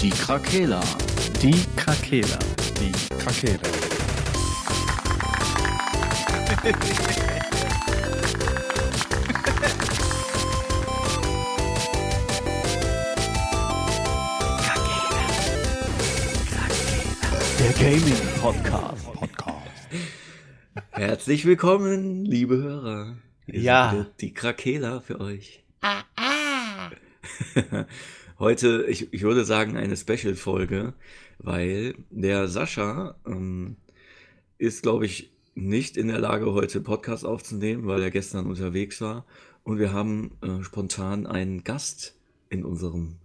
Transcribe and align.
Die 0.00 0.10
Krakela. 0.10 0.80
Die 1.42 1.64
Krakela. 1.76 2.38
Die 2.80 2.92
Krakela. 3.16 3.60
Der 17.58 17.72
Gaming 17.72 18.14
Podcast. 18.40 19.12
Podcast. 19.12 19.56
Herzlich 20.90 21.44
willkommen, 21.46 22.24
liebe 22.24 22.56
Hörer. 22.56 23.16
Hier 23.46 23.60
Ja. 23.60 24.06
Die 24.20 24.34
Krakela 24.34 25.00
für 25.00 25.20
euch. 25.20 25.64
Heute, 28.38 28.84
ich, 28.86 29.12
ich 29.14 29.22
würde 29.22 29.46
sagen, 29.46 29.76
eine 29.78 29.96
Special-Folge, 29.96 30.92
weil 31.38 31.94
der 32.10 32.48
Sascha 32.48 33.16
ähm, 33.26 33.76
ist, 34.58 34.82
glaube 34.82 35.06
ich, 35.06 35.32
nicht 35.54 35.96
in 35.96 36.08
der 36.08 36.18
Lage, 36.18 36.52
heute 36.52 36.82
Podcast 36.82 37.24
aufzunehmen, 37.24 37.86
weil 37.86 38.02
er 38.02 38.10
gestern 38.10 38.44
unterwegs 38.46 39.00
war. 39.00 39.24
Und 39.62 39.78
wir 39.78 39.94
haben 39.94 40.32
äh, 40.42 40.62
spontan 40.62 41.26
einen 41.26 41.64
Gast 41.64 42.14
in 42.50 42.66
unserem, 42.66 43.16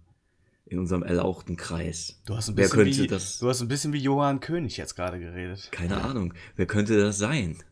in 0.64 0.78
unserem 0.78 1.02
erlauchten 1.02 1.56
Kreis. 1.56 2.22
Du 2.24 2.34
hast 2.34 2.48
ein 2.48 2.56
Wer 2.56 2.64
bisschen, 2.64 2.78
könnte 2.78 3.02
wie, 3.02 3.06
das? 3.06 3.38
du 3.38 3.50
hast 3.50 3.60
ein 3.60 3.68
bisschen 3.68 3.92
wie 3.92 3.98
Johann 3.98 4.40
König 4.40 4.78
jetzt 4.78 4.96
gerade 4.96 5.20
geredet. 5.20 5.68
Keine 5.72 6.02
Ahnung. 6.02 6.32
Wer 6.56 6.66
könnte 6.66 6.98
das 6.98 7.18
sein? 7.18 7.62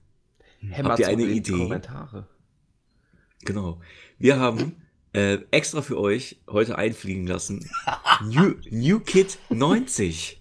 Hämmert 0.60 0.92
Habt 0.92 1.00
ihr 1.00 1.08
eine 1.08 1.24
Idee? 1.24 1.52
Kommentare. 1.52 2.28
Genau. 3.46 3.80
Wir 4.18 4.38
haben 4.38 4.76
äh, 5.12 5.38
extra 5.50 5.82
für 5.82 5.98
euch 5.98 6.40
heute 6.48 6.78
einfliegen 6.78 7.26
lassen 7.26 7.68
New, 8.24 8.54
New 8.70 9.00
Kid 9.00 9.38
90. 9.48 10.40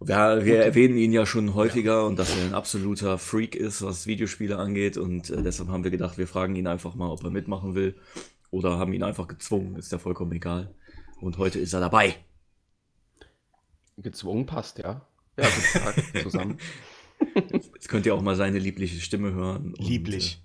Wir, 0.00 0.44
wir 0.44 0.64
erwähnen 0.64 0.96
ihn 0.98 1.12
ja 1.12 1.24
schon 1.24 1.54
häufiger 1.54 2.04
und 2.04 2.18
dass 2.18 2.36
er 2.36 2.44
ein 2.44 2.54
absoluter 2.54 3.16
Freak 3.18 3.54
ist, 3.54 3.82
was 3.82 4.06
Videospiele 4.06 4.58
angeht. 4.58 4.96
Und 4.98 5.30
äh, 5.30 5.42
deshalb 5.42 5.70
haben 5.70 5.84
wir 5.84 5.90
gedacht, 5.90 6.18
wir 6.18 6.26
fragen 6.26 6.54
ihn 6.56 6.66
einfach 6.66 6.94
mal, 6.94 7.08
ob 7.08 7.24
er 7.24 7.30
mitmachen 7.30 7.74
will. 7.74 7.94
Oder 8.50 8.78
haben 8.78 8.92
ihn 8.92 9.02
einfach 9.02 9.26
gezwungen, 9.26 9.76
ist 9.76 9.90
ja 9.92 9.98
vollkommen 9.98 10.32
egal. 10.32 10.74
Und 11.20 11.38
heute 11.38 11.58
ist 11.58 11.72
er 11.72 11.80
dabei. 11.80 12.16
Gezwungen 13.96 14.46
passt, 14.46 14.78
ja. 14.78 15.06
Ja, 15.38 15.48
guten 15.48 15.84
Tag 15.84 16.22
zusammen. 16.22 16.58
Jetzt 17.74 17.88
könnt 17.88 18.06
ihr 18.06 18.14
auch 18.14 18.22
mal 18.22 18.36
seine 18.36 18.58
liebliche 18.58 19.00
Stimme 19.00 19.32
hören. 19.32 19.74
Lieblich. 19.78 20.43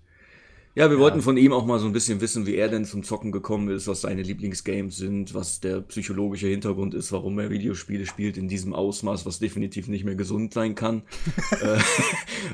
Ja, 0.76 0.90
wir 0.90 1.00
wollten 1.00 1.22
von 1.22 1.36
ihm 1.36 1.52
auch 1.52 1.66
mal 1.66 1.80
so 1.80 1.88
ein 1.88 1.94
bisschen 1.94 2.22
wissen, 2.22 2.46
wie 2.46 2.56
er 2.56 2.70
denn 2.70 2.86
zum 2.86 3.04
Zocken 3.04 3.32
gekommen 3.32 3.70
ist, 3.70 3.88
was 3.88 4.02
seine 4.02 4.22
Lieblingsgames 4.22 4.98
sind, 4.98 5.34
was 5.34 5.60
der 5.60 5.82
psychologische 5.82 6.48
Hintergrund 6.48 6.94
ist, 6.94 7.12
warum 7.12 7.40
er 7.40 7.50
Videospiele 7.50 8.06
spielt 8.06 8.38
in 8.38 8.48
diesem 8.48 8.74
Ausmaß, 8.74 9.26
was 9.26 9.40
definitiv 9.40 9.88
nicht 9.88 10.06
mehr 10.06 10.16
gesund 10.16 10.54
sein 10.54 10.76
kann. 10.76 11.04
Äh, 11.62 11.80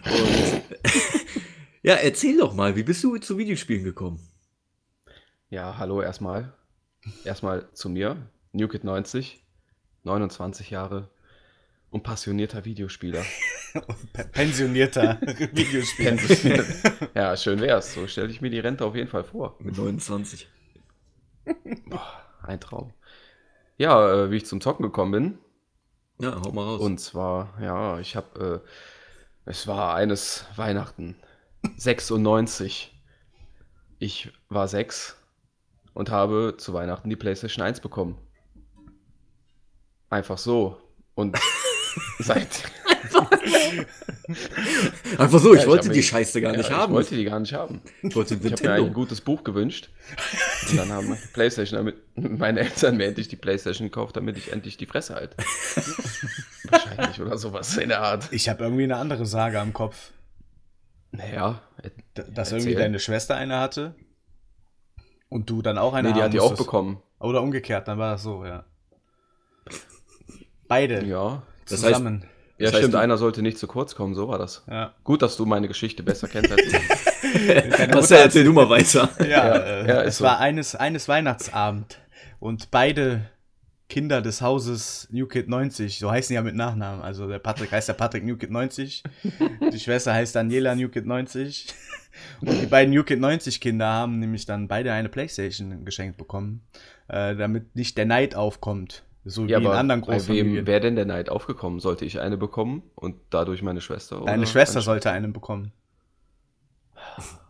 und 0.10 0.62
ja, 1.84 1.96
erzähl 1.96 2.38
doch 2.38 2.54
mal, 2.56 2.76
wie 2.76 2.84
bist 2.84 3.04
du 3.04 3.18
zu 3.18 3.38
Videospielen 3.38 3.84
gekommen? 3.84 4.20
Ja, 5.50 5.78
hallo 5.78 6.02
erstmal. 6.02 6.54
Erstmal 7.24 7.72
zu 7.74 7.90
mir. 7.90 8.18
NewKid 8.54 8.84
90, 8.84 9.44
29 10.04 10.70
Jahre 10.70 11.10
und 11.92 12.04
passionierter 12.04 12.66
Videospieler. 12.66 13.24
Pensionierter 14.32 15.20
Videospieler. 15.54 16.66
ja, 17.16 17.36
schön 17.38 17.60
wär's. 17.60 17.94
So 17.94 18.08
stelle 18.08 18.30
ich 18.30 18.42
mir 18.42 18.50
die 18.50 18.60
Rente 18.60 18.86
auf 18.86 18.96
jeden 18.96 19.10
Fall 19.10 19.24
vor. 19.24 19.56
Mit 19.60 19.78
29. 19.78 20.48
Ein 22.42 22.60
Traum. 22.60 22.94
Ja, 23.78 24.26
äh, 24.26 24.32
wie 24.32 24.38
ich 24.38 24.46
zum 24.46 24.62
Zocken 24.62 24.84
gekommen 24.84 25.12
bin. 25.12 25.38
Ja, 26.20 26.42
hau 26.42 26.52
mal 26.52 26.64
raus. 26.64 26.82
Und 26.82 27.00
zwar, 27.00 27.54
ja, 27.62 28.00
ich 28.00 28.16
habe, 28.16 28.64
äh, 28.66 29.50
es 29.50 29.68
war 29.68 29.96
eines 29.96 30.46
Weihnachten 30.56 31.16
96. 31.78 32.94
Ich 34.00 34.32
war 34.50 34.68
sechs 34.68 35.18
und 35.94 36.10
habe 36.10 36.56
zu 36.58 36.74
Weihnachten 36.74 37.10
die 37.10 37.16
PlayStation 37.16 37.66
1 37.66 37.80
bekommen. 37.82 38.18
Einfach 40.10 40.38
so. 40.38 40.78
Und 41.16 41.38
seit. 42.20 42.64
Einfach 45.18 45.40
so, 45.40 45.54
ich 45.54 45.60
Ja, 45.60 45.64
ich 45.64 45.68
wollte 45.68 45.88
hab 45.88 45.94
die 45.94 46.00
mir- 46.00 46.04
Scheiße 46.04 46.42
gar 46.42 46.52
Ja, 46.52 46.58
nicht 46.58 46.72
haben. 46.72 46.92
Ich 46.94 46.96
wollte 46.96 47.16
die 47.16 47.24
gar 47.26 47.40
nicht 47.40 47.54
haben. 47.54 47.82
Ich 48.02 48.16
wollte 48.16 48.34
Ich 48.34 48.40
habe 48.40 48.44
mir 48.44 48.50
Nintendo. 48.50 48.74
eigentlich 48.74 48.88
ein 48.88 48.94
gutes 48.94 49.22
Buch 49.22 49.44
gewünscht. 49.44 49.90
Und 50.70 50.78
dann 50.78 50.92
haben 50.92 51.08
die 51.08 51.28
PlayStation, 51.34 51.78
damit 51.78 51.96
meine 52.16 52.62
Eltern 52.62 52.98
mir 52.98 53.06
endlich 53.06 53.28
die 53.28 53.36
PlayStation 53.36 53.88
gekauft, 53.88 54.16
damit 54.18 54.38
ich 54.38 54.52
endlich 54.52 54.78
die 54.78 54.86
Fresse 54.86 55.16
halte. 55.16 55.38
Wahrscheinlich 56.70 57.22
oder 57.22 57.38
sowas 57.38 57.78
in 57.78 57.90
der 57.90 58.02
Art. 58.02 58.30
Ich 58.32 58.50
habe 58.50 58.64
irgendwie 58.64 58.84
eine 58.84 58.98
andere 58.98 59.26
Sage 59.26 59.60
am 59.60 59.74
Kopf. 59.74 60.12
Naja, 61.12 61.62
Dass 62.16 62.28
Erzähl. 62.52 62.58
irgendwie 62.60 62.76
deine 62.76 63.00
Schwester 63.00 63.36
eine 63.36 63.60
hatte 63.60 63.96
und 65.30 65.50
du 65.50 65.62
dann 65.62 65.78
auch 65.78 65.94
eine 65.94 66.10
nee, 66.10 66.16
die 66.16 66.22
hat 66.24 66.34
die 66.34 66.40
auch 66.40 66.56
bekommen. 66.58 67.02
Oder 67.20 67.42
umgekehrt, 67.42 67.88
dann 67.88 67.98
war 68.00 68.14
das 68.14 68.24
so, 68.24 68.44
ja. 68.46 68.66
Beide 70.68 71.06
Ja. 71.06 71.44
Das 71.70 71.84
heißt- 71.84 71.88
zusammen. 71.94 72.26
Ja, 72.58 72.66
Das 72.66 72.74
heißt, 72.74 72.84
stimmt, 72.84 72.96
einer 72.96 73.18
sollte 73.18 73.42
nicht 73.42 73.58
zu 73.58 73.68
kurz 73.68 73.96
kommen, 73.96 74.16
so 74.16 74.28
war 74.28 74.38
das. 74.38 74.64
ja. 74.70 74.94
Gut, 75.04 75.22
dass 75.22 75.36
du 75.38 75.46
meine 75.46 75.68
Geschichte 75.68 76.04
besser 76.04 76.28
kennst 76.28 76.52
als 76.52 76.62
ich. 76.62 76.74
Hat- 77.80 78.12
erzähl 78.12 78.44
du 78.46 78.54
mal 78.54 78.70
weiter. 78.70 79.10
Ja, 79.20 79.26
Ja, 79.28 79.56
äh, 79.58 79.88
ja, 79.88 80.02
es 80.04 80.18
so. 80.20 80.24
war 80.24 80.40
eines, 80.40 80.74
eines 80.76 81.08
Weihnachtsabend 81.08 82.00
und 82.40 82.72
beide 82.72 83.26
Kinder 83.90 84.22
des 84.22 84.42
Hauses 84.42 85.08
New 85.12 85.28
Kid 85.28 85.48
90, 85.50 86.00
so 86.00 86.10
heißen 86.10 86.30
die 86.30 86.36
ja 86.36 86.42
mit 86.42 86.56
Nachnamen. 86.56 87.02
Also 87.04 87.28
der 87.28 87.40
Patrick 87.40 87.72
heißt 87.72 87.88
der 87.90 87.94
Patrick 87.94 88.24
New 88.24 88.38
Kid 88.38 88.50
90, 88.52 89.04
die 89.72 89.80
Schwester 89.80 90.14
heißt 90.14 90.36
Daniela 90.36 90.76
New 90.76 90.90
Kid 90.90 91.06
90 91.06 91.68
und 92.42 92.62
die 92.62 92.66
beiden 92.68 92.94
New 92.94 93.04
Kid 93.04 93.20
90 93.20 93.60
Kinder 93.62 93.86
haben 93.88 94.20
nämlich 94.20 94.46
dann 94.46 94.68
beide 94.68 94.92
eine 94.94 95.10
Playstation 95.10 95.86
geschenkt 95.86 96.18
bekommen, 96.18 96.62
äh, 97.10 97.36
damit 97.36 97.76
nicht 97.76 97.98
der 97.98 98.06
Neid 98.06 98.34
aufkommt, 98.34 99.04
so 99.26 99.46
Ja, 99.46 99.60
wie 99.60 99.66
in 99.66 99.72
anderen 99.72 100.02
bei 100.06 100.20
Großfamilien. 100.20 100.56
wem 100.56 100.68
wäre 100.68 100.80
denn 100.82 100.96
der 100.96 101.06
Neid 101.06 101.30
aufgekommen? 101.30 101.80
Sollte 101.80 102.06
ich 102.06 102.20
eine 102.22 102.38
bekommen 102.38 102.84
und 102.96 103.16
dadurch 103.32 103.62
meine 103.62 103.82
Schwester? 103.82 104.22
Deine 104.26 104.44
oder 104.44 104.46
Schwester 104.48 104.76
meine 104.76 104.84
sollte 104.86 105.12
einen 105.12 105.34
bekommen. 105.34 105.72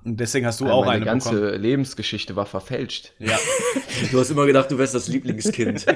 Und 0.03 0.19
deswegen 0.19 0.45
hast 0.45 0.59
du 0.61 0.65
Weil 0.65 0.71
auch 0.71 0.85
meine 0.85 0.97
eine 0.97 1.05
ganze 1.05 1.31
bekommen. 1.39 1.61
Lebensgeschichte 1.61 2.35
war 2.35 2.45
verfälscht. 2.45 3.13
Ja, 3.19 3.37
Du 4.11 4.19
hast 4.19 4.29
immer 4.29 4.45
gedacht, 4.45 4.69
du 4.71 4.77
wärst 4.77 4.95
das 4.95 5.07
Lieblingskind. 5.07 5.85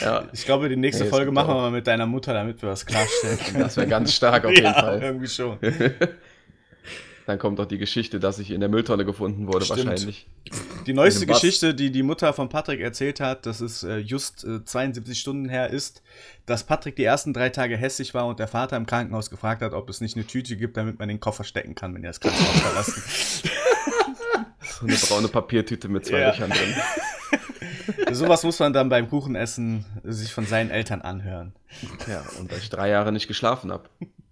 Ja, 0.00 0.28
ich 0.32 0.44
glaube, 0.44 0.68
die 0.68 0.76
nächste 0.76 1.04
Nee, 1.04 1.10
Folge 1.10 1.32
machen 1.32 1.48
wir 1.48 1.54
mal 1.60 1.70
mit 1.70 1.86
deiner 1.86 2.06
Mutter, 2.06 2.32
damit 2.32 2.62
wir 2.62 2.68
das 2.68 2.86
klarstellen. 2.86 3.38
das 3.58 3.76
wäre 3.76 3.88
ganz 3.88 4.14
stark 4.14 4.44
auf 4.44 4.52
jeden 4.52 4.64
ja, 4.64 4.74
Fall. 4.74 5.02
irgendwie 5.02 5.26
schon. 5.26 5.58
Dann 7.26 7.40
kommt 7.40 7.58
doch 7.58 7.66
die 7.66 7.78
Geschichte, 7.78 8.20
dass 8.20 8.38
ich 8.38 8.52
in 8.52 8.60
der 8.60 8.68
Mülltonne 8.68 9.04
gefunden 9.04 9.48
wurde, 9.48 9.64
Stimmt. 9.64 9.86
wahrscheinlich. 9.86 10.28
Die 10.86 10.92
neueste. 10.92 11.26
Geschichte, 11.26 11.74
die 11.74 11.90
die 11.90 12.04
Mutter 12.04 12.32
von 12.32 12.48
Patrick 12.48 12.80
erzählt 12.80 13.18
hat, 13.18 13.46
das 13.46 13.60
ist 13.60 13.82
äh, 13.82 13.98
just 13.98 14.44
äh, 14.44 14.64
72 14.64 15.18
Stunden 15.18 15.48
her, 15.48 15.70
ist, 15.70 16.02
dass 16.46 16.62
Patrick 16.64 16.94
die 16.94 17.02
ersten 17.02 17.32
drei 17.32 17.48
Tage 17.48 17.76
hässlich 17.76 18.14
war 18.14 18.26
und 18.28 18.38
der 18.38 18.46
Vater 18.46 18.76
im 18.76 18.86
Krankenhaus 18.86 19.28
gefragt 19.28 19.60
hat, 19.62 19.72
ob 19.72 19.90
es 19.90 20.00
nicht 20.00 20.14
eine 20.14 20.24
Tüte 20.26 20.56
gibt, 20.56 20.76
damit 20.76 21.00
man 21.00 21.08
den 21.08 21.18
Koffer 21.18 21.42
stecken 21.42 21.74
kann, 21.74 21.94
wenn 21.94 22.04
er 22.04 22.10
das 22.10 22.20
Krankenhaus 22.20 22.60
verlassen. 22.60 23.02
So 24.62 24.86
eine 24.86 24.96
braune 24.96 25.28
Papiertüte 25.28 25.88
mit 25.88 26.06
zwei 26.06 26.20
Ja. 26.20 26.28
Löchern 26.30 26.50
drin. 26.50 26.74
Sowas 28.14 28.44
muss 28.44 28.58
man 28.60 28.72
dann 28.72 28.88
beim 28.88 29.08
Kuchenessen 29.08 29.84
sich 30.04 30.32
von 30.32 30.46
seinen 30.46 30.70
Eltern 30.70 31.02
anhören. 31.02 31.54
Ja, 32.08 32.22
und 32.38 32.52
dass 32.52 32.58
ich 32.58 32.70
drei 32.70 32.88
Jahre 32.88 33.10
nicht 33.10 33.26
geschlafen 33.26 33.72
habe. 33.72 33.88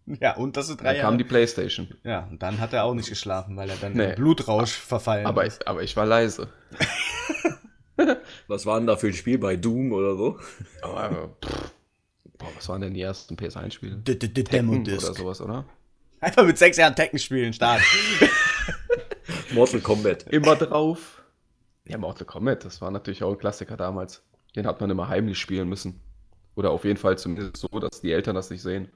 Ja, 0.21 0.37
und 0.37 0.57
das 0.59 0.67
sind 0.67 0.81
drei 0.83 0.93
Dann 0.93 0.97
kam 0.97 1.05
Jahre. 1.13 1.17
die 1.17 1.25
Playstation. 1.25 1.89
ja, 2.05 2.27
und 2.31 2.43
dann 2.43 2.61
hat 2.61 2.73
er 2.75 2.85
auch 2.85 2.93
nicht 2.95 3.09
geschlafen, 3.09 3.57
weil 3.57 3.71
er 3.71 3.77
dann 3.77 3.95
Nee. 3.95 4.11
im 4.11 4.15
Blutrausch 4.17 4.73
verfallen 4.73 5.25
Aber 5.27 5.47
ist. 5.47 5.63
ich, 5.63 5.69
aber 5.69 5.83
ich 5.83 5.97
war 5.97 6.05
leise. 6.07 6.49
Was 8.49 8.67
war 8.67 8.79
denn 8.79 8.87
da 8.87 8.97
für 8.97 9.07
ein 9.07 9.13
Spiel 9.15 9.39
bei 9.39 9.57
Doom 9.57 9.93
oder 9.93 10.17
so? 10.17 10.39
Aber, 10.83 11.37
pff, 11.45 11.73
boah, 12.39 12.49
was 12.57 12.69
waren 12.69 12.81
denn 12.81 12.93
die 12.93 13.01
ersten 13.01 13.37
PS1-Spiele? 13.37 13.97
D- 13.97 14.17
d- 14.17 14.29
d- 14.29 14.43
Tekken 14.45 14.71
Demo-Disc. 14.85 15.05
oder 15.07 15.15
sowas, 15.15 15.41
oder? 15.41 15.65
Einfach 16.21 16.45
mit 16.45 16.59
sechs 16.59 16.77
Jahren 16.77 16.97
Tekken 16.97 17.19
spielen, 17.21 17.53
Start. 17.53 17.81
Mortal 19.55 19.81
Kombat. 19.81 20.25
Immer 20.25 20.57
drauf. 20.57 21.23
Ja, 21.87 21.97
Mortal 21.99 22.27
Kombat, 22.27 22.65
das 22.65 22.81
war 22.81 22.91
natürlich 22.91 23.23
auch 23.23 23.31
ein 23.33 23.39
Klassiker 23.39 23.77
damals. 23.77 24.23
Den 24.57 24.67
hat 24.67 24.81
man 24.81 24.91
immer 24.91 25.09
heimlich 25.09 25.39
spielen 25.39 25.69
müssen. 25.69 26.01
Oder 26.57 26.71
auf 26.71 26.85
jeden 26.85 26.97
Fall 26.99 27.17
zumindest 27.19 27.57
so, 27.59 27.69
dass 27.79 28.01
die 28.01 28.13
Eltern 28.13 28.35
das 28.35 28.51
nicht 28.51 28.63
sehen. 28.63 28.89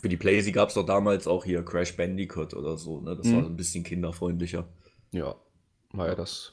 Für 0.00 0.08
die 0.08 0.16
Playsee 0.16 0.52
gab 0.52 0.68
es 0.68 0.74
doch 0.74 0.86
damals 0.86 1.26
auch 1.26 1.44
hier 1.44 1.64
Crash 1.64 1.96
Bandicoot 1.96 2.54
oder 2.54 2.76
so. 2.76 3.00
Ne? 3.00 3.16
Das 3.16 3.26
Mhm. 3.26 3.36
war 3.36 3.44
ein 3.44 3.56
bisschen 3.56 3.82
kinderfreundlicher. 3.84 4.66
Ja, 5.12 5.34
war 5.92 6.06
ja 6.08 6.14
das 6.14 6.52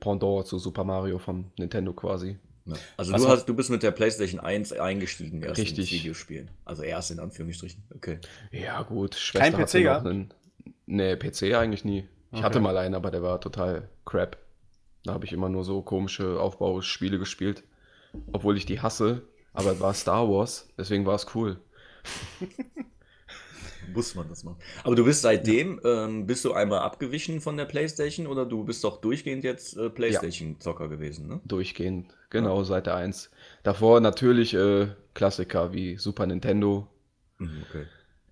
Pendant 0.00 0.46
zu 0.46 0.58
Super 0.58 0.84
Mario 0.84 1.18
von 1.18 1.50
Nintendo 1.58 1.92
quasi. 1.92 2.38
Ja. 2.66 2.74
Also 2.96 3.12
Was 3.12 3.22
du, 3.22 3.28
hast, 3.28 3.44
du 3.46 3.54
bist 3.54 3.70
mit 3.70 3.82
der 3.82 3.90
PlayStation 3.90 4.40
1 4.40 4.72
eingestiegen 4.72 5.42
erst 5.42 5.60
Richtig. 5.60 5.92
ins 5.92 6.00
Videospielen. 6.02 6.50
Also 6.64 6.82
erst 6.82 7.10
in 7.10 7.20
Anführungsstrichen. 7.20 7.82
Okay. 7.94 8.18
Ja, 8.50 8.82
gut. 8.82 9.12
Kein 9.32 9.52
Schwester 9.52 9.58
PC 9.58 9.60
hatte 9.60 9.78
noch 9.78 9.82
gehabt? 9.84 10.06
einen. 10.06 10.34
Nee, 10.86 11.16
PC 11.16 11.54
eigentlich 11.54 11.84
nie. 11.84 12.00
Ich 12.30 12.38
Okay. 12.38 12.42
hatte 12.42 12.60
mal 12.60 12.76
einen, 12.78 12.94
aber 12.94 13.10
der 13.10 13.22
war 13.22 13.40
total 13.40 13.88
crap. 14.06 14.38
Da 15.04 15.12
habe 15.12 15.26
ich 15.26 15.32
immer 15.32 15.50
nur 15.50 15.64
so 15.64 15.82
komische 15.82 16.40
Aufbauspiele 16.40 17.18
gespielt. 17.18 17.62
Obwohl 18.32 18.56
ich 18.56 18.64
die 18.64 18.80
hasse, 18.80 19.22
aber 19.52 19.72
es 19.72 19.80
war 19.80 19.92
Star 19.92 20.28
Wars, 20.30 20.68
deswegen 20.78 21.04
war 21.04 21.16
es 21.16 21.26
cool. 21.34 21.58
Muss 23.92 24.14
man 24.14 24.28
das 24.28 24.44
machen. 24.44 24.56
Aber 24.82 24.94
du 24.94 25.04
bist 25.04 25.22
seitdem, 25.22 25.80
ähm, 25.84 26.26
bist 26.26 26.44
du 26.44 26.52
einmal 26.52 26.80
abgewichen 26.80 27.40
von 27.40 27.56
der 27.56 27.66
Playstation 27.66 28.26
oder 28.26 28.46
du 28.46 28.64
bist 28.64 28.82
doch 28.82 29.00
durchgehend 29.00 29.44
jetzt 29.44 29.76
äh, 29.76 29.90
Playstation-Zocker 29.90 30.88
gewesen, 30.88 31.28
ne? 31.28 31.40
Durchgehend, 31.44 32.16
genau, 32.30 32.64
seit 32.64 32.86
der 32.86 32.96
1. 32.96 33.30
Davor 33.62 34.00
natürlich 34.00 34.54
äh, 34.54 34.88
Klassiker 35.14 35.72
wie 35.72 35.96
Super 35.96 36.26
Nintendo. 36.26 36.88
Mhm, 37.38 37.64
okay. 37.68 37.86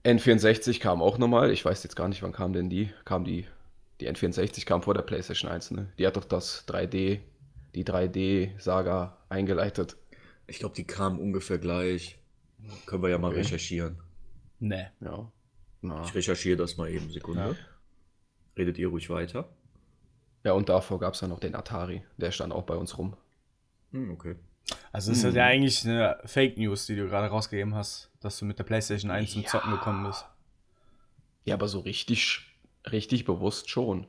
N64 0.05 0.81
kam 0.81 1.01
auch 1.01 1.19
nochmal. 1.19 1.51
Ich 1.53 1.65
weiß 1.65 1.83
jetzt 1.85 1.97
gar 1.97 2.09
nicht, 2.09 2.23
wann 2.23 2.33
kam 2.33 2.53
denn 2.53 2.69
die? 2.69 2.91
Kam 3.05 3.25
die, 3.25 3.47
die 4.01 4.11
N64 4.11 4.65
kam 4.65 4.83
vor 4.83 4.95
der 4.95 5.03
PlayStation 5.03 5.51
1, 5.51 5.71
ne? 5.73 5.93
Die 5.99 6.07
hat 6.07 6.17
doch 6.17 6.25
das 6.25 6.67
3D, 6.67 7.21
die 7.75 7.85
3D-Saga 7.85 9.19
eingeleitet. 9.29 9.97
Ich 10.47 10.59
glaube, 10.59 10.75
die 10.75 10.85
kamen 10.85 11.21
ungefähr 11.21 11.59
gleich. 11.59 12.19
Können 12.87 13.03
wir 13.03 13.11
ja 13.11 13.19
mal 13.19 13.29
Okay. 13.29 13.39
recherchieren. 13.39 13.99
Nee. 14.61 14.87
Ja. 15.01 15.31
Na. 15.81 16.03
Ich 16.05 16.15
recherchiere 16.15 16.57
das 16.57 16.77
mal 16.77 16.89
eben, 16.91 17.11
Sekunde. 17.11 17.41
Ja. 17.41 17.57
Redet 18.57 18.79
ihr 18.79 18.89
ruhig 18.89 19.09
weiter. 19.11 19.49
Ja, 20.45 20.53
und 20.53 20.69
davor 20.69 20.99
gab 21.01 21.15
es 21.15 21.21
ja 21.21 21.29
noch 21.29 21.41
den 21.41 21.55
Atari. 21.55 22.03
Der 22.17 22.31
stand 22.31 22.53
auch 22.53 22.65
bei 22.65 22.75
uns 22.77 22.97
rum. 22.99 23.17
Hm, 23.93 24.11
okay. 24.13 24.37
Also 24.93 25.11
ist 25.13 25.25
das 25.25 25.35
ja 25.35 25.45
eigentlich 25.47 25.85
eine 25.85 26.19
Fake 26.25 26.57
News, 26.57 26.87
die 26.87 26.97
du 26.97 27.07
gerade 27.09 27.29
rausgegeben 27.29 27.75
hast, 27.75 28.11
dass 28.21 28.39
du 28.39 28.45
mit 28.45 28.59
der 28.59 28.65
PlayStation 28.65 29.11
1 29.11 29.33
zum 29.33 29.43
Ja. 29.43 29.49
Zocken 29.49 29.73
gekommen 29.73 30.07
bist. 30.07 30.25
Ja, 31.45 31.55
aber 31.55 31.67
so 31.69 31.81
richtig, 31.81 32.47
richtig 32.91 33.25
bewusst 33.25 33.69
schon. 33.71 34.07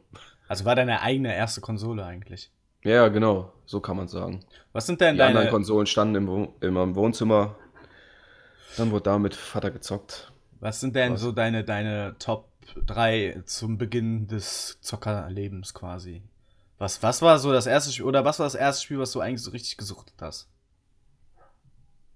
Also 0.47 0.65
war 0.65 0.75
deine 0.75 1.01
eigene 1.01 1.35
erste 1.35 1.61
Konsole 1.61 2.05
eigentlich. 2.05 2.51
Ja, 2.83 3.07
genau, 3.07 3.53
so 3.65 3.79
kann 3.79 3.97
man 3.97 4.07
sagen. 4.07 4.45
Was 4.73 4.85
sind 4.85 5.01
denn 5.01 5.15
Die 5.15 5.21
anderen 5.21 5.45
deine 5.45 5.49
Konsolen 5.49 5.87
standen 5.87 6.15
im, 6.15 6.49
immer 6.61 6.83
im 6.83 6.95
Wohnzimmer. 6.95 7.55
Dann 8.77 8.91
wurde 8.91 9.03
da 9.03 9.19
mit 9.19 9.35
Vater 9.35 9.71
gezockt. 9.71 10.31
Was 10.59 10.79
sind 10.79 10.95
denn 10.95 11.13
Was? 11.13 11.21
so 11.21 11.31
deine, 11.31 11.63
deine 11.63 12.15
Top 12.19 12.49
3 12.85 13.43
zum 13.45 13.77
Beginn 13.77 14.27
des 14.27 14.79
Zockerlebens 14.81 15.73
quasi? 15.73 16.23
Was, 16.77 17.03
was 17.03 17.21
war 17.21 17.37
so 17.39 17.51
das 17.51 17.65
erste 17.65 17.91
Spiel, 17.91 18.05
oder 18.05 18.25
was 18.25 18.39
war 18.39 18.45
das 18.45 18.55
erste 18.55 18.83
Spiel, 18.83 18.99
was 18.99 19.11
du 19.11 19.19
eigentlich 19.19 19.41
so 19.41 19.51
richtig 19.51 19.77
gesuchtet 19.77 20.15
hast? 20.19 20.49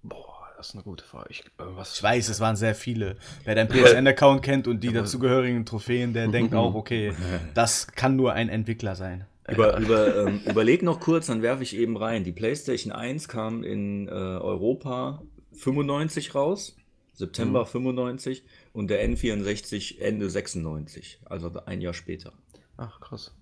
Boah, 0.04 0.48
das 0.57 0.69
ist 0.69 0.75
eine 0.75 0.83
gute 0.83 1.04
Frage. 1.04 1.27
Ich, 1.30 1.42
äh, 1.42 1.45
was, 1.57 1.95
Ich 1.95 2.04
weiß, 2.04 2.30
es 2.30 2.39
waren 2.39 2.56
sehr 2.56 2.75
viele. 2.75 3.18
Wer 3.44 3.56
deinen 3.56 3.68
PSN-Account 3.69 4.42
kennt 4.42 4.68
und 4.68 4.81
die 4.81 4.92
dazugehörigen 4.92 5.65
Trophäen, 5.65 6.13
der 6.13 6.27
denkt 6.27 6.56
auch, 6.56 6.74
okay, 6.74 7.13
das 7.53 7.88
kann 7.88 8.15
nur 8.15 8.33
ein 8.33 8.50
Entwickler 8.50 8.95
sein. 8.95 9.25
Über, 9.50 9.77
über, 9.77 10.27
ähm, 10.27 10.42
überleg 10.45 10.83
noch 10.83 11.00
kurz, 11.00 11.27
dann 11.27 11.42
werfe 11.42 11.63
ich 11.63 11.75
eben 11.75 11.95
rein. 11.95 12.25
Die 12.25 12.33
PlayStation 12.33 12.92
1 12.92 13.30
kam 13.30 13.63
in 13.63 14.10
äh, 14.10 14.12
Europa 14.12 15.21
95 15.57 16.36
raus, 16.36 16.75
September 17.13 17.65
95 17.65 18.44
und 18.74 18.89
der 18.89 19.07
N64 19.07 20.00
Ende 20.00 20.30
96, 20.30 21.19
also 21.25 21.51
ein 21.65 21.81
Jahr 21.81 21.94
später. 21.94 22.33
Ach, 22.77 23.00
krass. 23.00 23.36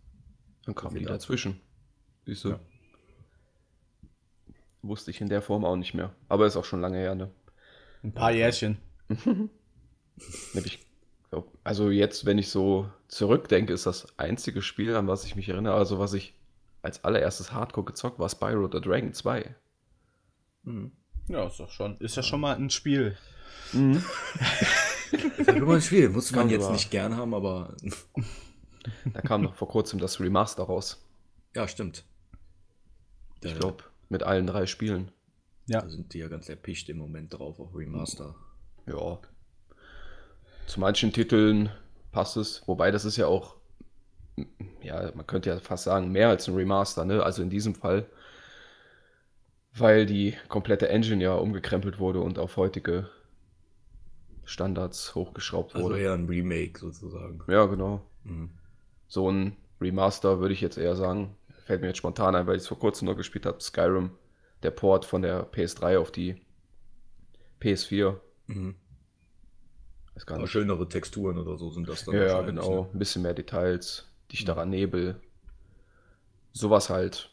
Dann 0.66 0.76
kam 0.76 0.94
die 0.94 1.02
Wieder. 1.02 1.12
dazwischen. 1.12 1.62
Siehst 2.26 2.46
du? 2.46 2.50
Ja. 2.50 2.60
Wusste 4.82 5.12
ich 5.12 5.20
in 5.22 5.30
der 5.30 5.42
Form 5.42 5.66
auch 5.66 5.76
nicht 5.76 5.94
mehr. 5.94 6.16
Aber 6.30 6.46
ist 6.46 6.56
auch 6.56 6.66
schon 6.66 6.82
lange 6.82 6.98
her, 6.98 7.16
ne? 7.16 7.32
Ein 8.04 8.14
paar 8.14 8.32
Jährchen. 8.32 8.78
Ich 10.54 10.80
glaub, 11.30 11.52
also 11.66 11.90
jetzt, 11.90 12.26
wenn 12.26 12.38
ich 12.38 12.50
so 12.50 12.90
zurückdenke, 13.10 13.74
ist 13.74 13.86
das 13.86 14.18
einzige 14.18 14.62
Spiel, 14.62 14.96
an 14.96 15.10
was 15.10 15.26
ich 15.26 15.36
mich 15.36 15.50
erinnere, 15.50 15.74
also 15.74 16.00
was 16.00 16.14
ich 16.14 16.36
als 16.82 17.04
allererstes 17.04 17.52
Hardcore 17.52 17.86
gezockt 17.86 18.20
war 18.20 18.30
Spyro 18.30 18.70
the 18.72 18.80
Dragon 18.80 19.12
2. 19.12 19.56
Mhm. 20.64 20.94
Ja, 21.28 21.46
ist 21.48 21.60
doch 21.60 21.72
schon. 21.72 21.98
Ist 21.98 22.16
ja 22.16 22.24
schon 22.24 22.42
mal 22.42 22.56
ein 22.56 22.70
Spiel. 22.70 23.18
Das 23.72 23.82
ist 25.38 25.48
immer 25.50 25.76
ein 25.76 25.82
Spiel, 25.82 26.10
muss 26.10 26.32
man 26.32 26.42
Kann 26.42 26.50
jetzt 26.50 26.72
nicht 26.72 26.92
gern 26.92 27.18
haben, 27.18 27.34
aber 27.34 27.76
Da 29.14 29.22
kam 29.22 29.42
noch 29.42 29.56
vor 29.56 29.68
kurzem 29.68 30.00
das 30.00 30.20
Remaster 30.20 30.64
raus. 30.64 31.04
ja, 31.56 31.68
stimmt. 31.68 32.06
Ich 33.44 33.56
glaube, 33.56 33.84
mit 34.10 34.24
allen 34.24 34.48
drei 34.48 34.66
Spielen. 34.66 35.12
Ja. 35.68 35.82
Da 35.82 35.90
sind 35.90 36.14
die 36.14 36.20
ja 36.20 36.28
ganz 36.28 36.50
erpicht 36.50 36.90
im 36.90 36.98
Moment 36.98 37.38
drauf 37.38 37.60
auf 37.60 37.76
Remaster. 37.76 38.36
Ja. 38.88 39.20
Zu 40.68 40.80
manchen 40.80 41.14
Titeln 41.14 41.70
passt 42.12 42.38
es, 42.38 42.64
wobei 42.68 42.90
das 42.90 43.06
ist 43.06 43.18
ja 43.18 43.28
auch, 43.28 43.56
ja, 44.82 45.12
man 45.14 45.28
könnte 45.28 45.50
ja 45.50 45.60
fast 45.60 45.84
sagen, 45.84 46.12
mehr 46.12 46.30
als 46.30 46.48
ein 46.48 46.56
Remaster, 46.56 47.06
ne? 47.06 47.22
Also 47.22 47.44
in 47.44 47.50
diesem 47.52 47.76
Fall, 47.76 48.08
weil 49.78 50.06
die 50.06 50.36
komplette 50.48 50.90
Engine 50.90 51.24
ja 51.24 51.36
umgekrempelt 51.36 52.00
wurde 52.00 52.22
und 52.22 52.40
auf 52.40 52.58
heutige 52.58 53.10
Standards 54.44 55.16
hochgeschraubt 55.16 55.76
Also 55.76 55.88
wurde. 55.90 56.00
eher 56.00 56.14
ein 56.14 56.28
Remake 56.28 56.80
sozusagen. 56.80 57.42
Ja, 57.48 57.66
genau. 57.66 58.02
Mhm. 58.24 58.52
So 59.08 59.30
ein 59.32 59.56
Remaster 59.82 60.40
würde 60.40 60.54
ich 60.54 60.62
jetzt 60.62 60.78
eher 60.78 60.96
sagen. 60.96 61.36
Fällt 61.66 61.82
mir 61.82 61.88
jetzt 61.88 61.98
spontan 61.98 62.36
ein, 62.36 62.46
weil 62.48 62.56
ich 62.58 62.62
es 62.62 62.68
vor 62.68 62.80
kurzem 62.80 63.08
noch 63.08 63.16
gespielt 63.18 63.46
habe. 63.46 63.60
Skyrim, 63.60 64.12
der 64.64 64.72
Port 64.72 65.04
von 65.06 65.22
der 65.24 65.52
PS3 65.52 65.98
auf 65.98 66.12
die 66.12 66.36
PS4. 67.60 68.16
Mhm. 68.48 68.76
Ist 70.16 70.28
gar 70.28 70.36
Aber 70.36 70.44
nicht. 70.44 70.52
schönere 70.52 70.88
Texturen 70.88 71.38
oder 71.40 71.58
so 71.58 71.72
sind 71.72 71.90
das 71.90 72.06
dann 72.06 72.16
Ja, 72.16 72.42
genau. 72.44 72.84
ne? 72.84 72.90
Ein 72.94 73.00
bisschen 73.00 73.24
mehr 73.24 73.34
Details, 73.34 74.08
dichterer 74.32 74.66
Nebel. 74.66 75.20
Sowas 76.54 76.90
halt. 76.90 77.32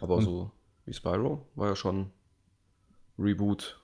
Aber 0.00 0.16
Und- 0.16 0.24
so 0.24 0.50
wie 0.86 0.92
Spyro 0.92 1.46
war 1.54 1.68
ja 1.68 1.76
schon 1.76 2.10
Reboot. 3.18 3.80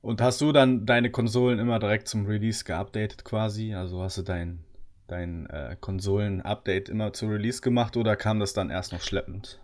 Und 0.00 0.20
hast 0.20 0.40
du 0.40 0.50
dann 0.50 0.84
deine 0.84 1.10
Konsolen 1.10 1.60
immer 1.60 1.78
direkt 1.78 2.08
zum 2.08 2.26
Release 2.26 2.64
geupdatet 2.64 3.24
quasi? 3.24 3.74
Also 3.74 4.02
hast 4.02 4.18
du 4.18 4.22
dein, 4.22 4.64
dein 5.06 5.46
äh, 5.46 5.76
Konsolen-Update 5.80 6.88
immer 6.88 7.12
zu 7.12 7.26
Release 7.28 7.60
gemacht 7.60 7.96
oder 7.96 8.16
kam 8.16 8.40
das 8.40 8.52
dann 8.52 8.70
erst 8.70 8.92
noch 8.92 9.00
schleppend? 9.00 9.60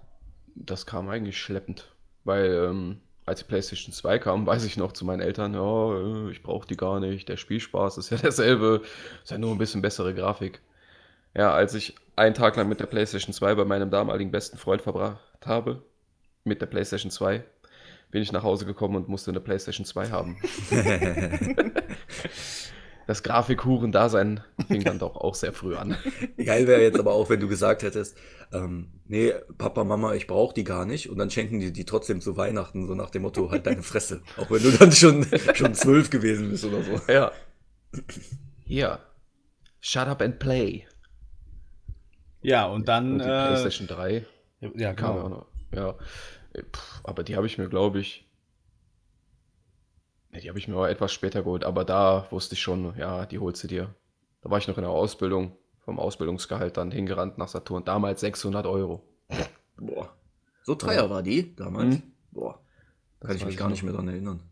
Das 0.55 0.87
kam 0.87 1.09
eigentlich 1.09 1.39
schleppend. 1.39 1.93
Weil, 2.23 2.53
ähm, 2.53 3.01
als 3.27 3.41
die 3.41 3.47
PlayStation 3.47 3.93
2 3.93 4.21
kam, 4.21 4.47
weiß 4.47 4.65
ich 4.65 4.77
noch 4.77 4.93
zu 4.93 5.05
meinen 5.05 5.21
Eltern, 5.21 5.55
ja, 5.55 5.95
äh, 5.95 6.31
ich 6.31 6.45
brauche 6.45 6.69
die 6.69 6.77
gar 6.77 7.01
nicht. 7.01 7.29
Der 7.29 7.37
Spielspaß 7.37 7.99
ist 7.99 8.11
ja 8.11 8.17
derselbe. 8.23 8.83
Ist 9.25 9.33
ja 9.33 9.39
nur 9.39 9.51
ein 9.51 9.59
bisschen 9.59 9.83
bessere 9.83 10.15
Grafik. 10.15 10.61
Ja, 11.35 11.53
als 11.53 11.75
ich 11.75 11.97
einen 12.15 12.35
Tag 12.35 12.55
lang 12.55 12.69
mit 12.69 12.79
der 12.79 12.87
PlayStation 12.87 13.33
2 13.33 13.57
bei 13.57 13.65
meinem 13.65 13.91
damaligen 13.91 14.31
besten 14.31 14.57
Freund 14.57 14.83
verbracht 14.83 15.19
habe, 15.47 15.83
mit 16.45 16.61
der 16.61 16.67
PlayStation 16.67 17.11
2, 17.11 17.45
bin 18.11 18.23
ich 18.23 18.33
nach 18.33 18.43
Hause 18.43 18.65
gekommen 18.65 18.97
und 18.97 19.09
musste 19.09 19.31
eine 19.31 19.41
PlayStation 19.41 19.85
2 19.85 20.11
haben. 20.11 20.39
Das 23.09 23.23
Grafikhuren-Dasein 23.23 24.43
fing 24.67 24.85
dann 24.85 24.99
doch 24.99 25.17
auch 25.17 25.35
sehr 25.35 25.55
früh 25.55 25.75
an. 25.77 25.97
Geil 26.37 26.67
wäre 26.67 26.83
jetzt 26.83 26.99
aber 26.99 27.15
auch, 27.15 27.31
wenn 27.31 27.41
du 27.41 27.49
gesagt 27.49 27.83
hättest, 27.83 28.19
ähm, 28.53 28.93
nee, 29.07 29.33
Papa, 29.57 29.83
Mama, 29.83 30.13
ich 30.13 30.27
brauche 30.27 30.53
die 30.53 30.63
gar 30.63 30.85
nicht. 30.85 31.09
Und 31.09 31.17
dann 31.17 31.31
schenken 31.31 31.59
die 31.59 31.73
die 31.73 31.87
trotzdem 31.87 32.21
zu 32.21 32.37
Weihnachten, 32.37 32.87
so 32.87 32.95
nach 32.95 33.09
dem 33.09 33.23
Motto, 33.23 33.51
halt 33.51 33.67
deine 33.67 33.83
Fresse. 33.83 34.21
Auch 34.37 34.51
wenn 34.51 34.63
du 34.63 34.71
dann 34.73 34.93
schon, 34.93 35.27
schon 35.55 35.73
zwölf 35.73 36.11
gewesen 36.11 36.51
bist 36.51 36.67
oder 36.67 36.83
so. 36.83 37.01
Ja. 37.11 37.33
Hier. 38.67 38.99
Shut 39.81 40.07
up 40.07 40.21
and 40.21 40.39
play. 40.39 40.87
Ja, 42.43 42.67
und 42.67 42.89
dann. 42.89 43.13
Und 43.13 43.19
die 43.21 43.25
äh, 43.25 43.47
PlayStation 43.47 43.87
3 43.89 44.27
ja, 44.61 44.93
genau. 44.93 45.29
noch. 45.29 45.47
Ja. 45.73 45.95
Äh, 46.53 46.63
Pff, 46.63 47.01
aber 47.05 47.23
die 47.23 47.37
habe 47.37 47.47
ich 47.47 47.59
mir, 47.59 47.69
glaube 47.69 48.01
ich. 48.01 48.29
Ja, 50.33 50.41
die 50.41 50.49
habe 50.49 50.59
ich 50.59 50.69
mir 50.69 50.77
auch 50.77 50.87
etwas 50.87 51.13
später 51.13 51.43
geholt, 51.43 51.65
aber 51.65 51.85
da 51.85 52.27
wusste 52.31 52.55
ich 52.55 52.61
schon, 52.61 52.97
ja, 52.99 53.27
die 53.27 53.39
holst 53.39 53.63
du 53.65 53.69
dir. 53.69 53.95
Da 54.43 54.51
war 54.51 54.59
ich 54.59 54.69
noch 54.69 54.77
in 54.77 54.83
der 54.83 54.91
Ausbildung, 54.91 55.57
vom 55.81 55.99
Ausbildungsgehalt 55.99 56.77
dann 56.77 56.91
hingerannt 56.91 57.39
nach 57.39 57.49
Saturn. 57.49 57.85
Damals 57.85 58.21
600 58.21 58.67
Euro. 58.67 59.03
Boah. 59.77 60.15
So 60.63 60.75
teuer 60.75 61.09
war 61.09 61.23
die 61.23 61.55
damals. 61.57 61.97
Mhm. 61.97 62.03
Boah. 62.31 62.61
Das 63.21 63.29
Kann 63.29 63.37
ich 63.37 63.45
mich 63.45 63.55
ich 63.55 63.59
gar 63.59 63.71
nicht 63.71 63.83
mehr 63.83 63.95
dran 63.95 64.09
erinnern. 64.09 64.43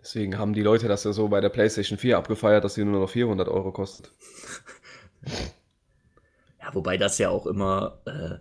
Deswegen 0.00 0.38
haben 0.38 0.54
die 0.54 0.62
Leute 0.62 0.88
das 0.88 1.04
ja 1.04 1.12
so 1.12 1.28
bei 1.28 1.40
der 1.40 1.50
PlayStation 1.50 1.98
4 1.98 2.16
abgefeiert, 2.16 2.64
dass 2.64 2.74
sie 2.74 2.84
nur 2.84 3.00
noch 3.00 3.10
400 3.10 3.48
Euro 3.48 3.72
kostet. 3.72 4.12
Ja, 6.60 6.74
wobei 6.74 6.98
das 6.98 7.16
ja 7.16 7.30
auch 7.30 7.46
immer, 7.46 8.02
äh, 8.04 8.36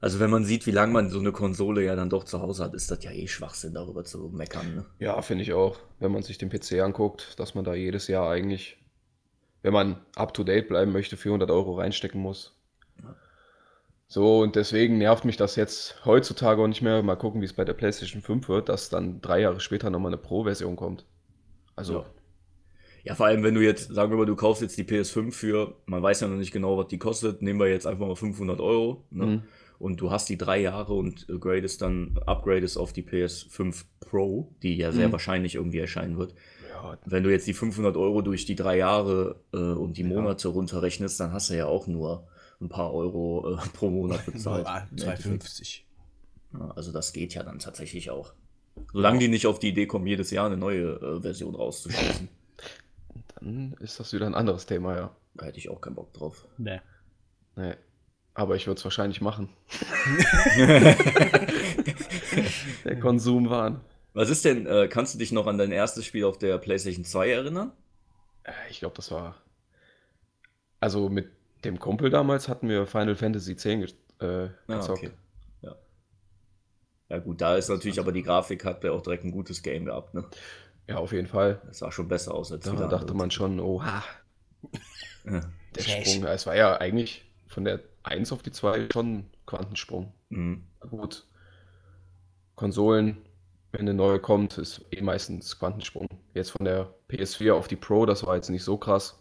also 0.00 0.20
wenn 0.20 0.30
man 0.30 0.44
sieht, 0.44 0.66
wie 0.66 0.70
lange 0.70 0.92
man 0.92 1.10
so 1.10 1.18
eine 1.18 1.32
Konsole 1.32 1.84
ja 1.84 1.94
dann 1.94 2.10
doch 2.10 2.24
zu 2.24 2.40
Hause 2.40 2.64
hat, 2.64 2.74
ist 2.74 2.90
das 2.90 3.04
ja 3.04 3.10
eh 3.10 3.26
Schwachsinn, 3.26 3.74
darüber 3.74 4.04
zu 4.04 4.30
meckern. 4.32 4.74
Ne? 4.74 4.86
Ja, 4.98 5.20
finde 5.22 5.42
ich 5.42 5.52
auch. 5.52 5.78
Wenn 5.98 6.12
man 6.12 6.22
sich 6.22 6.38
den 6.38 6.48
PC 6.48 6.80
anguckt, 6.80 7.38
dass 7.38 7.54
man 7.54 7.64
da 7.64 7.74
jedes 7.74 8.08
Jahr 8.08 8.30
eigentlich, 8.30 8.78
wenn 9.62 9.72
man 9.74 10.00
up-to-date 10.16 10.68
bleiben 10.68 10.92
möchte, 10.92 11.16
400 11.16 11.50
Euro 11.50 11.74
reinstecken 11.74 12.20
muss. 12.20 12.56
So, 14.08 14.40
und 14.40 14.56
deswegen 14.56 14.98
nervt 14.98 15.24
mich 15.24 15.36
das 15.36 15.54
jetzt 15.54 16.04
heutzutage 16.04 16.60
auch 16.60 16.66
nicht 16.66 16.82
mehr. 16.82 17.00
Mal 17.02 17.14
gucken, 17.14 17.40
wie 17.42 17.44
es 17.44 17.52
bei 17.52 17.64
der 17.64 17.74
PlayStation 17.74 18.22
5 18.22 18.48
wird, 18.48 18.68
dass 18.68 18.88
dann 18.88 19.20
drei 19.20 19.40
Jahre 19.40 19.60
später 19.60 19.88
nochmal 19.88 20.10
eine 20.10 20.20
Pro-Version 20.20 20.74
kommt. 20.74 21.04
Also, 21.76 22.00
Ja. 22.00 22.04
Ja, 23.04 23.14
vor 23.14 23.26
allem, 23.26 23.42
wenn 23.42 23.54
du 23.54 23.60
jetzt, 23.62 23.94
sagen 23.94 24.10
wir 24.12 24.18
mal, 24.18 24.26
du 24.26 24.36
kaufst 24.36 24.62
jetzt 24.62 24.76
die 24.76 24.84
PS5 24.84 25.32
für, 25.32 25.76
man 25.86 26.02
weiß 26.02 26.20
ja 26.20 26.28
noch 26.28 26.36
nicht 26.36 26.52
genau, 26.52 26.76
was 26.78 26.88
die 26.88 26.98
kostet, 26.98 27.40
nehmen 27.42 27.58
wir 27.60 27.68
jetzt 27.68 27.86
einfach 27.86 28.06
mal 28.06 28.16
500 28.16 28.60
Euro, 28.60 29.04
ne? 29.10 29.26
Mhm. 29.26 29.42
Und 29.78 29.98
du 30.02 30.10
hast 30.10 30.28
die 30.28 30.36
drei 30.36 30.60
Jahre 30.60 30.92
und 30.92 31.26
gradest 31.40 31.80
dann, 31.80 32.18
upgradest 32.26 32.76
auf 32.76 32.92
die 32.92 33.02
PS5 33.02 33.84
Pro, 34.00 34.52
die 34.62 34.76
ja 34.76 34.92
sehr 34.92 35.08
Mhm. 35.08 35.12
wahrscheinlich 35.12 35.54
irgendwie 35.54 35.78
erscheinen 35.78 36.18
wird. 36.18 36.34
Ja, 36.70 36.98
Wenn 37.06 37.22
du 37.22 37.30
jetzt 37.30 37.46
die 37.46 37.54
500 37.54 37.96
Euro 37.96 38.20
durch 38.20 38.44
die 38.44 38.56
drei 38.56 38.76
Jahre 38.76 39.40
äh, 39.54 39.56
und 39.56 39.96
die 39.96 40.04
Monate 40.04 40.48
runterrechnest, 40.48 41.18
dann 41.20 41.32
hast 41.32 41.48
du 41.48 41.54
ja 41.56 41.64
auch 41.64 41.86
nur 41.86 42.28
ein 42.60 42.68
paar 42.68 42.92
Euro 42.92 43.54
äh, 43.54 43.68
pro 43.72 43.88
Monat 43.88 44.26
bezahlt. 44.26 44.66
Ah, 44.66 44.86
Im 44.90 44.98
Endeffekt. 44.98 45.44
2,50. 45.44 45.80
Ja, 46.52 46.72
also 46.76 46.92
das 46.92 47.14
geht 47.14 47.32
ja 47.32 47.42
dann 47.42 47.58
tatsächlich 47.58 48.10
auch. 48.10 48.34
Solange 48.92 49.18
die 49.20 49.28
nicht 49.28 49.46
auf 49.46 49.58
die 49.60 49.68
Idee 49.68 49.86
kommen, 49.86 50.06
jedes 50.06 50.30
Jahr 50.30 50.44
eine 50.46 50.58
neue 50.58 50.90
äh, 51.00 51.20
Version 51.22 51.54
rauszuschießen, 51.54 52.28
dann 53.40 53.74
ist 53.80 53.98
das 54.00 54.12
wieder 54.12 54.26
ein 54.26 54.34
anderes 54.34 54.66
Thema, 54.66 54.96
ja. 54.96 55.10
da 55.34 55.46
hätte 55.46 55.58
ich 55.58 55.68
auch 55.70 55.80
keinen 55.80 55.94
Bock 55.94 56.12
drauf. 56.12 56.46
Nee. 56.58 56.80
Nee. 57.56 57.74
Aber 58.34 58.56
ich 58.56 58.66
würde 58.66 58.78
es 58.78 58.84
wahrscheinlich 58.84 59.20
machen. 59.20 59.48
Der 62.84 62.98
Konsumwahn. 63.00 63.80
Was 64.14 64.30
ist 64.30 64.44
denn, 64.44 64.66
äh, 64.66 64.88
kannst 64.88 65.14
du 65.14 65.18
dich 65.18 65.32
noch 65.32 65.46
an 65.46 65.58
dein 65.58 65.72
erstes 65.72 66.04
Spiel 66.04 66.24
auf 66.24 66.38
der 66.38 66.58
PlayStation 66.58 67.04
2 67.04 67.30
erinnern? 67.30 67.72
Äh, 68.44 68.52
Ich 68.70 68.80
glaube, 68.80 68.96
das 68.96 69.10
war. 69.10 69.36
Also 70.80 71.08
mit 71.08 71.28
dem 71.64 71.78
Kumpel 71.78 72.10
damals 72.10 72.48
hatten 72.48 72.68
wir 72.68 72.86
Final 72.86 73.14
Fantasy 73.14 73.52
X 73.52 73.62
ge 73.64 73.84
äh, 74.20 74.48
Ah, 74.68 74.76
gezockt. 74.76 74.98
okay. 74.98 75.10
Ja. 75.62 75.74
Ja 77.10 77.18
gut, 77.18 77.40
da 77.40 77.56
ist 77.56 77.68
natürlich 77.68 78.00
aber 78.00 78.12
die 78.12 78.22
Grafik 78.22 78.64
hat 78.64 78.82
ja 78.84 78.92
auch 78.92 79.02
direkt 79.02 79.24
ein 79.24 79.32
gutes 79.32 79.62
Game 79.62 79.84
gehabt, 79.84 80.14
ne? 80.14 80.24
Ja, 80.90 80.96
auf 80.98 81.12
jeden 81.12 81.28
Fall. 81.28 81.60
Das 81.66 81.78
sah 81.78 81.92
schon 81.92 82.08
besser 82.08 82.34
aus 82.34 82.50
als 82.50 82.64
Da 82.64 82.72
dachte 82.72 82.96
andere. 82.96 83.14
man 83.14 83.30
schon, 83.30 83.60
oha, 83.60 84.02
Ja. 85.24 85.40
der 85.76 85.82
Schlecht. 85.82 86.10
Sprung. 86.10 86.24
Es 86.26 86.46
war 86.46 86.56
ja 86.56 86.76
eigentlich 86.78 87.24
von 87.46 87.64
der 87.64 87.80
1 88.02 88.32
auf 88.32 88.42
die 88.42 88.50
2 88.50 88.88
schon 88.92 89.18
ein 89.18 89.30
Quantensprung. 89.46 90.12
Mhm. 90.30 90.64
Na 90.82 90.88
Gut. 90.88 91.26
Konsolen, 92.56 93.18
wenn 93.72 93.82
eine 93.82 93.94
neue 93.94 94.18
kommt, 94.18 94.58
ist 94.58 94.84
eh 94.90 95.00
meistens 95.00 95.58
Quantensprung. 95.58 96.08
Jetzt 96.34 96.50
von 96.50 96.64
der 96.64 96.92
PS4 97.08 97.52
auf 97.54 97.68
die 97.68 97.76
Pro, 97.76 98.04
das 98.04 98.26
war 98.26 98.34
jetzt 98.34 98.50
nicht 98.50 98.64
so 98.64 98.76
krass. 98.76 99.16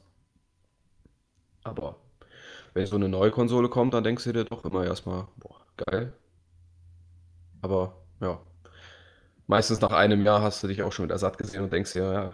Aber 1.63 1.97
wenn 2.73 2.85
so 2.87 2.95
eine 2.95 3.09
neue 3.09 3.29
Konsole 3.31 3.69
kommt, 3.69 3.93
dann 3.93 4.03
denkst 4.03 4.23
du 4.23 4.33
dir 4.33 4.45
doch 4.45 4.65
immer 4.65 4.83
erstmal, 4.85 5.27
boah, 5.37 5.57
geil. 5.77 6.13
Aber 7.61 7.95
ja, 8.21 8.39
meistens 9.49 9.81
nach 9.81 9.91
einem 9.91 10.25
Jahr 10.25 10.41
hast 10.41 10.63
du 10.63 10.67
dich 10.67 10.83
auch 10.83 10.93
schon 10.93 11.05
wieder 11.05 11.19
satt 11.19 11.37
gesehen 11.37 11.63
und 11.63 11.73
denkst 11.73 11.93
dir, 11.93 12.13
ja, 12.13 12.33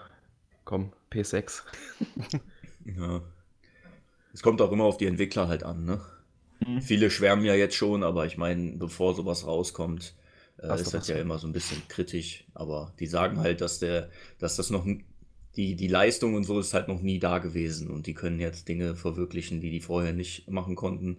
komm, 0.65 0.93
PS6. 1.11 1.63
Ja. 2.85 3.21
Es 4.33 4.41
kommt 4.43 4.61
auch 4.61 4.71
immer 4.71 4.83
auf 4.83 4.97
die 4.97 5.05
Entwickler 5.07 5.47
halt 5.47 5.63
an, 5.63 5.85
ne? 5.85 6.01
Mhm. 6.59 6.81
Viele 6.81 7.09
schwärmen 7.11 7.45
ja 7.45 7.55
jetzt 7.55 7.75
schon, 7.75 8.03
aber 8.03 8.25
ich 8.25 8.37
meine, 8.37 8.73
bevor 8.77 9.15
sowas 9.15 9.45
rauskommt, 9.45 10.15
äh, 10.59 10.79
ist 10.81 10.93
das 10.93 11.07
ja 11.07 11.17
immer 11.17 11.37
so 11.39 11.47
ein 11.47 11.53
bisschen 11.53 11.87
kritisch. 11.87 12.45
Aber 12.53 12.93
die 12.99 13.07
sagen 13.07 13.39
halt, 13.39 13.61
dass 13.61 13.79
der, 13.79 14.09
dass 14.39 14.55
das 14.57 14.69
noch 14.69 14.85
die, 15.55 15.75
die 15.75 15.87
Leistung 15.87 16.35
und 16.35 16.43
so 16.43 16.59
ist 16.59 16.73
halt 16.73 16.87
noch 16.87 17.01
nie 17.01 17.19
da 17.19 17.39
gewesen 17.39 17.89
und 17.89 18.07
die 18.07 18.13
können 18.13 18.39
jetzt 18.39 18.67
Dinge 18.67 18.95
verwirklichen, 18.95 19.61
die 19.61 19.71
die 19.71 19.81
vorher 19.81 20.13
nicht 20.13 20.49
machen 20.49 20.75
konnten. 20.75 21.17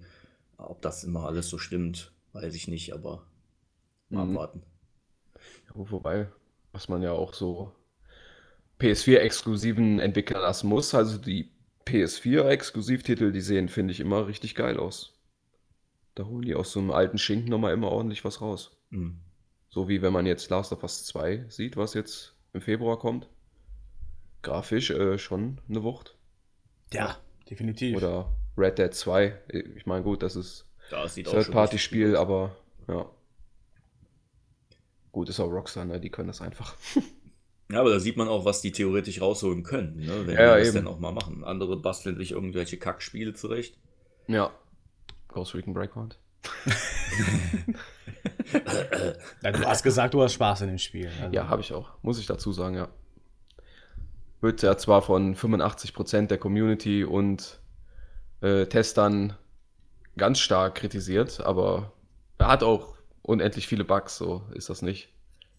Ob 0.58 0.82
das 0.82 1.04
immer 1.04 1.26
alles 1.26 1.48
so 1.48 1.58
stimmt, 1.58 2.12
weiß 2.34 2.54
ich 2.54 2.68
nicht, 2.68 2.92
aber 2.94 3.24
mal 4.10 4.26
Mhm. 4.26 4.30
abwarten. 4.30 4.62
Ja, 5.68 5.72
wobei, 5.74 6.28
was 6.72 6.88
man 6.88 7.02
ja 7.02 7.12
auch 7.12 7.34
so 7.34 7.72
PS4-Exklusiven 8.80 9.98
entwickeln 9.98 10.40
lassen 10.40 10.68
muss, 10.68 10.94
also 10.94 11.18
die 11.18 11.50
PS4-Exklusivtitel, 11.86 13.32
die 13.32 13.40
sehen, 13.40 13.68
finde 13.68 13.92
ich, 13.92 14.00
immer 14.00 14.26
richtig 14.26 14.54
geil 14.54 14.78
aus. 14.78 15.14
Da 16.14 16.24
holen 16.24 16.42
die 16.42 16.54
aus 16.54 16.72
so 16.72 16.80
einem 16.80 16.90
alten 16.90 17.18
Schinken 17.18 17.50
nochmal 17.50 17.72
immer 17.72 17.90
ordentlich 17.90 18.24
was 18.24 18.40
raus. 18.40 18.76
Mhm. 18.90 19.20
So 19.68 19.88
wie 19.88 20.02
wenn 20.02 20.12
man 20.12 20.26
jetzt 20.26 20.50
Last 20.50 20.72
of 20.72 20.82
Us 20.82 21.04
2 21.04 21.44
sieht, 21.48 21.76
was 21.76 21.94
jetzt 21.94 22.34
im 22.52 22.60
Februar 22.60 22.98
kommt. 22.98 23.28
Grafisch 24.42 24.90
äh, 24.90 25.18
schon 25.18 25.60
eine 25.68 25.82
Wucht. 25.82 26.16
Ja, 26.92 27.18
definitiv. 27.50 27.96
Oder 27.96 28.32
Red 28.56 28.78
Dead 28.78 28.94
2. 28.94 29.38
Ich 29.76 29.86
meine, 29.86 30.02
gut, 30.02 30.22
das 30.22 30.36
ist 30.36 30.66
Da 30.90 31.08
sieht 31.08 31.28
auch 31.28 31.32
schon 31.32 31.38
richtig 31.38 31.52
Third-Party-Spiel, 31.52 32.16
aber 32.16 32.56
ja. 32.88 33.06
Gut, 35.16 35.30
ist 35.30 35.40
auch 35.40 35.48
Rockstar, 35.50 35.86
ne? 35.86 35.98
Die 35.98 36.10
können 36.10 36.28
das 36.28 36.42
einfach. 36.42 36.74
Ja, 37.68 37.80
aber 37.80 37.90
da 37.90 37.98
sieht 37.98 38.16
man 38.16 38.28
auch, 38.28 38.44
was 38.44 38.60
die 38.60 38.70
theoretisch 38.70 39.20
rausholen 39.20 39.64
können, 39.64 39.96
ne? 39.96 40.24
wenn 40.24 40.36
Ja, 40.36 40.54
die 40.54 40.60
das 40.60 40.68
eben. 40.68 40.84
dann 40.84 40.86
auch 40.86 41.00
mal 41.00 41.10
machen. 41.10 41.42
Andere 41.42 41.76
basteln 41.76 42.16
sich 42.16 42.30
irgendwelche 42.30 42.76
Kackspiele 42.76 43.34
zurecht. 43.34 43.76
Ja. 44.28 44.52
Ghost 45.26 45.52
Recon 45.54 45.74
Breakpoint. 45.74 46.16
Ja, 49.42 49.50
du 49.52 49.64
hast 49.66 49.82
gesagt, 49.82 50.14
du 50.14 50.22
hast 50.22 50.34
Spaß 50.34 50.60
in 50.60 50.68
dem 50.68 50.78
Spiel. 50.78 51.10
Also, 51.20 51.34
Ja, 51.34 51.48
habe 51.48 51.60
ich 51.62 51.72
auch. 51.72 51.90
Muss 52.02 52.20
ich 52.20 52.26
dazu 52.26 52.52
sagen, 52.52 52.76
ja. 52.76 52.88
Wird 54.40 54.62
ja 54.62 54.76
zwar 54.78 55.02
von 55.02 55.34
85% 55.34 56.28
der 56.28 56.38
Community 56.38 57.02
und 57.04 57.58
äh, 58.42 58.66
Testern 58.66 59.34
ganz 60.16 60.38
stark 60.38 60.76
kritisiert, 60.76 61.40
aber 61.40 61.92
er 62.38 62.46
hat 62.48 62.62
auch 62.62 62.95
unendlich 63.26 63.66
viele 63.66 63.84
Bugs, 63.84 64.16
so 64.18 64.44
ist 64.54 64.70
das 64.70 64.82
nicht. 64.82 65.08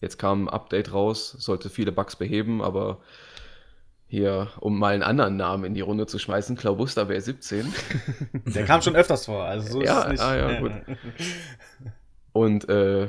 Jetzt 0.00 0.18
kam 0.18 0.44
ein 0.44 0.48
Update 0.48 0.92
raus, 0.92 1.30
sollte 1.38 1.70
viele 1.70 1.92
Bugs 1.92 2.16
beheben, 2.16 2.62
aber 2.62 3.00
hier, 4.06 4.48
um 4.60 4.78
mal 4.78 4.94
einen 4.94 5.02
anderen 5.02 5.36
Namen 5.36 5.64
in 5.64 5.74
die 5.74 5.82
Runde 5.82 6.06
zu 6.06 6.18
schmeißen, 6.18 6.56
Claubusta 6.56 7.08
wäre 7.08 7.20
17. 7.20 7.74
Der 8.46 8.64
kam 8.64 8.82
schon 8.82 8.96
öfters 8.96 9.26
vor, 9.26 9.44
also 9.44 9.68
so 9.68 9.82
ist 9.82 9.90
Ja, 9.90 10.00
es 10.00 10.06
nicht. 10.06 10.20
ah, 10.22 10.36
ja, 10.36 10.60
gut. 10.60 10.72
Und 12.32 12.68
äh, 12.68 13.08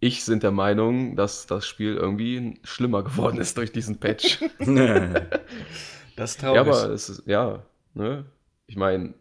ich 0.00 0.24
sind 0.24 0.42
der 0.42 0.50
Meinung, 0.52 1.16
dass 1.16 1.46
das 1.46 1.66
Spiel 1.66 1.96
irgendwie 1.96 2.60
schlimmer 2.64 3.02
geworden 3.04 3.38
ist 3.38 3.56
durch 3.58 3.72
diesen 3.72 3.98
Patch. 4.00 4.40
Das 6.16 6.32
ist 6.32 6.42
Ja, 6.50 6.60
traurig. 6.60 6.60
aber 6.60 6.90
es 6.90 7.08
ist, 7.08 7.26
ja, 7.26 7.64
ne? 7.94 8.26
Ich 8.66 8.76
meine, 8.76 9.14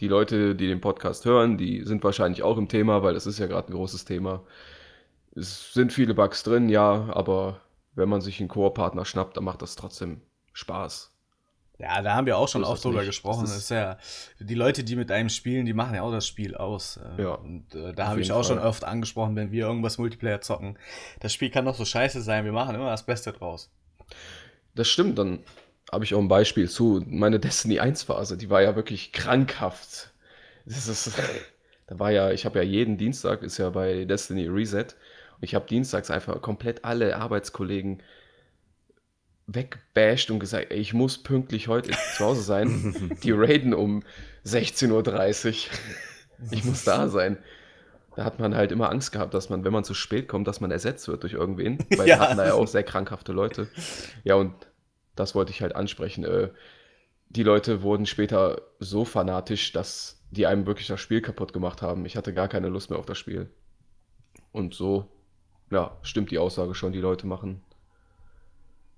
die 0.00 0.08
Leute, 0.08 0.54
die 0.54 0.66
den 0.66 0.80
Podcast 0.80 1.24
hören, 1.24 1.56
die 1.58 1.82
sind 1.84 2.02
wahrscheinlich 2.04 2.42
auch 2.42 2.56
im 2.58 2.68
Thema, 2.68 3.02
weil 3.02 3.14
es 3.16 3.26
ist 3.26 3.38
ja 3.38 3.46
gerade 3.46 3.68
ein 3.68 3.74
großes 3.74 4.04
Thema. 4.04 4.42
Es 5.36 5.72
sind 5.72 5.92
viele 5.92 6.14
Bugs 6.14 6.42
drin, 6.42 6.68
ja, 6.68 7.08
aber 7.12 7.60
wenn 7.94 8.08
man 8.08 8.20
sich 8.20 8.40
einen 8.40 8.48
Koop-Partner 8.48 9.04
schnappt, 9.04 9.36
dann 9.36 9.44
macht 9.44 9.62
das 9.62 9.76
trotzdem 9.76 10.20
Spaß. 10.52 11.10
Ja, 11.78 12.02
da 12.02 12.14
haben 12.14 12.26
wir 12.26 12.38
auch 12.38 12.46
schon 12.46 12.62
oft 12.62 12.84
drüber 12.84 12.98
nicht. 12.98 13.06
gesprochen. 13.08 13.42
Das 13.42 13.50
Das 13.54 13.62
ist- 13.64 13.70
ja, 13.70 13.98
die 14.38 14.54
Leute, 14.54 14.84
die 14.84 14.94
mit 14.94 15.10
einem 15.10 15.28
spielen, 15.28 15.66
die 15.66 15.72
machen 15.72 15.94
ja 15.96 16.02
auch 16.02 16.12
das 16.12 16.24
Spiel 16.26 16.54
aus. 16.56 16.98
Äh, 17.18 17.22
Ja, 17.22 17.34
Und 17.34 17.74
äh, 17.74 17.92
da 17.92 18.06
habe 18.08 18.20
ich 18.20 18.30
auch 18.30 18.44
schon 18.44 18.58
Fall. 18.58 18.68
oft 18.68 18.84
angesprochen, 18.84 19.34
wenn 19.34 19.50
wir 19.50 19.66
irgendwas 19.66 19.98
Multiplayer 19.98 20.40
zocken. 20.40 20.78
Das 21.18 21.32
Spiel 21.32 21.50
kann 21.50 21.64
doch 21.64 21.74
so 21.74 21.84
scheiße 21.84 22.20
sein, 22.22 22.44
wir 22.44 22.52
machen 22.52 22.76
immer 22.76 22.90
das 22.90 23.04
Beste 23.04 23.32
draus. 23.32 23.72
Das 24.76 24.86
stimmt, 24.88 25.18
dann 25.18 25.40
habe 25.94 26.04
ich 26.04 26.14
auch 26.14 26.20
ein 26.20 26.28
Beispiel 26.28 26.68
zu. 26.68 27.02
Meine 27.06 27.40
Destiny 27.40 27.80
1 27.80 28.04
Phase, 28.04 28.36
die 28.36 28.50
war 28.50 28.62
ja 28.62 28.76
wirklich 28.76 29.12
krankhaft. 29.12 30.10
Das 30.66 30.88
ist, 30.88 31.12
da 31.86 31.98
war 31.98 32.10
ja, 32.10 32.30
ich 32.32 32.44
habe 32.44 32.58
ja 32.58 32.64
jeden 32.64 32.96
Dienstag, 32.98 33.42
ist 33.42 33.58
ja 33.58 33.70
bei 33.70 34.04
Destiny 34.04 34.46
Reset, 34.48 34.86
und 35.36 35.42
ich 35.42 35.54
habe 35.54 35.66
dienstags 35.66 36.10
einfach 36.10 36.40
komplett 36.42 36.84
alle 36.84 37.16
Arbeitskollegen 37.16 38.02
weggebasht 39.46 40.30
und 40.30 40.38
gesagt, 40.38 40.70
ey, 40.70 40.78
ich 40.78 40.94
muss 40.94 41.22
pünktlich 41.22 41.68
heute 41.68 41.90
zu 42.16 42.24
Hause 42.24 42.42
sein. 42.42 43.18
Die 43.22 43.32
raiden 43.32 43.74
um 43.74 44.02
16.30 44.46 44.90
Uhr. 44.90 45.54
Ich 46.50 46.64
muss 46.64 46.84
da 46.84 47.08
sein. 47.08 47.38
Da 48.16 48.24
hat 48.24 48.38
man 48.38 48.54
halt 48.54 48.72
immer 48.72 48.90
Angst 48.90 49.12
gehabt, 49.12 49.34
dass 49.34 49.50
man, 49.50 49.64
wenn 49.64 49.72
man 49.72 49.84
zu 49.84 49.92
spät 49.92 50.28
kommt, 50.28 50.46
dass 50.46 50.60
man 50.60 50.70
ersetzt 50.70 51.08
wird 51.08 51.24
durch 51.24 51.32
irgendwen. 51.34 51.78
Weil 51.96 52.08
Ja. 52.08 52.16
wir 52.16 52.20
hatten 52.20 52.36
da 52.38 52.46
ja 52.46 52.54
auch 52.54 52.68
sehr 52.68 52.84
krankhafte 52.84 53.32
Leute. 53.32 53.68
Ja, 54.22 54.36
und 54.36 54.54
das 55.16 55.34
wollte 55.34 55.52
ich 55.52 55.62
halt 55.62 55.76
ansprechen. 55.76 56.24
Äh, 56.24 56.50
die 57.28 57.42
Leute 57.42 57.82
wurden 57.82 58.06
später 58.06 58.62
so 58.78 59.04
fanatisch, 59.04 59.72
dass 59.72 60.22
die 60.30 60.46
einem 60.46 60.66
wirklich 60.66 60.86
das 60.86 61.00
Spiel 61.00 61.20
kaputt 61.20 61.52
gemacht 61.52 61.82
haben. 61.82 62.06
Ich 62.06 62.16
hatte 62.16 62.34
gar 62.34 62.48
keine 62.48 62.68
Lust 62.68 62.90
mehr 62.90 62.98
auf 62.98 63.06
das 63.06 63.18
Spiel. 63.18 63.50
Und 64.52 64.74
so, 64.74 65.08
ja, 65.70 65.96
stimmt 66.02 66.30
die 66.30 66.38
Aussage 66.38 66.74
schon. 66.74 66.92
Die 66.92 67.00
Leute 67.00 67.26
machen 67.26 67.62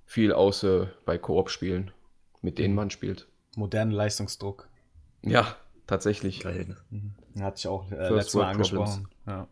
viel 0.06 0.30
äh, 0.30 0.86
bei 1.04 1.18
Koop-Spielen, 1.18 1.90
mit 2.42 2.58
denen 2.58 2.74
man 2.74 2.90
spielt. 2.90 3.26
Moderner 3.56 3.94
Leistungsdruck. 3.94 4.68
Ja, 5.22 5.56
tatsächlich. 5.86 6.40
Geil, 6.40 6.66
ne? 6.66 6.76
Mhm. 6.90 7.42
Hatte 7.42 7.58
ich 7.58 7.68
auch 7.68 7.90
äh, 7.90 8.08
letztes 8.10 8.34
Mal 8.34 8.50
angesprochen. 8.52 9.08
Ja. 9.26 9.48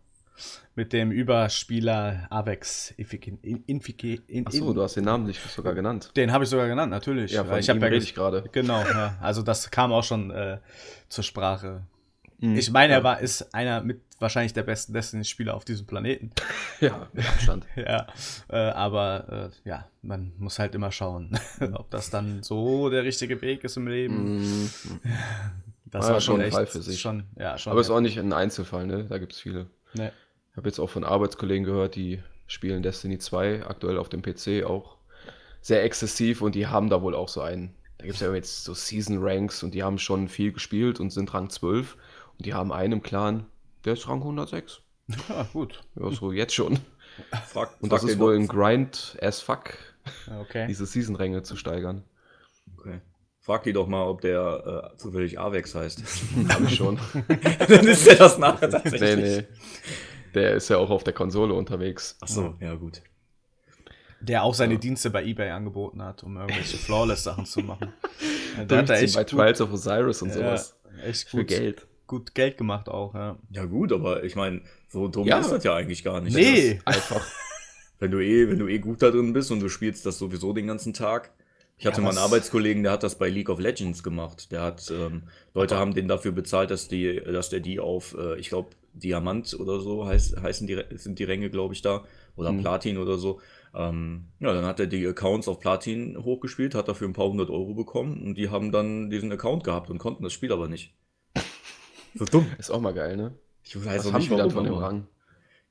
Mit 0.75 0.93
dem 0.93 1.13
Überspieler 1.13 2.27
Avex 2.31 2.93
Infiki- 2.99 3.39
in, 3.43 3.65
Infiki- 3.67 4.23
in, 4.27 4.47
Achso, 4.47 4.73
du 4.73 4.83
hast 4.83 4.97
den 4.97 5.05
Namen 5.05 5.27
nicht 5.27 5.41
sogar 5.51 5.75
genannt. 5.75 6.11
Den 6.17 6.33
habe 6.33 6.45
ich 6.45 6.51
sogar 6.51 6.67
genannt, 6.67 6.91
natürlich. 6.91 7.33
Ja, 7.33 7.45
von 7.45 7.59
ich 7.59 7.69
habe 7.69 7.79
ihm 7.79 7.83
ja 7.83 7.89
rede 7.89 8.03
ich 8.05 8.15
gerade. 8.15 8.45
Genau, 8.51 8.81
ja. 8.81 9.17
Also 9.21 9.43
das 9.43 9.71
kam 9.71 9.93
auch 9.93 10.03
schon 10.03 10.31
äh, 10.33 10.59
zur 11.09 11.23
Sprache. 11.23 11.83
Hm. 12.41 12.57
Ich 12.57 12.71
meine, 12.73 12.93
er 12.95 13.05
war, 13.05 13.21
ist 13.21 13.55
einer 13.55 13.81
mit 13.83 14.01
wahrscheinlich 14.19 14.53
der 14.53 14.65
besten 14.65 14.93
Destiny-Spieler 14.93 15.55
auf 15.55 15.65
diesem 15.65 15.87
Planeten. 15.87 16.31
Ja, 16.81 17.09
mit 17.13 17.25
Abstand. 17.29 17.65
ja, 17.77 18.09
äh, 18.49 18.57
aber 18.57 19.51
äh, 19.65 19.69
ja, 19.69 19.89
man 20.03 20.33
muss 20.39 20.59
halt 20.59 20.75
immer 20.75 20.91
schauen, 20.91 21.39
ob 21.75 21.89
das 21.91 22.11
dann 22.11 22.43
so 22.43 22.91
der 22.91 23.05
richtige 23.05 23.41
Weg 23.41 23.63
ist 23.63 23.77
im 23.77 23.87
Leben. 23.87 24.41
Mhm. 24.41 24.71
Das 25.87 26.07
War 26.07 26.15
war 26.15 26.21
schon 26.21 26.41
ein 26.41 26.47
echt, 26.49 26.55
Fall 26.55 26.67
für 26.67 26.83
sich. 26.83 27.01
Schon, 27.01 27.25
ja, 27.39 27.57
schon. 27.57 27.71
Aber 27.71 27.81
ist 27.81 27.91
auch 27.91 28.01
nicht 28.01 28.19
ein 28.19 28.33
Einzelfall, 28.33 28.87
ne? 28.89 29.05
Da 29.05 29.19
gibt 29.19 29.33
es 29.35 29.39
viele. 29.41 29.67
ne. 29.95 30.11
Ich 30.55 30.57
habe 30.57 30.69
jetzt 30.69 30.79
auch 30.79 30.89
von 30.89 31.03
Arbeitskollegen 31.03 31.65
gehört, 31.65 31.97
die 31.97 32.23
spielen 32.47 32.85
Destiny 32.85 33.19
2 33.19 33.67
aktuell 33.67 33.99
auf 33.99 34.09
dem 34.09 34.23
PC 34.23 34.65
auch 34.65 34.99
sehr 35.61 35.83
exzessiv 35.83 36.43
und 36.43 36.55
die 36.55 36.69
haben 36.69 36.91
da 36.91 37.03
wohl 37.03 37.17
auch 37.17 37.29
so 37.29 37.41
einen. 37.41 37.75
Da 37.99 38.05
gibt 38.05 38.15
es 38.15 38.21
ja 38.21 38.33
jetzt 38.33 38.63
so 38.63 38.73
Season 38.73 39.19
Ranks 39.21 39.65
und 39.65 39.75
die 39.75 39.83
haben 39.83 39.99
schon 39.99 40.29
viel 40.29 40.53
gespielt 40.53 41.01
und 41.01 41.11
sind 41.11 41.35
Rang 41.35 41.51
12 41.51 41.97
und 42.39 42.47
die 42.47 42.55
haben 42.55 42.71
einen 42.71 42.93
im 42.93 43.03
Clan, 43.03 43.47
der 43.85 43.95
ist 43.95 44.07
Rang 44.09 44.21
106. 44.21 44.81
Ja, 45.29 45.43
gut. 45.53 45.83
Ja, 45.97 46.11
so 46.13 46.31
jetzt 46.31 46.55
schon. 46.55 46.79
Frag, 47.49 47.71
Und 47.81 47.93
das 47.93 48.05
ist 48.05 48.21
wohl 48.21 48.37
ein 48.37 48.47
Grind 48.47 49.19
as 49.21 49.41
fuck, 49.41 49.75
Ja, 50.29 50.41
Okay. 50.41 50.67
diese 50.69 50.87
Season-Ränge 50.87 51.43
zu 51.43 51.57
steigern. 51.57 52.05
Okay. 52.79 53.01
Frag 53.41 53.65
die 53.65 53.73
doch 53.75 53.89
mal, 53.89 54.05
ob 54.05 54.21
der 54.23 54.93
äh, 54.95 54.97
zufällig 54.99 55.39
Avex 55.39 55.75
heißt. 55.75 56.03
Habe 56.49 56.65
ich 56.65 56.77
schon. 56.77 56.99
Dann 57.69 57.87
ist 57.87 58.07
der 58.07 58.15
das 58.17 58.39
nachher 58.39 58.71
tatsächlich. 58.71 59.01
nee, 59.01 59.37
nee. 59.41 59.47
Der 60.35 60.55
ist 60.55 60.69
ja 60.69 60.79
auch 60.79 60.91
auf 60.91 61.05
der 61.05 61.13
Konsole 61.13 61.55
unterwegs. 61.55 62.17
Achso, 62.21 62.55
ja 62.61 62.75
gut. 62.75 63.03
Der 64.21 64.43
auch 64.43 64.55
seine 64.55 64.79
Dienste 64.79 65.11
bei 65.11 65.23
eBay 65.25 65.51
angeboten 65.51 66.03
hat, 66.03 66.23
um 66.23 66.37
irgendwelche 66.37 66.77
Flawless-Sachen 66.79 67.45
zu 67.47 67.61
machen. 67.61 67.93
Ja, 68.57 68.65
Der 68.65 68.79
hat 68.79 68.89
da 68.89 68.95
echt 68.97 69.15
bei 69.15 69.23
gut, 69.25 69.31
Trials 69.31 69.61
of 69.61 69.73
Osiris 69.73 70.23
und 70.23 70.29
ja, 70.31 70.35
sowas. 70.35 70.77
echt 71.05 71.29
Für 71.29 71.39
gut, 71.39 71.49
Geld. 71.49 71.87
gut 72.07 72.35
Geld 72.35 72.57
gemacht 72.57 72.89
auch, 72.89 73.15
ja. 73.15 73.37
Ja 73.51 73.65
gut, 73.67 73.93
aber 73.93 74.25
ich 74.25 74.35
meine, 74.35 74.63
so 74.89 75.09
dumm 75.09 75.27
Ja. 75.27 75.41
ist 75.41 75.51
das 75.51 75.63
ja 75.65 75.75
eigentlich 75.75 76.03
gar 76.05 76.21
nicht. 76.21 76.35
Nee. 76.35 76.81
Einfach. 76.87 77.25
Wenn 77.99 78.11
du 78.11 78.21
eh, 78.21 78.49
wenn 78.49 78.59
du 78.59 78.67
eh 78.69 78.79
gut 78.79 79.03
da 79.03 79.11
drin 79.11 79.33
bist 79.35 79.51
und 79.51 79.61
du 79.61 79.69
spielst 79.69 80.07
das 80.07 80.19
sowieso 80.19 80.53
den 80.53 80.67
ganzen 80.67 80.95
Tag. 80.95 81.31
Ich 81.77 81.87
hatte 81.87 81.97
Ja, 81.99 82.05
mal 82.05 82.11
einen 82.11 82.19
Arbeitskollegen, 82.19 82.83
der 82.83 82.93
hat 82.93 83.03
das 83.03 83.19
bei 83.19 83.29
League 83.29 83.49
of 83.51 83.59
Legends 83.59 84.03
gemacht. 84.03 84.53
Der 84.53 84.63
hat, 84.63 84.91
ähm, 84.91 85.25
Leute 85.55 85.77
haben 85.77 85.93
den 85.93 86.07
dafür 86.09 86.33
bezahlt, 86.33 86.71
dass 86.71 86.89
die, 86.89 87.21
dass 87.21 87.51
der 87.51 87.61
die 87.61 87.79
auf, 87.81 88.17
äh, 88.17 88.39
ich 88.39 88.49
glaube, 88.49 88.71
Diamant 88.95 89.55
oder 89.59 89.81
so 89.81 90.07
heißt, 90.07 90.41
heißen 90.41 90.67
die, 90.67 90.81
sind 90.97 91.19
die 91.19 91.25
Ränge, 91.25 91.51
glaube 91.51 91.75
ich, 91.75 91.83
da. 91.83 92.05
Oder 92.37 92.53
Mhm. 92.53 92.61
Platin 92.63 92.99
oder 92.99 93.19
so. 93.19 93.41
Ähm, 93.75 94.27
ja, 94.41 94.53
dann 94.55 94.65
hat 94.65 94.81
er 94.81 94.87
die 94.87 95.07
Accounts 95.07 95.49
auf 95.49 95.61
Platin 95.61 96.17
hochgespielt, 96.25 96.75
hat 96.75 96.89
dafür 96.89 97.09
ein 97.09 97.13
paar 97.13 97.29
hundert 97.29 97.51
Euro 97.51 97.75
bekommen 97.75 98.23
und 98.25 98.35
die 98.37 98.49
haben 98.51 98.71
dann 98.73 99.11
diesen 99.11 99.31
Account 99.33 99.65
gehabt 99.65 99.91
und 99.91 99.99
konnten 99.99 100.23
das 100.23 100.33
Spiel 100.33 100.53
aber 100.53 100.69
nicht. 100.69 100.95
So 102.15 102.25
dumm. 102.25 102.47
Ist 102.59 102.71
auch 102.71 102.81
mal 102.81 102.95
geil, 102.95 103.17
ne? 103.17 103.35
Ich 103.65 103.77
weiß 103.77 103.87
Was 104.01 104.07
auch 104.07 104.13
haben 104.13 104.21
nicht, 104.21 104.31
die 104.31 104.37
dann 104.37 104.51
warum, 104.51 104.53
von 104.53 104.65
dem 104.65 104.75
Rang? 104.75 105.07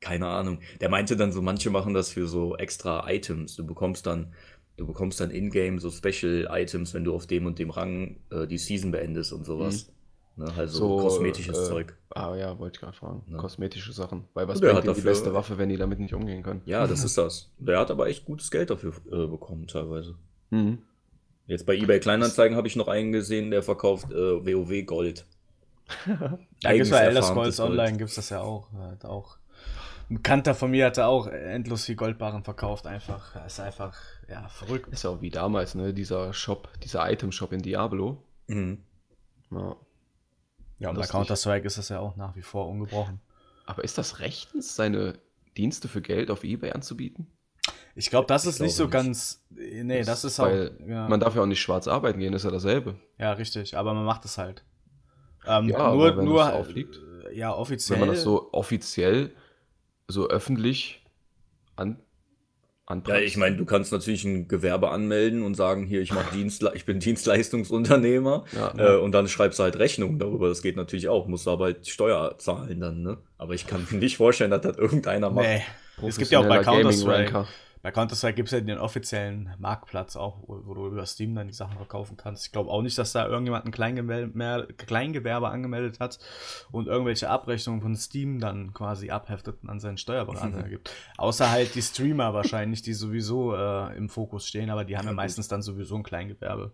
keine 0.01 0.27
Ahnung. 0.27 0.60
Der 0.82 0.89
meinte 0.89 1.15
dann 1.15 1.32
so, 1.32 1.42
manche 1.42 1.70
machen 1.70 1.94
das 1.94 2.10
für 2.10 2.27
so 2.27 2.58
extra 2.58 3.10
Items. 3.10 3.56
Du 3.56 3.65
bekommst 3.65 4.06
dann, 4.06 4.34
du 4.75 4.86
bekommst 4.86 5.22
dann 5.22 5.32
in-game 5.32 5.80
so 5.80 5.89
Special 5.89 6.50
Items, 6.51 6.94
wenn 6.94 7.06
du 7.06 7.15
auf 7.15 7.27
dem 7.27 7.46
und 7.46 7.60
dem 7.60 7.70
Rang 7.70 8.18
äh, 8.30 8.46
die 8.48 8.58
Season 8.58 8.92
beendest 8.92 9.32
und 9.32 9.46
sowas. 9.46 9.92
Ne, 10.35 10.51
also 10.57 10.97
kosmetisches 10.97 11.57
äh, 11.57 11.63
Zeug. 11.65 11.95
Ah 12.09 12.35
ja, 12.35 12.57
wollte 12.57 12.77
ich 12.77 12.81
gerade 12.81 12.97
fragen. 12.97 13.23
Ja. 13.27 13.37
Kosmetische 13.37 13.93
Sachen. 13.93 14.25
Weil 14.33 14.47
was 14.47 14.59
bringt 14.59 14.75
hat 14.75 14.97
die 14.97 15.01
beste 15.01 15.33
Waffe, 15.33 15.59
wenn 15.59 15.69
die 15.69 15.77
damit 15.77 15.99
nicht 15.99 16.13
umgehen 16.13 16.41
können? 16.41 16.61
Ja, 16.65 16.87
das 16.87 17.03
ist 17.05 17.17
das. 17.17 17.51
Der 17.59 17.79
hat 17.79 17.91
aber 17.91 18.07
echt 18.07 18.25
gutes 18.25 18.49
Geld 18.49 18.71
dafür 18.71 18.93
äh, 19.11 19.27
bekommen 19.27 19.67
teilweise. 19.67 20.15
Mhm. 20.49 20.79
Jetzt 21.45 21.65
bei 21.65 21.75
eBay 21.75 21.99
Kleinanzeigen 21.99 22.57
habe 22.57 22.67
ich 22.67 22.75
noch 22.75 22.87
einen 22.87 23.11
gesehen, 23.11 23.51
der 23.51 23.61
verkauft 23.61 24.11
äh, 24.11 24.15
WoW 24.15 24.85
Gold. 24.85 25.25
Da 26.61 26.71
gibt 26.71 26.85
es 26.85 26.89
bei 26.89 26.99
Elder 26.99 27.21
Scrolls. 27.21 27.59
Online, 27.59 27.97
gibt 27.97 28.09
es 28.09 28.15
das 28.15 28.29
ja 28.29 28.41
auch. 28.41 28.71
Hat 28.73 29.05
auch. 29.05 29.37
Ein 30.09 30.15
Bekannter 30.15 30.55
von 30.55 30.71
mir 30.71 30.85
hatte 30.85 31.05
auch 31.05 31.27
endlos 31.27 31.85
viel 31.85 31.95
Goldbarren 31.95 32.43
verkauft, 32.43 32.87
einfach. 32.87 33.45
Ist 33.45 33.59
einfach, 33.59 33.97
ja, 34.29 34.47
verrückt. 34.47 34.91
Ist 34.91 35.03
ja 35.03 35.11
auch 35.11 35.21
wie 35.21 35.29
damals, 35.29 35.75
ne? 35.75 35.93
Dieser 35.93 36.33
Shop, 36.33 36.69
dieser 36.83 37.09
Item-Shop 37.11 37.51
in 37.51 37.61
Diablo. 37.61 38.23
Mhm. 38.47 38.79
Ja. 39.51 39.75
Ja, 40.83 40.89
und 40.89 40.95
bei. 40.95 41.05
Counter-Strike 41.07 41.65
ist 41.65 41.77
das 41.77 41.89
ja 41.89 41.99
auch 41.99 42.15
nach 42.15 42.35
wie 42.35 42.41
vor 42.41 42.67
ungebrochen. 42.67 43.19
Aber 43.65 43.83
ist 43.83 43.97
das 43.97 44.19
rechtens, 44.19 44.75
seine 44.75 45.19
Dienste 45.57 45.87
für 45.87 46.01
Geld 46.01 46.29
auf 46.29 46.43
Ebay 46.43 46.72
anzubieten? 46.72 47.27
Ich 47.96 48.09
glaube, 48.09 48.27
das 48.27 48.46
ist 48.46 48.55
glaube 48.57 48.67
nicht 48.67 48.75
so 48.75 48.83
nicht. 48.83 48.91
ganz. 48.91 49.43
Nee, 49.51 50.03
das 50.03 50.24
ist 50.25 50.39
auch. 50.39 50.46
Weil 50.46 50.77
Ja, 50.87 51.07
man 51.07 51.19
darf 51.19 51.35
ja 51.35 51.41
auch 51.43 51.48
nicht 51.48 51.61
schwarz 51.61 51.87
arbeiten 51.87 52.19
gehen, 52.19 52.33
ist 52.33 52.43
ja 52.43 52.51
dasselbe. 52.51 52.96
ja, 53.17 53.31
richtig, 53.33 53.77
aber 53.77 53.93
man 53.93 54.05
macht 54.05 54.25
es 54.25 54.37
halt. 54.37 54.63
Ähm, 55.46 55.69
Ja, 55.69 55.77
aber 55.79 55.96
nur, 55.96 56.17
wenn 56.17 56.25
nur, 56.25 56.43
das 56.43 56.53
aufliegt. 56.53 57.00
ja, 57.33 57.53
offiziell. 57.55 58.00
Wenn 58.00 58.07
man 58.07 58.15
das 58.15 58.24
so 58.24 58.51
offiziell, 58.51 59.35
so 60.07 60.27
öffentlich 60.27 61.05
an, 61.75 62.00
Ja, 62.87 62.93
anprangt. 62.93 63.22
ich 63.24 63.37
meine, 63.37 63.55
du 63.55 63.65
kannst 63.65 63.91
natürlich 63.91 64.24
ein 64.24 64.48
Gewerbe 64.48 64.89
anmelden 64.89 65.43
und 65.43 65.55
sagen, 65.55 65.85
hier, 65.85 66.01
ich 66.01 66.13
mache 66.13 66.35
Dienstle 66.35 66.72
ich 66.75 66.85
bin 66.85 67.00
Dienstleistungsunternehmer. 67.01 68.46
Ja. 68.55 68.74
Äh, 68.77 68.98
und 68.98 69.13
dann 69.13 69.27
schreibst 69.27 69.59
du 69.59 69.63
halt 69.63 69.77
Rechnungen 69.79 70.19
darüber. 70.19 70.50
Das 70.50 70.61
geht 70.61 70.75
natürlich 70.75 71.07
auch. 71.07 71.27
Musst 71.27 71.46
du 71.46 71.51
aber 71.51 71.65
halt 71.65 71.87
Steuer 71.87 72.37
zahlen 72.37 72.79
dann, 72.79 73.01
ne? 73.01 73.17
Aber 73.37 73.53
ich 73.53 73.67
kann 73.67 73.87
mir 73.89 73.98
nicht 73.98 74.17
vorstellen, 74.17 74.51
dass 74.51 74.61
das 74.61 74.77
irgendeiner 74.77 75.29
macht. 75.29 75.48
Nee. 75.48 75.63
Es 76.07 76.17
gibt 76.17 76.31
ja 76.31 76.39
auch 76.39 76.48
bei 76.48 76.59
Counter-Strike. 76.59 77.46
Bei 77.83 77.91
Counter-Strike 77.91 78.35
gibt 78.35 78.48
es 78.48 78.53
ja 78.53 78.61
den 78.61 78.77
offiziellen 78.77 79.53
Marktplatz 79.59 80.15
auch, 80.15 80.37
wo 80.48 80.74
du 80.74 80.87
über 80.87 81.05
Steam 81.05 81.35
dann 81.35 81.48
die 81.48 81.53
Sachen 81.53 81.75
verkaufen 81.75 82.15
kannst. 82.15 82.46
Ich 82.46 82.53
glaube 82.53 82.72
auch 82.72 82.81
nicht, 82.81 82.98
dass 82.98 83.11
da 83.11 83.27
irgendjemand 83.27 83.65
ein 83.65 83.72
Kleingewerbe, 83.74 84.67
Kleingewerbe 84.74 85.50
angemeldet 85.50 86.00
hat 86.00 86.17
und 86.72 86.87
irgendwelche 86.87 87.29
Abrechnungen 87.29 87.81
von 87.81 87.98
Steam 87.98 88.39
dann 88.39 88.74
quasi 88.74 89.09
abheftet 89.09 89.57
und 89.61 89.69
an 89.69 89.81
seinen 89.81 89.98
Steuerberater 89.98 90.63
gibt. 90.69 90.91
Außer 91.17 91.51
halt 91.51 91.75
die 91.75 91.81
Streamer 91.81 92.33
wahrscheinlich, 92.33 92.83
die 92.83 92.93
sowieso 92.93 93.53
äh, 93.53 93.98
im 93.98 94.07
Fokus 94.07 94.48
stehen, 94.48 94.69
aber 94.69 94.85
die 94.85 94.96
haben 94.96 95.03
ja, 95.03 95.11
Ja, 95.11 95.15
meistens 95.15 95.50
dann 95.50 95.61
sowieso 95.61 95.98
ein 95.98 96.03
Kleingewerbe. 96.03 96.72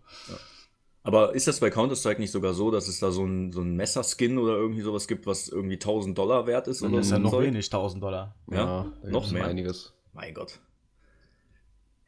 Aber 1.02 1.34
ist 1.34 1.48
das 1.48 1.60
bei 1.60 1.72
Counter-Strike 1.72 2.22
nicht 2.22 2.32
sogar 2.32 2.54
so, 2.54 2.70
dass 2.70 2.88
es 2.88 3.00
da 3.00 3.10
so 3.10 3.26
ein, 3.26 3.52
so 3.52 3.62
ein 3.62 3.76
Messerskin 3.76 4.38
oder 4.38 4.54
irgendwie 4.58 4.82
sowas 4.82 5.08
gibt, 5.08 5.26
was 5.26 5.48
irgendwie 5.48 5.78
1000 5.78 6.16
Dollar 6.16 6.46
wert 6.46 6.68
ist? 6.68 6.84
Oder 6.84 6.98
Das 6.98 7.06
ist 7.08 7.10
so 7.10 7.16
ja 7.16 7.20
noch 7.20 7.32
Zeug? 7.32 7.48
wenig, 7.48 7.66
1000 7.66 8.04
Dollar. 8.04 8.36
Ja, 8.52 8.58
Ja, 8.58 9.10
noch 9.10 9.32
mehr. 9.32 9.46
einiges. 9.46 9.94
Mein 10.14 10.36
Gott. 10.36 10.60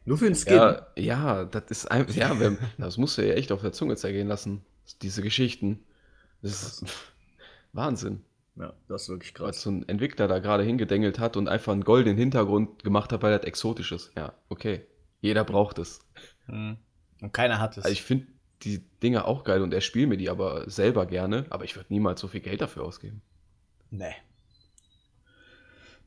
Nur 0.05 0.17
für 0.17 0.25
den 0.25 0.35
Skin. 0.35 0.53
Ja, 0.55 0.87
ja, 0.97 1.45
das 1.45 1.63
ist 1.69 1.91
einfach, 1.91 2.15
ja, 2.15 2.39
wenn, 2.39 2.57
das 2.77 2.97
musst 2.97 3.17
du 3.17 3.27
ja 3.27 3.35
echt 3.35 3.51
auf 3.51 3.61
der 3.61 3.71
Zunge 3.71 3.95
zergehen 3.95 4.27
lassen. 4.27 4.63
Diese 5.01 5.21
Geschichten. 5.21 5.83
Das 6.41 6.63
ist 6.63 6.85
Wahnsinn. 7.73 8.23
Ja, 8.55 8.73
das 8.87 9.03
ist 9.03 9.09
wirklich 9.09 9.39
Als 9.39 9.57
krass. 9.57 9.61
so 9.61 9.71
ein 9.71 9.87
Entwickler 9.87 10.27
da 10.27 10.39
gerade 10.39 10.63
hingedengelt 10.63 11.19
hat 11.19 11.37
und 11.37 11.47
einfach 11.47 11.71
einen 11.71 11.83
goldenen 11.83 12.17
Hintergrund 12.17 12.83
gemacht 12.83 13.13
hat, 13.13 13.21
weil 13.21 13.37
das 13.37 13.45
exotisch 13.45 13.91
ist. 13.91 14.11
Ja, 14.15 14.33
okay. 14.49 14.85
Jeder 15.21 15.43
braucht 15.43 15.77
es. 15.79 15.99
Hm. 16.47 16.77
Und 17.21 17.33
keiner 17.33 17.59
hat 17.59 17.77
es. 17.77 17.83
Also 17.83 17.93
ich 17.93 18.01
finde 18.01 18.27
die 18.63 18.79
Dinger 19.01 19.25
auch 19.25 19.43
geil 19.43 19.61
und 19.61 19.73
er 19.73 19.81
spielt 19.81 20.09
mir 20.09 20.17
die 20.17 20.29
aber 20.29 20.69
selber 20.69 21.05
gerne, 21.05 21.45
aber 21.49 21.63
ich 21.63 21.75
würde 21.75 21.93
niemals 21.93 22.19
so 22.19 22.27
viel 22.27 22.41
Geld 22.41 22.61
dafür 22.61 22.83
ausgeben. 22.83 23.21
Nee. 23.89 24.13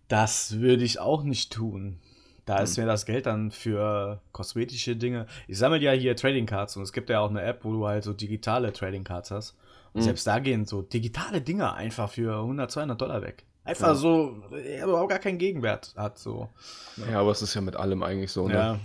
Das 0.09 0.59
würde 0.59 0.85
ich 0.85 0.98
auch 0.98 1.22
nicht 1.22 1.52
tun. 1.52 2.00
Da 2.46 2.59
ist 2.59 2.76
mir 2.76 2.85
das 2.87 3.07
Geld 3.07 3.24
dann 3.26 3.50
für 3.50 4.20
kosmetische 4.33 4.96
Dinge. 4.96 5.26
Ich 5.48 5.57
sammle 5.59 5.78
ja 5.80 5.92
hier 5.92 6.14
Trading 6.14 6.44
Cards 6.46 6.76
und 6.76 6.83
es 6.83 6.92
gibt 6.92 7.09
ja 7.09 7.20
auch 7.20 7.30
eine 7.30 7.40
App, 7.42 7.64
wo 7.64 7.72
du 7.72 7.87
halt 7.87 8.04
so 8.04 8.12
digitale 8.12 8.72
Trading 8.72 9.02
Cards 9.04 9.30
hast. 9.30 9.57
Und 9.94 10.00
Mhm. 10.02 10.04
selbst 10.04 10.26
da 10.26 10.38
gehen 10.40 10.66
so 10.66 10.83
digitale 10.83 11.40
Dinger 11.40 11.74
einfach 11.74 12.11
für 12.11 12.37
100, 12.42 12.70
200 12.70 13.00
Dollar 13.00 13.22
weg. 13.22 13.44
Einfach 13.64 13.88
Ja. 13.88 13.94
so, 13.94 14.42
der 14.52 14.85
überhaupt 14.85 15.09
gar 15.09 15.18
keinen 15.20 15.38
Gegenwert 15.38 15.94
hat. 15.96 16.18
So. 16.18 16.50
Ja, 17.11 17.20
aber 17.20 17.30
es 17.30 17.40
ist 17.40 17.54
ja 17.54 17.62
mit 17.62 17.76
allem 17.76 18.02
eigentlich 18.02 18.30
so. 18.30 18.46
Ne? 18.46 18.54
Ja. 18.54 18.78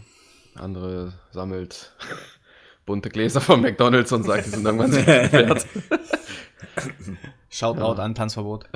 Andere 0.56 1.13
sammelt 1.32 1.93
bunte 2.86 3.10
Gläser 3.10 3.41
von 3.41 3.60
McDonalds 3.62 4.12
und 4.13 4.24
sagt, 4.24 4.45
die 4.45 4.50
sind 4.52 4.65
irgendwann 4.65 4.91
so 4.93 5.06
wert. 5.06 5.65
Schaut 7.50 7.76
Ja. 7.76 7.84
laut 7.84 8.00
an, 8.00 8.15
Tanzverbot. 8.15 8.65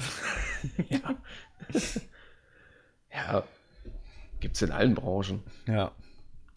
Ja, 3.16 3.44
gibt's 4.44 4.62
in 4.62 4.72
allen 4.72 4.94
Branchen. 4.94 5.42
Ja. 5.68 5.92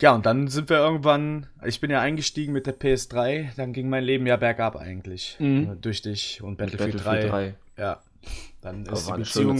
Ja, 0.03 0.15
und 0.15 0.27
dann 0.27 0.49
sind 0.49 0.69
wir 0.69 0.77
irgendwann, 0.77 1.47
ich 1.65 1.81
bin 1.81 1.91
ja 1.91 2.01
eingestiegen 2.03 2.53
mit 2.53 2.67
der 2.67 2.79
PS3, 2.79 3.57
dann 3.57 3.73
ging 3.73 3.89
mein 3.89 4.05
Leben 4.05 4.27
ja 4.27 4.37
bergab 4.37 4.77
eigentlich. 4.77 5.37
Mhm. 5.39 5.71
Äh, 5.73 5.77
Durch 5.77 6.03
dich 6.03 6.43
und 6.43 6.59
Mit 6.59 6.73
Battlefield, 6.77 7.03
3. 7.31 7.55
Ja. 7.79 8.03
Dann 8.61 8.87
Aber 8.89 8.93
ist 8.97 9.09
die 9.09 9.13
Beziehung, 9.13 9.57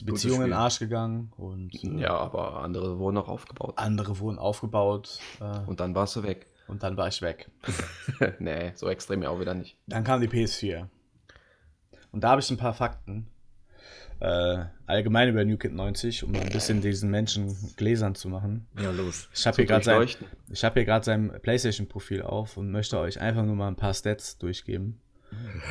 die 0.00 0.04
Beziehung 0.04 0.36
in 0.40 0.44
den. 0.48 0.52
Arsch 0.54 0.78
gegangen 0.80 1.30
und 1.36 1.72
äh, 1.84 2.00
Ja, 2.00 2.16
aber 2.16 2.62
andere 2.62 2.98
wurden 2.98 3.18
auch 3.18 3.28
aufgebaut. 3.28 3.74
andere 3.76 4.18
wurden 4.18 4.38
aufgebaut 4.38 5.20
äh, 5.40 5.68
Und 5.68 5.78
dann 5.78 5.94
warst 5.94 6.16
du 6.16 6.22
weg. 6.24 6.46
und 6.66 6.82
dann 6.82 6.96
war 6.96 7.06
ich 7.08 7.20
weg. 7.22 7.48
nee, 8.40 8.72
so 8.74 8.88
extrem 8.88 9.22
ja 9.22 9.28
auch 9.28 9.38
wieder 9.38 9.54
nicht. 9.54 9.76
Dann 9.86 10.02
kam 10.02 10.20
die 10.22 10.28
PS4. 10.28 10.86
Und 12.10 12.24
da 12.24 12.30
habe 12.30 12.40
ich 12.40 12.50
ein 12.50 12.56
paar 12.56 12.72
Fakten. 12.74 13.28
Äh, 14.20 14.64
allgemein 14.86 15.28
über 15.28 15.44
New 15.44 15.58
Kid 15.58 15.74
90, 15.74 16.24
um 16.24 16.34
ein 16.34 16.48
bisschen 16.48 16.80
diesen 16.80 17.10
Menschen 17.10 17.54
gläsern 17.76 18.14
zu 18.14 18.30
machen. 18.30 18.66
Ja, 18.80 18.90
los. 18.90 19.28
Ich 19.34 19.46
habe 19.46 19.56
hier 19.56 19.66
gerade 19.66 19.84
sein, 19.84 20.08
ich 20.50 20.60
hier 20.60 20.84
gerade 20.84 21.04
sein 21.04 21.30
PlayStation-Profil 21.42 22.22
auf 22.22 22.56
und 22.56 22.70
möchte 22.70 22.98
euch 22.98 23.20
einfach 23.20 23.44
nur 23.44 23.56
mal 23.56 23.68
ein 23.68 23.76
paar 23.76 23.92
Stats 23.92 24.38
durchgeben. 24.38 24.98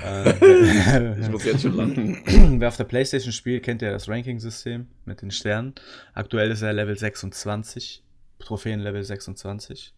äh, 0.03 1.19
Ich 1.21 1.29
muss 1.29 1.43
jetzt 1.45 1.63
schon 1.63 1.75
lachen. 1.75 2.21
Wer 2.59 2.67
auf 2.67 2.77
der 2.77 2.83
Playstation 2.83 3.31
spielt, 3.31 3.63
kennt 3.63 3.81
ja 3.81 3.89
das 3.91 4.07
Ranking-System 4.07 4.85
mit 5.05 5.23
den 5.23 5.31
Sternen. 5.31 5.73
Aktuell 6.13 6.51
ist 6.51 6.61
er 6.61 6.73
Level 6.73 6.95
26, 6.95 8.03
Trophäenlevel 8.39 9.03
26. 9.03 9.95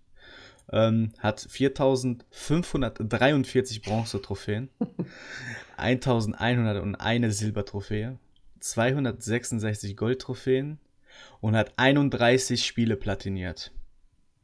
Ähm, 0.71 1.11
hat 1.19 1.45
4543 1.49 3.81
Bronze-Trophäen, 3.83 4.69
1101 5.77 7.37
Silbertrophäe, 7.37 8.17
266 8.59 9.97
Gold-Trophäen 9.97 10.79
und 11.39 11.55
hat 11.55 11.73
31 11.77 12.65
Spiele 12.65 12.95
platiniert. 12.95 13.71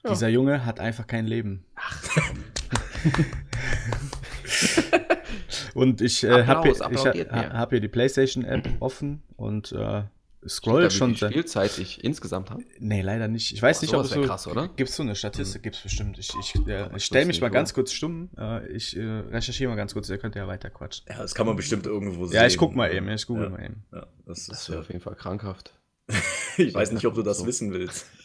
Ja. 0.04 0.12
Dieser 0.12 0.30
Junge 0.30 0.65
hat 0.65 0.80
einfach 0.80 1.08
kein 1.08 1.28
Leben. 1.28 1.65
und 5.73 6.02
ich 6.02 6.23
äh, 6.23 6.45
habe 6.45 6.69
hier, 6.69 7.13
ich 7.13 7.32
hab 7.32 7.69
hier 7.69 7.80
die 7.80 7.88
PlayStation-App 7.88 8.67
offen 8.80 9.23
und 9.38 9.71
äh, 9.71 10.04
scroll 10.47 10.89
schon 10.91 11.12
Wie 11.12 11.15
viel. 11.15 11.29
Spielzeit 11.29 11.77
ich 11.77 12.03
insgesamt 12.03 12.49
habe? 12.51 12.63
Nee, 12.79 13.01
leider 13.01 13.27
nicht. 13.27 13.53
Ich 13.53 13.62
weiß 13.62 13.79
Boah, 13.79 13.84
nicht, 13.86 13.93
ob 13.95 14.03
es 14.06 14.12
so. 14.12 14.21
krass, 14.21 14.47
oder? 14.47 14.67
Gibt's 14.75 14.95
so 14.95 15.03
eine 15.03 15.15
Statistik? 15.15 15.63
Gibt's 15.63 15.82
bestimmt. 15.82 16.17
Ich, 16.19 16.32
ich, 16.39 16.56
äh, 16.67 16.89
ich 16.95 17.06
stelle 17.06 17.25
mich 17.25 17.41
mal 17.41 17.49
ganz 17.49 17.73
kurz 17.73 17.91
stumm. 17.91 18.29
Äh, 18.38 18.67
ich 18.71 18.95
äh, 18.97 19.01
recherchiere 19.03 19.69
mal 19.69 19.75
ganz 19.75 19.93
kurz. 19.93 20.10
Ihr 20.10 20.17
könnt 20.17 20.36
ja 20.36 20.47
weiter 20.47 20.69
quatschen. 20.69 21.06
Ja, 21.10 21.17
das 21.19 21.34
kann 21.36 21.45
man 21.45 21.56
bestimmt 21.56 21.86
irgendwo 21.86 22.25
sehen. 22.27 22.36
Ja, 22.36 22.45
ich 22.45 22.58
guck 22.58 22.75
mal 22.75 22.93
eben. 22.93 23.08
Ich 23.10 23.25
google 23.27 23.45
Ja. 23.45 23.49
mal 23.49 23.63
eben. 23.63 23.86
Ja, 23.91 24.08
das 24.25 24.47
Das 24.47 24.60
ist, 24.62 24.69
wäre 24.69 24.77
ja, 24.77 24.82
auf 24.82 24.88
jeden 24.89 25.01
Fall 25.01 25.15
krankhaft. 25.15 25.73
ich 26.58 26.73
weiß 26.73 26.91
nicht, 26.91 27.06
ob 27.06 27.13
du 27.15 27.21
das 27.23 27.39
So. 27.39 27.45
wissen 27.47 27.71
willst. 27.73 28.06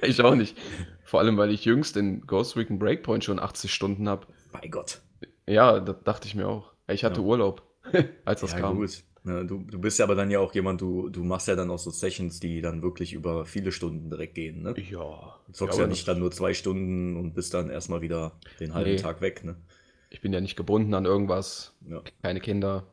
Ich 0.00 0.20
auch 0.22 0.36
nicht. 0.36 0.56
Vor 1.04 1.18
allem, 1.18 1.36
weil 1.36 1.50
ich 1.50 1.64
jüngst 1.64 1.96
in 1.96 2.20
Ghost 2.20 2.56
Recon 2.56 2.78
Breakpoint 2.78 3.24
schon 3.24 3.40
80 3.40 3.74
Stunden 3.74 4.08
habe. 4.08 4.28
Bei 4.52 4.66
Gott. 4.68 5.00
Ja, 5.46 5.80
da 5.80 5.92
dachte 5.92 6.28
ich 6.28 6.36
mir 6.36 6.46
auch. 6.46 6.72
Ich 6.86 7.02
hatte 7.04 7.20
Ja. 7.20 7.26
Urlaub, 7.26 7.62
als 8.24 8.40
das 8.42 8.52
ja, 8.52 8.60
kam. 8.60 8.76
gut. 8.76 9.02
Na, 9.28 9.44
du, 9.44 9.58
du 9.58 9.78
bist 9.78 9.98
ja 9.98 10.06
aber 10.06 10.14
dann 10.14 10.30
ja 10.30 10.38
auch 10.40 10.54
jemand, 10.54 10.80
du, 10.80 11.10
du 11.10 11.22
machst 11.22 11.48
ja 11.48 11.54
dann 11.54 11.70
auch 11.70 11.78
so 11.78 11.90
Sessions, 11.90 12.40
die 12.40 12.62
dann 12.62 12.80
wirklich 12.82 13.12
über 13.12 13.44
viele 13.44 13.72
Stunden 13.72 14.08
direkt 14.08 14.34
gehen, 14.34 14.62
ne? 14.62 14.74
Ja. 14.80 15.38
Du 15.46 15.52
zockst 15.52 15.76
ja, 15.78 15.84
ja, 15.84 15.88
nicht 15.88 16.08
dann 16.08 16.18
nur 16.18 16.30
zwei 16.30 16.54
Stunden 16.54 17.16
und 17.16 17.34
bist 17.34 17.52
dann 17.52 17.68
erstmal 17.68 18.00
wieder 18.00 18.32
den 18.58 18.72
halben 18.72 18.92
Nee. 18.92 18.96
Tag 18.96 19.20
weg, 19.20 19.44
ne? 19.44 19.56
Ich 20.10 20.22
bin 20.22 20.32
ja 20.32 20.40
nicht 20.40 20.56
gebunden 20.56 20.94
an 20.94 21.04
irgendwas. 21.04 21.76
Ja. 21.86 22.02
Keine 22.22 22.40
Kinder. 22.40 22.86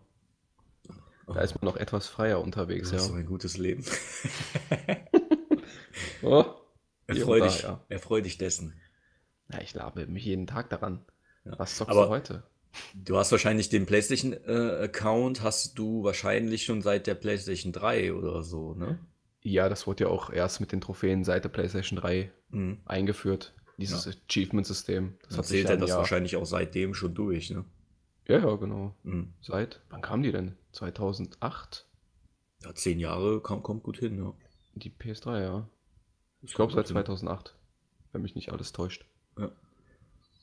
Da 1.28 1.40
ist 1.42 1.56
man 1.56 1.64
noch 1.66 1.78
etwas 1.78 2.08
freier 2.08 2.42
unterwegs, 2.42 2.92
hast 2.92 3.02
ja. 3.02 3.08
so 3.08 3.14
ein 3.14 3.26
gutes 3.26 3.58
Leben. 3.58 3.84
Oh. 6.22 6.44
Erfreu 7.08 7.36
und 7.36 7.40
da, 7.42 7.46
dich, 7.48 7.62
ja. 7.62 7.86
erfreu 7.90 8.22
dich 8.22 8.38
dessen. 8.40 8.74
ja, 9.52 9.62
ich 9.62 9.74
labe 9.76 10.08
mich 10.08 10.26
jeden 10.26 10.48
Tag 10.48 10.70
daran. 10.72 11.06
Ja. 11.44 11.54
Was 11.60 11.76
zockst 11.78 11.92
Aber- 11.92 12.06
du 12.06 12.10
heute? 12.10 12.44
Du 12.94 13.18
hast 13.18 13.32
wahrscheinlich 13.32 13.70
den 13.70 13.86
PlayStation-Account, 13.86 15.42
hast 15.44 15.78
du 15.78 16.04
wahrscheinlich 16.04 16.66
schon 16.66 16.82
seit 16.82 17.08
der 17.08 17.16
PlayStation 17.16 17.72
3 17.72 18.14
oder 18.14 18.44
so, 18.44 18.74
ne? 18.74 19.00
Ja, 19.42 19.70
das 19.70 19.86
wurde 19.86 20.06
ja 20.06 20.10
auch 20.10 20.30
erst 20.32 20.60
mit 20.60 20.72
den 20.72 20.82
Trophäen 20.82 21.24
seit 21.24 21.44
der 21.44 21.50
PlayStation 21.50 21.98
3 22.00 22.32
Mhm. 22.50 22.80
eingeführt. 22.86 23.54
Dieses 23.78 24.08
Achievement-System. 24.08 25.18
Das 25.22 25.30
Dann 25.30 25.38
hat 25.40 25.46
zählt 25.46 25.66
ja 25.66 25.72
er 25.72 25.78
das 25.78 25.90
Jahr- 25.90 25.98
wahrscheinlich 26.00 26.36
auch 26.38 26.46
seitdem 26.46 26.94
schon 26.94 27.14
durch, 27.14 27.50
ne? 27.52 27.66
Ja, 28.28 28.40
ja, 28.40 28.56
genau. 28.56 28.96
Mhm. 29.04 29.34
Seit, 29.42 29.82
wann 29.90 30.02
kam 30.02 30.24
die 30.24 30.32
denn? 30.32 30.56
2008? 30.72 31.86
Ja, 32.64 32.74
zehn 32.74 33.00
Jahre 33.00 33.42
kam, 33.42 33.62
kommt 33.62 33.84
gut 33.84 33.98
hin, 34.00 34.18
ja. 34.18 34.34
Die 34.74 34.90
PS3, 34.90 35.42
ja. 35.42 35.70
Ich 36.42 36.54
glaube 36.54 36.72
seit 36.74 36.88
gut 36.88 36.96
hin. 36.96 37.06
2008. 37.06 37.56
Wenn 38.14 38.22
mich 38.24 38.34
nicht 38.36 38.52
alles 38.52 38.72
täuscht. 38.72 39.06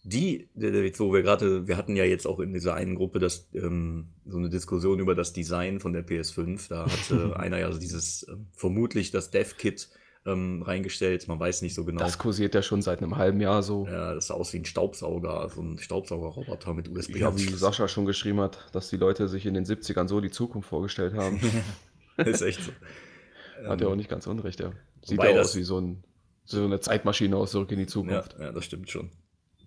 Die, 0.04 0.48
wo 0.54 1.12
wir 1.12 1.22
gerade, 1.22 1.68
wir 1.68 1.76
hatten 1.76 1.94
ja 1.94 2.04
jetzt 2.04 2.26
auch 2.26 2.40
in 2.40 2.52
dieser 2.52 2.74
einen 2.74 2.96
Gruppe 2.96 3.20
das, 3.20 3.48
ähm, 3.54 4.08
so 4.26 4.36
eine 4.38 4.48
Diskussion 4.50 4.98
über 4.98 5.14
das 5.14 5.32
Design 5.32 5.78
von 5.78 5.92
der 5.92 6.04
PS5. 6.04 6.68
Da 6.68 6.86
hatte 6.90 7.36
einer 7.38 7.58
ja 7.58 7.70
dieses, 7.70 8.26
ähm, 8.28 8.46
vermutlich 8.52 9.12
das 9.12 9.30
Dev-Kit 9.30 9.90
ähm, 10.26 10.62
reingestellt. 10.62 11.28
Man 11.28 11.38
weiß 11.38 11.62
nicht 11.62 11.74
so 11.74 11.84
genau. 11.84 12.00
Das 12.00 12.18
kursiert 12.18 12.54
ja 12.54 12.62
schon 12.62 12.82
seit 12.82 13.00
einem 13.00 13.16
halben 13.16 13.40
Jahr 13.40 13.62
so. 13.62 13.86
ja, 13.86 14.14
das 14.14 14.26
sah 14.28 14.34
aus 14.34 14.52
wie 14.52 14.58
ein 14.58 14.64
Staubsauger, 14.64 15.48
so 15.54 15.62
ein 15.62 15.78
Staubsaugerroboter 15.78 16.74
mit 16.74 16.88
USB. 16.88 17.16
Ja, 17.16 17.36
wie 17.36 17.42
Sascha 17.42 17.86
schon 17.86 18.04
geschrieben 18.04 18.40
hat, 18.40 18.66
dass 18.72 18.90
die 18.90 18.96
Leute 18.96 19.28
sich 19.28 19.46
in 19.46 19.54
den 19.54 19.64
70ern 19.64 20.08
so 20.08 20.20
die 20.20 20.30
Zukunft 20.30 20.68
vorgestellt 20.68 21.14
haben. 21.14 21.40
ist 22.16 22.42
echt 22.42 22.62
so. 22.62 22.72
Hat 23.68 23.80
ja 23.80 23.86
auch 23.86 23.94
nicht 23.94 24.08
ganz 24.08 24.26
unrecht, 24.26 24.58
ja. 24.58 24.72
Sieht 25.04 25.22
ja 25.22 25.40
aus 25.40 25.54
wie 25.54 25.62
so, 25.62 25.80
ein, 25.80 26.02
so 26.44 26.64
eine 26.64 26.80
Zeitmaschine 26.80 27.36
aus 27.36 27.52
zurück 27.52 27.70
in 27.70 27.78
die 27.78 27.84
Ja, 27.84 27.88
Zukunft. 27.88 28.36
ja, 28.40 28.50
das 28.50 28.64
stimmt 28.64 28.90
schon. 28.90 29.10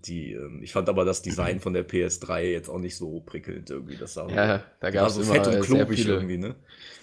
Die, 0.07 0.33
ähm, 0.33 0.61
ich 0.63 0.71
fand 0.71 0.87
aber 0.89 1.03
das 1.05 1.21
Design 1.21 1.59
von 1.59 1.73
der 1.73 1.87
PS3 1.87 2.41
jetzt 2.43 2.69
auch 2.69 2.79
nicht 2.79 2.95
so 2.95 3.21
prickelnd 3.21 3.69
irgendwie. 3.69 3.95
Das 3.97 4.13
sah, 4.13 4.27
Ja, 4.29 4.63
da 4.79 4.91
gab 4.91 5.07
es 5.07 5.15
so 5.15 5.23
fett 5.23 5.47
und 5.47 5.61
klobig 5.61 5.99
viele. 5.99 6.13
irgendwie, 6.15 6.37
ne? 6.37 6.55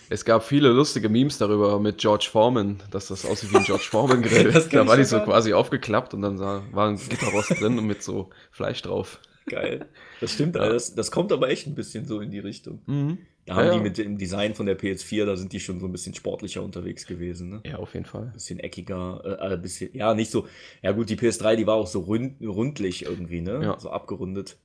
Es 0.08 0.24
gab 0.24 0.44
viele 0.44 0.68
lustige 0.68 1.08
Memes 1.08 1.38
darüber 1.38 1.78
mit 1.80 1.98
George 1.98 2.28
Foreman, 2.30 2.82
dass 2.90 3.08
das 3.08 3.24
aussieht 3.24 3.50
wie 3.52 3.56
ein 3.56 3.64
George 3.64 3.84
Foreman 3.88 4.20
Grill. 4.22 4.52
Das 4.52 4.68
kenn 4.68 4.80
da 4.80 4.86
war 4.86 4.96
die 4.96 5.04
so 5.04 5.18
quasi 5.20 5.52
aufgeklappt 5.54 6.12
und 6.14 6.22
dann 6.22 6.36
sah, 6.36 6.62
war 6.70 6.88
ein 6.88 6.96
Gitterrost 7.08 7.50
drin 7.60 7.78
und 7.78 7.86
mit 7.86 8.02
so 8.02 8.28
Fleisch 8.50 8.82
drauf. 8.82 9.20
Geil. 9.46 9.86
Das 10.20 10.32
stimmt, 10.34 10.56
Alter. 10.56 10.74
das, 10.74 10.94
das 10.94 11.10
kommt 11.10 11.32
aber 11.32 11.48
echt 11.48 11.66
ein 11.66 11.74
bisschen 11.74 12.06
so 12.06 12.20
in 12.20 12.30
die 12.30 12.38
Richtung. 12.38 12.82
Mhm. 12.86 13.18
Da 13.44 13.56
haben 13.56 13.66
Ja, 13.66 13.74
die 13.74 13.80
mit 13.80 13.98
dem 13.98 14.18
Design 14.18 14.54
von 14.54 14.66
der 14.66 14.78
PS4, 14.78 15.24
da 15.26 15.36
sind 15.36 15.52
die 15.52 15.58
schon 15.58 15.80
so 15.80 15.86
ein 15.86 15.92
bisschen 15.92 16.14
sportlicher 16.14 16.62
unterwegs 16.62 17.06
gewesen, 17.06 17.48
ne? 17.50 17.60
Ja, 17.66 17.76
auf 17.78 17.94
jeden 17.94 18.06
Fall. 18.06 18.26
Bisschen 18.34 18.60
eckiger, 18.60 19.20
äh, 19.24 19.54
ein 19.54 19.60
bisschen, 19.62 19.90
ja, 19.94 20.14
nicht 20.14 20.30
so, 20.30 20.46
ja 20.80 20.92
gut, 20.92 21.10
die 21.10 21.16
PS3, 21.16 21.56
die 21.56 21.66
war 21.66 21.74
auch 21.74 21.88
so 21.88 22.00
rund, 22.00 22.40
rundlich 22.40 23.04
irgendwie, 23.04 23.40
ne? 23.40 23.60
Ja. 23.62 23.80
So 23.80 23.90
abgerundet. 23.90 24.58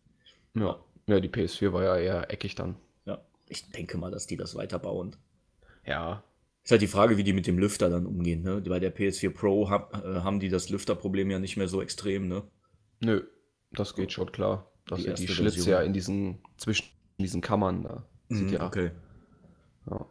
Ja. 0.54 0.80
ja, 1.08 1.20
die 1.20 1.30
PS4 1.30 1.74
war 1.74 1.84
ja 1.84 1.98
eher 1.98 2.32
eckig 2.32 2.54
dann. 2.56 2.76
Ja, 3.06 3.20
ich 3.50 3.70
denke 3.72 3.98
mal, 3.98 4.12
dass 4.12 4.28
die 4.28 4.38
das 4.38 4.56
weiterbauen. 4.56 5.16
Ja, 5.86 6.24
Ist 6.64 6.72
halt 6.72 6.82
die 6.82 6.88
Frage, 6.88 7.18
wie 7.18 7.24
die 7.24 7.34
mit 7.34 7.48
dem 7.48 7.58
Lüfter 7.58 7.90
dann 7.90 8.06
umgehen, 8.06 8.44
ne? 8.44 8.62
Bei 8.62 8.80
der 8.80 8.96
PS4 8.96 9.32
Pro 9.32 9.70
hab, 9.72 9.96
äh, 10.06 10.20
haben 10.22 10.40
die 10.40 10.50
das 10.50 10.70
Lüfterproblem 10.70 11.32
ja 11.32 11.40
nicht 11.40 11.58
mehr 11.58 11.68
so 11.68 11.82
extrem, 11.82 12.28
ne? 12.28 12.44
nö, 13.00 13.24
das 13.72 13.96
geht 13.96 14.12
schon 14.12 14.32
klar. 14.32 14.72
Dass 14.86 15.02
Die 15.02 15.14
die 15.14 15.28
Schlitze 15.28 15.70
ja 15.70 15.82
in 15.82 15.94
diesen, 15.94 16.40
zwischen 16.58 16.86
diesen 17.20 17.42
Kammern 17.42 17.84
da. 17.84 18.06
Ja, 18.30 18.60
Mhm, 18.60 18.68
okay. 18.68 18.92
ja. 19.90 20.06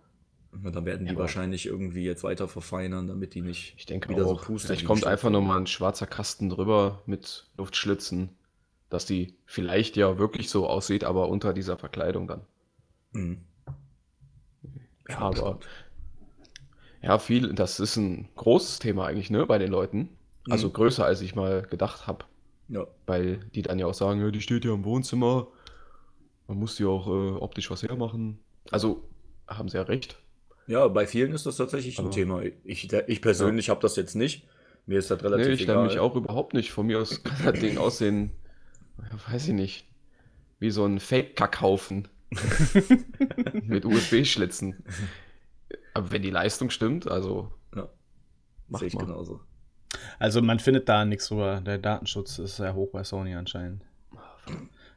Na, 0.53 0.71
dann 0.71 0.85
werden 0.87 1.07
die 1.07 1.13
Ja, 1.13 1.19
wahrscheinlich 1.19 1.67
irgendwie 1.67 2.03
jetzt 2.05 2.25
weiter 2.25 2.49
verfeinern, 2.49 3.07
damit 3.07 3.35
die 3.35 3.43
nicht 3.43 3.77
Ich 3.77 3.87
denke 3.87 4.09
wieder 4.09 4.25
auch, 4.25 4.29
so 4.29 4.37
pusten. 4.39 4.69
vielleicht 4.69 4.85
kommt 4.85 5.07
einfach 5.07 5.31
nochmal 5.31 5.59
ein 5.59 5.67
schwarzer 5.69 6.07
Kasten 6.07 6.49
drüber 6.51 7.03
mit 7.07 7.49
Luftschlitzen, 7.57 8.37
dass 8.91 9.07
die 9.07 9.39
vielleicht 9.45 9.97
ja 9.97 10.19
wirklich 10.19 10.51
so 10.51 10.67
aussieht, 10.69 11.05
aber 11.05 11.29
unter 11.29 11.53
dieser 11.53 11.79
Verkleidung 11.79 12.27
dann. 12.29 12.47
Mhm. 13.15 13.47
Ja, 15.09 15.19
aber 15.19 15.59
ja, 17.03 17.19
viel, 17.19 17.53
das 17.55 17.81
ist 17.81 17.97
ein 17.97 18.29
großes 18.37 18.79
Thema 18.79 19.07
eigentlich, 19.07 19.31
ne, 19.31 19.47
bei 19.47 19.59
den 19.59 19.71
Leuten. 19.71 20.09
Also 20.49 20.71
Mhm. 20.71 20.71
größer, 20.71 21.05
als 21.05 21.21
ich 21.21 21.35
mal 21.35 21.63
gedacht 21.63 22.07
habe, 22.07 22.25
Ja. 22.69 22.87
weil 23.07 23.39
die 23.55 23.63
dann 23.63 23.79
ja 23.79 23.87
auch 23.87 23.95
sagen, 23.95 24.21
ja, 24.21 24.31
die 24.31 24.41
steht 24.43 24.65
ja 24.65 24.75
im 24.75 24.85
Wohnzimmer, 24.85 25.49
man 26.49 26.59
muss 26.59 26.77
die 26.77 26.85
auch 26.85 27.07
äh, 27.07 27.37
optisch 27.39 27.71
was 27.71 27.83
hermachen. 27.83 28.39
Also 28.71 29.09
haben 29.49 29.69
sie 29.69 29.77
ja 29.77 29.83
recht. 29.85 30.17
ja, 30.67 30.87
bei 30.89 31.07
vielen 31.07 31.33
ist 31.33 31.47
das 31.47 31.57
tatsächlich 31.57 31.99
ein 31.99 32.07
Aber- 32.07 32.15
Thema. 32.15 32.43
Ich, 32.65 32.93
ich 32.93 33.23
persönlich 33.23 33.69
habe 33.71 33.81
das 33.81 33.97
jetzt 33.97 34.15
nicht. 34.15 34.47
Mir 34.87 34.99
ist 34.99 35.11
das 35.11 35.23
relativ 35.23 35.47
Nee, 35.49 35.53
ich 35.55 35.63
egal. 35.63 35.77
nämlich 35.79 35.99
auch 35.99 36.15
überhaupt 36.15 36.55
nicht. 36.55 36.71
Von 36.71 36.87
mir 36.87 37.01
aus 37.01 37.23
kann 37.25 37.37
das 37.45 37.61
Ding 37.61 37.77
aussehen, 37.79 38.31
ja, 38.99 39.33
weiß 39.33 39.49
ich 39.49 39.55
nicht, 39.55 39.87
wie 40.61 40.71
so 40.71 40.85
ein 40.85 41.01
Fake-Kackhaufen 41.01 42.09
mit 43.63 43.85
USB-Schlitzen. 43.85 44.85
Aber 45.95 46.11
wenn 46.13 46.23
die 46.23 46.31
Leistung 46.31 46.71
stimmt, 46.71 47.09
also 47.11 47.53
Ja, 47.75 47.89
Mach 48.69 48.79
sehe 48.81 48.89
ich 48.89 48.95
mal. 48.95 49.07
genauso. 49.07 49.41
Also 50.19 50.43
man 50.43 50.59
findet 50.61 50.89
da 50.89 51.05
nichts 51.05 51.29
drüber. 51.29 51.61
Der 51.61 51.79
Datenschutz 51.79 52.39
ist 52.39 52.57
sehr 52.57 52.75
hoch 52.75 52.91
bei 52.93 53.03
Sony 53.05 53.35
anscheinend. 53.35 53.83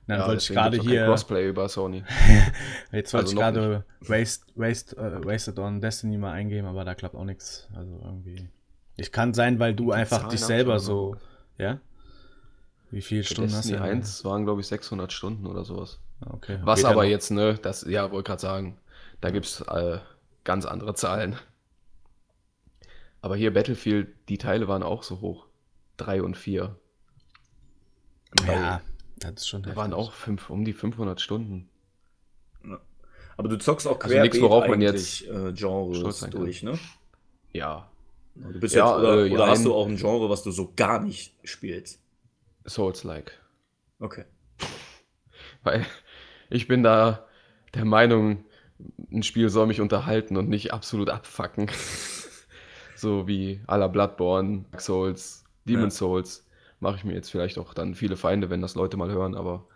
Dann 0.09 0.21
ja, 0.21 0.27
wollte 0.27 0.41
ich 0.41 0.49
gerade 0.49 0.81
hier, 0.81 1.05
Crossplay 1.05 1.47
über 1.47 1.69
Sony. 1.69 2.03
jetzt 2.91 3.13
wollte 3.13 3.25
also 3.25 3.33
ich 3.33 3.39
gerade 3.39 3.83
Waste, 3.99 4.43
Waste, 4.55 4.97
äh, 4.97 5.23
Wasted 5.23 5.59
on 5.59 5.81
Destiny 5.81 6.17
mal 6.17 6.31
eingeben, 6.31 6.67
aber 6.67 6.83
da 6.83 6.95
klappt 6.95 7.13
auch 7.13 7.25
nichts. 7.25 7.69
Also 7.75 8.01
irgendwie. 8.03 8.49
Ich 8.97 9.11
kann 9.11 9.35
sein, 9.35 9.59
weil 9.59 9.75
du 9.75 9.91
einfach 9.91 10.21
Zahlen 10.21 10.31
dich 10.31 10.39
selber 10.39 10.79
so, 10.79 11.15
ja? 11.59 11.79
Wie 12.89 13.03
viele 13.03 13.21
Für 13.21 13.35
Stunden 13.35 13.51
hast 13.51 13.65
Destiny 13.69 13.77
du? 13.77 13.83
1 13.83 14.25
waren, 14.25 14.45
glaube 14.45 14.61
ich, 14.61 14.67
600 14.67 15.13
Stunden 15.13 15.45
oder 15.45 15.63
sowas. 15.63 15.99
Ah, 16.21 16.33
Okay. 16.33 16.57
Was 16.63 16.83
aber 16.85 17.03
noch. 17.03 17.09
jetzt, 17.09 17.29
ne, 17.29 17.59
das, 17.61 17.85
ja, 17.87 18.09
wollte 18.09 18.29
gerade 18.29 18.41
sagen, 18.41 18.79
da 19.21 19.29
gibt 19.29 19.45
es 19.45 19.61
äh, 19.61 19.99
ganz 20.43 20.65
andere 20.65 20.95
Zahlen. 20.95 21.35
Aber 23.21 23.35
hier 23.35 23.53
Battlefield, 23.53 24.07
die 24.27 24.39
Teile 24.39 24.67
waren 24.67 24.81
auch 24.81 25.03
so 25.03 25.21
hoch. 25.21 25.45
3 25.97 26.23
und 26.23 26.35
4. 26.35 26.75
Ja, 28.47 28.81
das 29.19 29.33
ist 29.41 29.47
schon 29.47 29.63
Da 29.63 29.69
heftig. 29.69 29.77
waren 29.77 29.93
auch 29.93 30.11
fünf, 30.13 30.49
um 30.49 30.65
die 30.65 30.73
500 30.73 31.21
Stunden. 31.21 31.69
Aber 33.37 33.47
du 33.47 33.57
zockst 33.57 33.87
auch 33.87 33.99
Also 34.01 34.19
nichts, 34.19 34.41
worauf 34.41 34.67
man 34.67 34.81
eigentlich, 34.81 35.29
äh, 35.29 35.53
Genres 35.53 36.19
durch, 36.29 36.63
ne? 36.63 36.77
Ja, 37.53 37.89
Du 38.35 38.59
bist 38.59 38.73
Ja, 38.75 38.91
jetzt, 38.91 38.99
oder, 38.99 39.25
äh, 39.25 39.31
oder 39.31 39.47
hast 39.47 39.59
jein. 39.59 39.65
du 39.65 39.73
auch 39.75 39.87
ein 39.87 39.97
Genre, 39.97 40.29
was 40.29 40.43
du 40.43 40.51
so 40.51 40.71
gar 40.75 41.01
nicht 41.01 41.33
spielst? 41.43 41.99
Souls-like. 42.65 43.37
Okay. 43.99 44.25
Weil 45.63 45.85
Ich 46.49 46.67
bin 46.67 46.83
da 46.83 47.25
der 47.73 47.85
Meinung, 47.85 48.45
ein 49.11 49.23
Spiel 49.23 49.49
soll 49.49 49.67
mich 49.67 49.81
unterhalten 49.81 50.37
und 50.37 50.49
nicht 50.49 50.73
absolut 50.73 51.09
abfacken. 51.09 51.69
so 52.95 53.27
wie 53.27 53.61
à 53.67 53.77
la 53.77 53.87
Bloodborne, 53.87 54.65
Dark 54.71 54.81
Souls, 54.81 55.43
Demon 55.65 55.85
Ja. 55.85 55.89
Souls. 55.89 56.45
Mache 56.79 56.95
ich 56.97 57.03
mir 57.03 57.13
jetzt 57.13 57.29
vielleicht 57.29 57.57
auch 57.57 57.73
dann 57.73 57.93
viele 57.95 58.15
Feinde, 58.17 58.49
wenn 58.49 58.61
das 58.61 58.75
Leute 58.75 58.95
mal 58.97 59.11
hören, 59.11 59.35
aber 59.35 59.67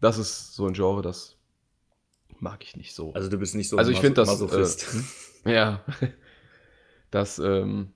das 0.00 0.16
ist 0.18 0.54
so 0.54 0.66
ein 0.66 0.72
Genre, 0.74 1.02
das 1.02 1.36
mag 2.40 2.62
ich 2.62 2.76
nicht 2.76 2.94
so. 2.94 3.12
Also 3.12 3.28
du 3.28 3.36
bist 3.38 3.54
nicht 3.54 3.68
so 3.68 3.76
Also 3.76 3.90
ich 3.90 3.98
Mas- 3.98 4.04
find 4.04 4.18
das, 4.18 4.28
Masochist. 4.28 4.86
Ja, 5.44 5.84
das, 7.10 7.38
ähm, 7.38 7.92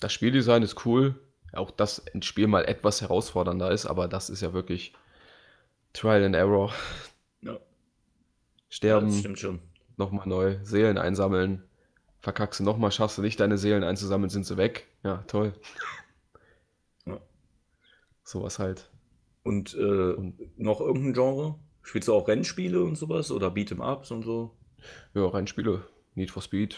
das 0.00 0.12
Spieldesign 0.12 0.62
ist 0.62 0.84
cool. 0.86 1.14
Auch 1.54 1.70
dass 1.70 2.04
ein 2.14 2.20
Spiel 2.22 2.46
mal 2.46 2.66
etwas 2.66 3.00
herausfordernder 3.00 3.70
ist, 3.70 3.86
aber 3.86 4.06
das 4.06 4.28
ist 4.28 4.42
ja 4.42 4.52
wirklich 4.52 4.92
Trial 5.94 6.22
and 6.24 6.36
Error. 6.36 6.72
ja. 7.40 7.52
ja, 7.54 7.58
Sterben, 8.68 9.06
das 9.08 9.18
stimmt 9.20 9.38
schon. 9.38 9.60
nochmal 9.96 10.26
neu, 10.28 10.58
Seelen 10.62 10.98
einsammeln. 10.98 11.62
Verkackst 12.20 12.60
du 12.60 12.64
nochmal, 12.64 12.92
schaffst 12.92 13.16
du 13.16 13.22
nicht, 13.22 13.40
deine 13.40 13.56
Seelen 13.56 13.82
einzusammeln, 13.82 14.28
sind 14.28 14.44
sie 14.44 14.58
weg. 14.58 14.88
Ja, 15.04 15.18
toll. 15.26 15.54
Sowas 18.28 18.58
halt. 18.58 18.90
Und, 19.42 19.74
äh, 19.74 20.14
noch 20.58 20.82
irgendein 20.82 21.14
Genre? 21.14 21.58
Spielst 21.80 22.08
du 22.08 22.12
auch 22.12 22.28
Rennspiele 22.28 22.84
und 22.84 22.96
sowas? 22.96 23.30
Oder 23.30 23.48
Beat'em-Ups 23.48 24.10
und 24.10 24.22
so? 24.22 24.54
Ja, 25.14 25.26
Rennspiele. 25.26 25.82
Need 26.14 26.30
for 26.30 26.42
Speed. 26.42 26.76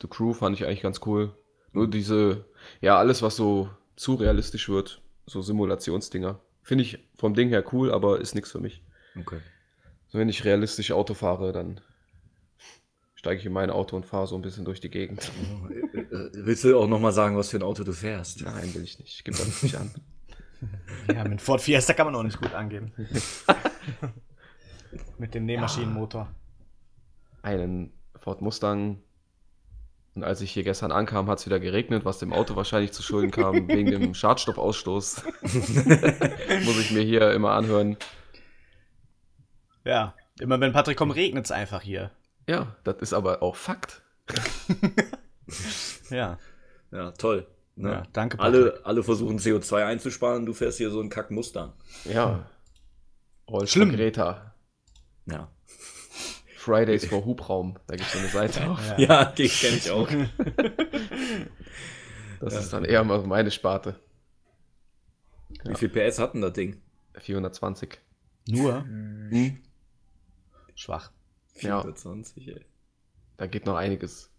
The 0.00 0.08
Crew 0.08 0.32
fand 0.32 0.56
ich 0.56 0.64
eigentlich 0.64 0.80
ganz 0.80 1.00
cool. 1.04 1.36
Nur 1.72 1.86
diese, 1.86 2.46
ja, 2.80 2.96
alles, 2.96 3.20
was 3.20 3.36
so 3.36 3.68
zu 3.94 4.14
realistisch 4.14 4.70
wird, 4.70 5.02
so 5.26 5.42
Simulationsdinger. 5.42 6.40
Finde 6.62 6.84
ich 6.84 6.98
vom 7.14 7.34
Ding 7.34 7.50
her 7.50 7.62
cool, 7.74 7.92
aber 7.92 8.18
ist 8.18 8.34
nichts 8.34 8.50
für 8.50 8.60
mich. 8.60 8.82
Okay. 9.20 9.40
So, 10.06 10.18
wenn 10.18 10.30
ich 10.30 10.46
realistisch 10.46 10.92
Auto 10.92 11.12
fahre, 11.12 11.52
dann 11.52 11.82
steige 13.16 13.40
ich 13.40 13.44
in 13.44 13.52
mein 13.52 13.68
Auto 13.68 13.96
und 13.96 14.06
fahre 14.06 14.26
so 14.26 14.34
ein 14.34 14.42
bisschen 14.42 14.64
durch 14.64 14.80
die 14.80 14.90
Gegend. 14.90 15.30
Äh, 15.70 16.00
äh, 16.00 16.30
Willst 16.32 16.64
du 16.64 16.78
auch 16.78 16.86
nochmal 16.86 17.12
sagen, 17.12 17.36
was 17.36 17.50
für 17.50 17.58
ein 17.58 17.62
Auto 17.62 17.84
du 17.84 17.92
fährst? 17.92 18.40
Nein, 18.42 18.74
will 18.74 18.82
ich 18.82 18.98
nicht. 18.98 19.14
Ich 19.14 19.24
gebe 19.24 19.36
das 19.36 19.62
nicht 19.62 19.76
an. 19.76 19.90
Ja, 21.12 21.24
mit 21.24 21.40
Ford 21.40 21.60
Fiesta 21.60 21.94
kann 21.94 22.06
man 22.06 22.14
auch 22.14 22.22
nicht 22.22 22.40
gut 22.40 22.52
angeben. 22.52 22.92
mit 25.18 25.34
dem 25.34 25.46
Nähmaschinenmotor. 25.46 26.28
Einen 27.42 27.92
Ford 28.16 28.42
Mustang. 28.42 29.00
Und 30.14 30.24
als 30.24 30.40
ich 30.40 30.50
hier 30.50 30.64
gestern 30.64 30.92
ankam, 30.92 31.28
hat 31.30 31.38
es 31.38 31.46
wieder 31.46 31.60
geregnet, 31.60 32.04
was 32.04 32.18
dem 32.18 32.32
Auto 32.32 32.56
wahrscheinlich 32.56 32.92
zu 32.92 33.02
Schulden 33.02 33.30
kam, 33.30 33.68
wegen 33.68 33.90
dem 33.90 34.14
Schadstoffausstoß. 34.14 35.22
Muss 35.42 36.80
ich 36.80 36.90
mir 36.90 37.02
hier 37.02 37.32
immer 37.32 37.52
anhören. 37.52 37.96
Ja. 39.84 40.14
Immer 40.40 40.60
wenn 40.60 40.72
Patrick 40.72 40.98
kommt, 40.98 41.14
regnet 41.14 41.46
es 41.46 41.50
einfach 41.50 41.82
hier. 41.82 42.10
Ja, 42.48 42.76
das 42.84 42.96
ist 42.98 43.12
aber 43.12 43.42
auch 43.42 43.56
Fakt. 43.56 44.02
Ja. 46.10 46.38
Ja, 46.90 47.10
toll. 47.12 47.46
Ne? 47.78 47.90
Ja, 47.90 48.02
danke, 48.12 48.36
Patrick. 48.36 48.54
alle, 48.54 48.80
alle 48.84 49.02
versuchen 49.04 49.38
CO2 49.38 49.84
einzusparen, 49.84 50.44
du 50.46 50.52
fährst 50.52 50.78
hier 50.78 50.90
so 50.90 50.98
einen 51.00 51.10
Kack-Mustang. 51.10 51.72
Ja. 52.04 52.48
Rolls 53.48 53.70
Schlimm. 53.70 53.92
Greta. 53.92 54.54
Ja. 55.26 55.48
Fridays 56.56 57.06
for 57.06 57.24
Hubraum. 57.24 57.78
Da 57.86 57.94
gibt 57.96 58.08
es 58.12 58.16
eine 58.16 58.28
Seite 58.28 58.68
auf. 58.68 58.80
Ja, 58.98 59.24
die 59.26 59.48
kenne 59.48 59.76
ich 59.76 59.90
auch. 59.90 60.08
Das 62.40 62.54
ist 62.54 62.72
dann 62.72 62.84
eher 62.84 63.02
mal 63.02 63.20
meine 63.26 63.50
Sparte. 63.50 63.98
Wie 65.64 65.74
viel 65.74 65.88
PS 65.88 66.20
hat 66.20 66.34
denn 66.34 66.40
das 66.42 66.52
Ding? 66.52 66.80
420. 67.14 67.98
Nur? 68.48 68.84
Hm? 68.84 69.58
Schwach. 70.76 71.10
Ja. 71.56 71.80
420, 71.80 72.48
ey. 72.48 72.64
Da 73.38 73.46
geht 73.48 73.66
noch 73.66 73.74
einiges. 73.74 74.30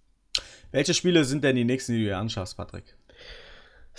Welche 0.72 0.94
Spiele 0.94 1.26
sind 1.26 1.44
denn 1.44 1.58
die 1.58 1.66
nächsten, 1.66 1.92
die 1.92 2.00
du 2.00 2.06
dir 2.06 2.18
anschaffst, 2.20 2.56
Patrick? 2.56 2.96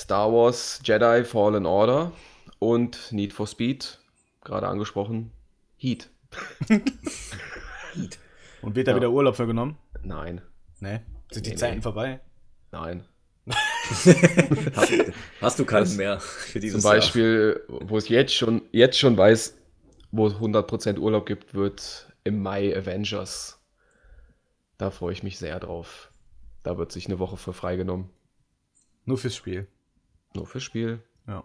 Star 0.01 0.33
Wars 0.33 0.81
Jedi 0.83 1.25
Fallen 1.25 1.67
Order 1.67 2.13
und 2.59 3.13
Need 3.13 3.33
for 3.35 3.47
Speed, 3.47 3.99
gerade 4.43 4.67
angesprochen. 4.67 5.31
Heat. 5.77 6.09
Und 8.63 8.75
wird 8.77 8.87
da 8.87 8.93
Ja. 8.93 8.97
wieder 8.97 9.11
Urlaub 9.11 9.37
für 9.37 9.47
genommen? 9.47 9.77
Nein, 10.03 10.41
Nee. 10.81 11.01
Sind 11.31 11.45
die 11.47 11.51
Nee, 11.51 11.57
Zeiten 11.57 11.77
nee. 11.77 11.83
vorbei? 11.83 12.21
nein. 12.73 13.05
Hast, 14.77 14.93
hast 15.41 15.59
du 15.59 15.65
keinen 15.65 15.97
mehr 15.97 16.21
für 16.21 16.61
dieses 16.61 16.81
Zum 16.83 16.91
Beispiel, 16.91 17.65
wo 17.69 17.97
es 17.97 18.09
jetzt 18.09 18.35
schon, 18.35 18.63
jetzt 18.71 18.99
schon 18.99 19.17
weiß, 19.17 19.57
wo 20.13 20.27
es 20.29 20.35
100% 20.35 20.99
Urlaub 20.99 21.27
gibt, 21.27 21.53
wird 21.55 22.13
im 22.23 22.43
Mai 22.43 22.77
Avengers. 22.77 23.59
Da 24.79 24.91
freue 24.91 25.13
ich 25.13 25.23
mich 25.25 25.39
sehr 25.39 25.59
drauf. 25.59 26.13
Da 26.63 26.79
wird 26.79 26.93
sich 26.93 27.07
eine 27.07 27.19
Woche 27.19 27.37
für 27.37 27.53
freigenommen. 27.53 28.11
Nur 29.05 29.19
fürs 29.19 29.35
Spiel. 29.35 29.67
Nur 30.35 30.47
fürs 30.47 30.63
Spiel. 30.63 31.01
Ja. 31.27 31.45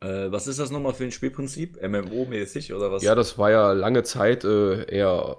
Äh, 0.00 0.30
was 0.30 0.46
ist 0.46 0.58
das 0.58 0.70
nochmal 0.70 0.94
für 0.94 1.04
ein 1.04 1.12
Spielprinzip? 1.12 1.82
MMO-mäßig 1.82 2.74
oder 2.74 2.92
was? 2.92 3.02
Ja, 3.02 3.14
das 3.14 3.38
war 3.38 3.50
ja 3.50 3.72
lange 3.72 4.02
Zeit 4.02 4.44
äh, 4.44 4.84
eher 4.84 5.36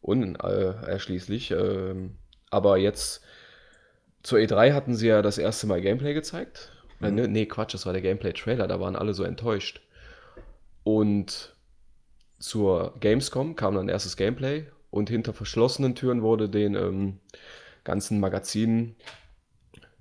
unerschließlich. 0.00 1.50
ähm, 1.52 2.16
aber 2.50 2.76
jetzt 2.76 3.22
zur 4.22 4.38
E3 4.38 4.72
hatten 4.72 4.94
sie 4.94 5.08
ja 5.08 5.22
das 5.22 5.38
erste 5.38 5.66
Mal 5.66 5.80
Gameplay 5.80 6.14
gezeigt. 6.14 6.72
Äh, 7.00 7.10
ne, 7.10 7.28
nee, 7.28 7.46
Quatsch, 7.46 7.74
das 7.74 7.86
war 7.86 7.92
der 7.92 8.02
Gameplay-Trailer, 8.02 8.68
da 8.68 8.80
waren 8.80 8.96
alle 8.96 9.14
so 9.14 9.24
enttäuscht. 9.24 9.80
Und 10.84 11.54
zur 12.38 12.94
Gamescom 13.00 13.56
kam 13.56 13.74
dann 13.74 13.88
erstes 13.88 14.16
Gameplay 14.16 14.66
und 14.90 15.08
hinter 15.08 15.32
verschlossenen 15.32 15.94
Türen 15.94 16.22
wurde 16.22 16.48
den 16.48 16.74
ähm, 16.74 17.20
ganzen 17.84 18.20
Magazinen 18.20 18.96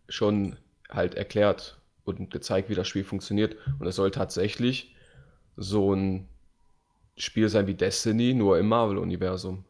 schon 0.10 0.58
halt 0.90 1.16
erklärt 1.16 1.81
und 2.06 2.32
gezeigt, 2.32 2.70
wie 2.70 2.76
das 2.76 2.88
Spiel 2.88 3.04
funktioniert. 3.04 3.56
Und 3.80 3.88
es 3.88 3.96
soll 3.96 4.12
tatsächlich 4.12 4.96
so 5.56 5.94
ein 5.94 6.28
Spiel 7.18 7.50
sein 7.50 7.68
wie 7.68 7.76
Destiny, 7.76 8.34
nur 8.34 8.58
im 8.58 8.68
Marvel-Universum. 8.68 9.66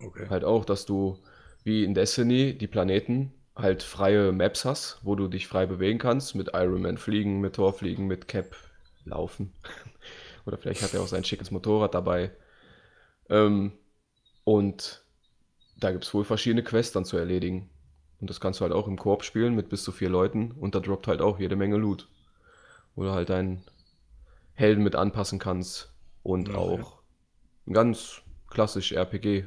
Okay. 0.00 0.26
Halt 0.28 0.44
auch, 0.44 0.64
dass 0.64 0.84
du 0.84 1.18
wie 1.64 1.84
in 1.84 1.94
Destiny 1.94 2.56
die 2.56 2.66
Planeten 2.66 3.32
halt 3.56 3.82
freie 3.82 4.32
Maps 4.32 4.64
hast, 4.64 4.98
wo 5.02 5.14
du 5.14 5.28
dich 5.28 5.46
frei 5.46 5.66
bewegen 5.66 5.98
kannst, 5.98 6.34
mit 6.34 6.50
Iron 6.52 6.82
Man 6.82 6.98
fliegen, 6.98 7.40
mit 7.40 7.56
Thor 7.56 7.72
fliegen, 7.72 8.06
mit 8.06 8.28
Cap 8.28 8.54
laufen. 9.04 9.52
Oder 10.46 10.58
vielleicht 10.58 10.82
hat 10.82 10.94
er 10.94 11.00
auch 11.00 11.08
sein 11.08 11.24
schickes 11.24 11.50
Motorrad 11.50 11.94
dabei. 11.94 12.30
Ähm, 13.30 13.72
und 14.44 15.02
da 15.78 15.90
gibt 15.90 16.04
es 16.04 16.14
wohl 16.14 16.24
verschiedene 16.24 16.62
Quests 16.62 16.92
dann 16.92 17.04
zu 17.04 17.16
erledigen. 17.16 17.68
Und 18.20 18.30
das 18.30 18.40
kannst 18.40 18.60
du 18.60 18.62
halt 18.64 18.72
auch 18.72 18.88
im 18.88 18.98
Koop 18.98 19.24
spielen 19.24 19.54
mit 19.54 19.68
bis 19.68 19.84
zu 19.84 19.92
vier 19.92 20.08
Leuten 20.08 20.52
und 20.52 20.74
da 20.74 20.80
droppt 20.80 21.06
halt 21.06 21.20
auch 21.20 21.38
jede 21.38 21.56
Menge 21.56 21.76
Loot. 21.76 22.08
Wo 22.94 23.02
du 23.02 23.12
halt 23.12 23.28
deinen 23.28 23.62
Helden 24.54 24.82
mit 24.82 24.96
anpassen 24.96 25.38
kannst 25.38 25.92
und 26.22 26.48
Ja, 26.48 26.56
auch 26.56 27.02
ein 27.66 27.74
ganz 27.74 28.22
klassisch 28.48 28.92
RPG. 28.92 29.44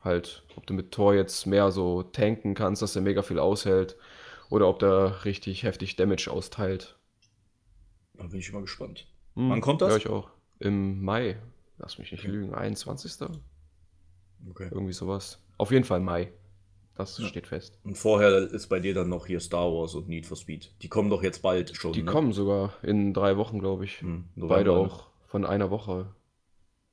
Halt, 0.00 0.44
ob 0.56 0.66
du 0.66 0.74
mit 0.74 0.92
Thor 0.92 1.14
jetzt 1.14 1.46
mehr 1.46 1.72
so 1.72 2.02
tanken 2.02 2.54
kannst, 2.54 2.82
dass 2.82 2.94
er 2.94 3.02
mega 3.02 3.22
viel 3.22 3.38
aushält 3.38 3.96
oder 4.50 4.68
ob 4.68 4.78
der 4.78 5.24
richtig 5.24 5.62
heftig 5.62 5.96
Damage 5.96 6.30
austeilt. 6.30 6.98
Da 8.16 8.26
bin 8.26 8.38
ich 8.38 8.52
mal 8.52 8.60
gespannt. 8.62 9.06
Hm, 9.34 9.50
Wann 9.50 9.60
kommt 9.60 9.82
das? 9.82 9.90
Ja, 9.90 9.96
ich 9.96 10.08
auch. 10.08 10.30
Im 10.60 11.02
Mai. 11.02 11.38
Lass 11.78 11.98
mich 11.98 12.12
nicht 12.12 12.24
lügen. 12.24 12.54
21. 12.54 13.28
Okay. 14.50 14.68
Irgendwie 14.70 14.92
sowas. 14.92 15.42
Auf 15.56 15.70
jeden 15.70 15.84
Fall 15.84 16.00
Mai. 16.00 16.32
Das 16.96 17.18
Ja. 17.18 17.26
steht 17.26 17.48
fest. 17.48 17.78
Und 17.82 17.98
vorher 17.98 18.36
ist 18.52 18.68
bei 18.68 18.78
dir 18.78 18.94
dann 18.94 19.08
noch 19.08 19.26
hier 19.26 19.40
Star 19.40 19.66
Wars 19.72 19.94
und 19.96 20.08
Need 20.08 20.26
for 20.26 20.36
Speed. 20.36 20.72
Die 20.82 20.88
kommen 20.88 21.10
doch 21.10 21.22
jetzt 21.24 21.42
bald 21.42 21.74
schon. 21.76 21.92
Die 21.92 22.02
ne? 22.04 22.10
kommen 22.10 22.32
sogar 22.32 22.74
in 22.82 23.12
drei 23.12 23.36
Wochen, 23.36 23.58
glaube 23.58 23.84
ich. 23.84 24.00
Hm, 24.00 24.26
Beide 24.36 24.70
ne? 24.70 24.76
auch 24.76 25.08
von 25.26 25.44
einer 25.44 25.70
Woche. 25.70 26.14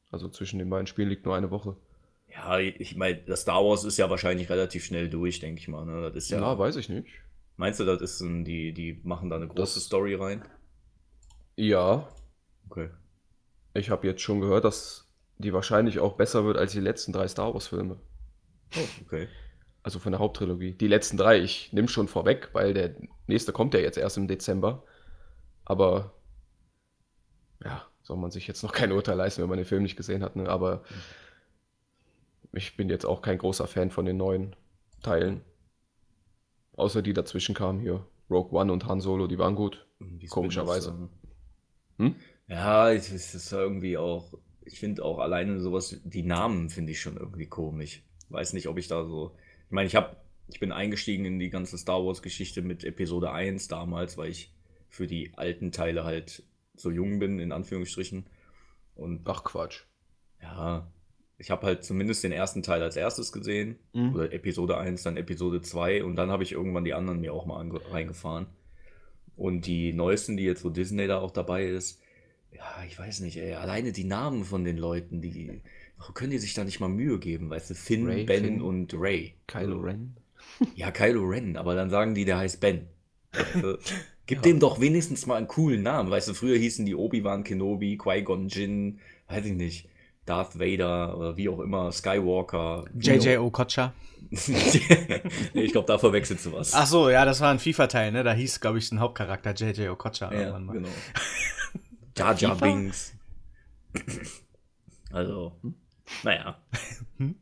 Also 0.10 0.28
zwischen 0.28 0.58
den 0.60 0.70
beiden 0.70 0.88
Spielen 0.88 1.10
liegt 1.10 1.26
nur 1.26 1.36
eine 1.36 1.52
Woche. 1.52 1.78
Ja, 2.34 2.58
ich 2.60 2.96
meine, 2.96 3.18
das 3.24 3.42
Star 3.42 3.64
Wars 3.64 3.84
ist 3.84 3.98
ja 3.98 4.10
wahrscheinlich 4.10 4.50
relativ 4.50 4.84
schnell 4.86 5.10
durch, 5.10 5.40
denke 5.40 5.60
ich 5.60 5.68
mal. 5.68 5.86
Ne? 5.86 6.02
Das 6.02 6.16
ist 6.24 6.30
ja, 6.32 6.40
Ja, 6.40 6.58
weiß 6.58 6.78
ich 6.78 6.90
nicht. 6.90 7.08
Meinst 7.58 7.80
du, 7.80 7.86
das 7.86 8.02
ist 8.02 8.22
ein, 8.22 8.44
die, 8.44 8.74
die 8.74 9.00
machen 9.04 9.30
da 9.30 9.36
eine 9.36 9.48
große 9.48 9.76
Das- 9.76 9.84
Story 9.86 10.16
rein? 10.16 10.44
Ja, 11.56 12.08
Okay. 12.70 12.90
ich 13.74 13.90
habe 13.90 14.08
jetzt 14.08 14.22
schon 14.22 14.40
gehört, 14.40 14.64
dass 14.64 15.12
die 15.38 15.54
wahrscheinlich 15.54 16.00
auch 16.00 16.14
besser 16.16 16.46
wird 16.46 16.58
als 16.58 16.72
die 16.72 16.80
letzten 16.80 17.12
drei 17.12 17.28
Star 17.28 17.54
Wars-Filme. 17.54 18.00
Oh, 18.76 18.80
okay. 19.06 19.28
Also 19.84 20.00
von 20.00 20.12
der 20.12 20.20
Haupttrilogie. 20.20 20.74
Die 20.74 20.88
letzten 20.88 21.18
drei, 21.18 21.40
ich 21.40 21.74
nehme 21.74 21.88
schon 21.88 22.08
vorweg, 22.08 22.50
weil 22.54 22.74
der 22.74 22.96
nächste 23.28 23.52
kommt 23.52 23.74
ja 23.74 23.80
jetzt 23.80 23.98
erst 23.98 24.18
im 24.18 24.28
Dezember. 24.28 24.84
Aber 25.66 26.14
ja, 27.64 27.86
soll 28.04 28.18
man 28.18 28.32
sich 28.32 28.48
jetzt 28.48 28.64
noch 28.64 28.74
kein 28.74 28.92
Urteil 28.92 29.18
leisten, 29.18 29.42
wenn 29.42 29.50
man 29.50 29.58
den 29.58 29.66
Film 29.66 29.84
nicht 29.84 29.96
gesehen 29.96 30.24
hat. 30.24 30.36
Ne? 30.36 30.48
Aber 30.50 30.84
ich 32.54 32.76
bin 32.78 32.90
jetzt 32.90 33.06
auch 33.06 33.22
kein 33.22 33.38
großer 33.38 33.68
Fan 33.68 33.92
von 33.92 34.06
den 34.06 34.18
neuen 34.18 34.56
Teilen. 35.02 35.42
Außer 36.74 37.02
die 37.02 37.14
dazwischen 37.14 37.56
kamen 37.56 37.80
hier. 37.80 38.06
Rogue 38.30 38.58
One 38.60 38.72
und 38.72 38.86
Han 38.86 39.02
Solo, 39.02 39.28
die 39.28 39.38
waren 39.38 39.56
gut. 39.56 39.86
Die 40.00 40.28
Komischerweise. 40.28 41.10
Hm? 41.98 42.16
Ja, 42.48 42.92
es 42.92 43.12
ist 43.12 43.52
irgendwie 43.52 43.98
auch. 43.98 44.34
ich 44.66 44.80
finde 44.80 45.04
auch 45.04 45.20
alleine 45.20 45.60
sowas, 45.60 46.00
die 46.04 46.24
Namen 46.24 46.70
finde 46.70 46.92
ich 46.92 47.02
schon 47.02 47.18
irgendwie 47.18 47.48
komisch. 47.48 48.04
Weiß 48.30 48.54
nicht, 48.54 48.68
ob 48.68 48.78
ich 48.78 48.88
da 48.88 49.06
so. 49.06 49.36
Ich 49.72 49.74
meine, 49.74 49.88
ich 49.88 49.96
habe, 49.96 50.18
ich 50.50 50.60
bin 50.60 50.74
eingestiegen 50.74 51.24
in 51.24 51.40
die 51.40 51.50
ganze 51.50 51.78
Star 51.78 52.06
Wars-Geschichte 52.06 52.62
mit 52.62 52.84
Episode 52.84 53.32
1 53.32 53.70
damals, 53.70 54.18
weil 54.18 54.30
ich 54.30 54.54
für 54.90 55.08
die 55.08 55.32
alten 55.38 55.72
Teile 55.72 56.04
halt 56.04 56.44
so 56.76 56.92
jung 56.92 57.20
bin, 57.20 57.40
in 57.40 57.54
Anführungsstrichen. 57.54 58.26
Und 58.96 59.22
Ach 59.24 59.46
Quatsch. 59.46 59.84
ja, 60.42 60.92
ich 61.38 61.52
habe 61.52 61.68
halt 61.68 61.86
zumindest 61.86 62.22
den 62.26 62.34
ersten 62.34 62.64
Teil 62.64 62.84
als 62.84 62.98
erstes 62.98 63.32
gesehen. 63.32 63.80
Mhm. 63.94 64.14
Oder 64.14 64.34
Episode 64.34 64.78
1, 64.78 65.04
dann 65.04 65.16
Episode 65.16 65.62
2 65.62 66.04
und 66.04 66.18
dann 66.18 66.32
habe 66.32 66.44
ich 66.44 66.52
irgendwann 66.52 66.84
die 66.84 66.94
anderen 66.94 67.22
mir 67.22 67.34
auch 67.34 67.46
mal 67.46 67.66
reingefahren. 67.90 68.48
Und 69.38 69.68
die 69.68 69.94
neuesten, 69.94 70.36
die 70.36 70.44
jetzt, 70.44 70.66
wo 70.66 70.70
Disney 70.70 71.08
da 71.08 71.20
auch 71.20 71.32
dabei 71.32 71.66
ist, 71.66 72.02
ja, 72.52 72.84
ich 72.86 73.00
weiß 73.00 73.22
nicht, 73.22 73.38
ey, 73.38 73.54
alleine 73.54 73.94
die 73.94 74.04
Namen 74.04 74.44
von 74.44 74.66
den 74.66 74.76
Leuten, 74.76 75.22
die 75.22 75.62
warum 76.02 76.16
können 76.16 76.32
die 76.32 76.40
sich 76.40 76.56
da 76.56 76.64
nicht 76.64 76.80
mal 76.80 76.90
Mühe 76.90 77.20
geben, 77.20 77.50
weißt 77.52 77.70
du, 77.70 77.76
Finn, 77.76 78.08
Ray, 78.08 78.24
Ben 78.24 78.44
Finn. 78.44 78.62
und 78.62 78.94
Ray. 78.96 79.36
Kylo 79.46 79.80
Ren. 79.80 80.18
Ja, 80.76 80.90
Kylo 80.90 81.24
Ren, 81.24 81.58
aber 81.58 81.76
dann 81.76 81.92
sagen 81.92 82.16
die, 82.16 82.26
der 82.26 82.40
heißt 82.40 82.60
Ben. 82.60 82.88
Du? 83.62 83.78
Gib 84.26 84.42
dem 84.42 84.60
doch 84.60 84.80
wenigstens 84.82 85.28
mal 85.28 85.36
einen 85.36 85.48
coolen 85.48 85.84
Namen. 85.84 86.10
Weißt 86.10 86.28
du, 86.28 86.34
früher 86.34 86.58
hießen 86.58 86.86
die 86.86 86.96
Obi-Wan 86.96 87.44
Kenobi, 87.44 87.98
Qui-Gon 87.98 88.48
Jinn, 88.48 89.00
weiß 89.28 89.46
ich 89.46 89.54
nicht, 89.54 89.90
Darth 90.26 90.60
Vader 90.60 91.18
oder 91.18 91.38
wie 91.38 91.50
auch 91.50 91.60
immer, 91.60 91.92
Skywalker. 91.92 92.86
JJ 92.98 93.38
Okocha. 93.38 93.94
nee, 94.32 95.62
ich 95.62 95.72
glaube, 95.72 95.88
da 95.88 95.98
verwechselst 96.00 96.46
du 96.48 96.54
was. 96.54 96.74
Ach 96.74 96.88
so, 96.88 97.10
ja, 97.10 97.26
das 97.26 97.42
war 97.42 97.52
ein 97.52 97.60
FIFA-Teil, 97.60 98.12
ne? 98.12 98.24
Da 98.24 98.34
hieß, 98.34 98.60
glaube 98.60 98.80
ich, 98.80 98.92
ein 98.92 99.00
Hauptcharakter 99.00 99.54
JJ 99.54 99.90
Okocha 99.90 100.32
ja, 100.32 100.40
irgendwann 100.40 100.66
mal. 100.66 100.74
genau. 100.74 100.90
Jar 102.18 102.36
Jar? 102.36 102.56
Binks. 102.58 103.14
Also, 105.14 105.60
naja. 106.24 106.58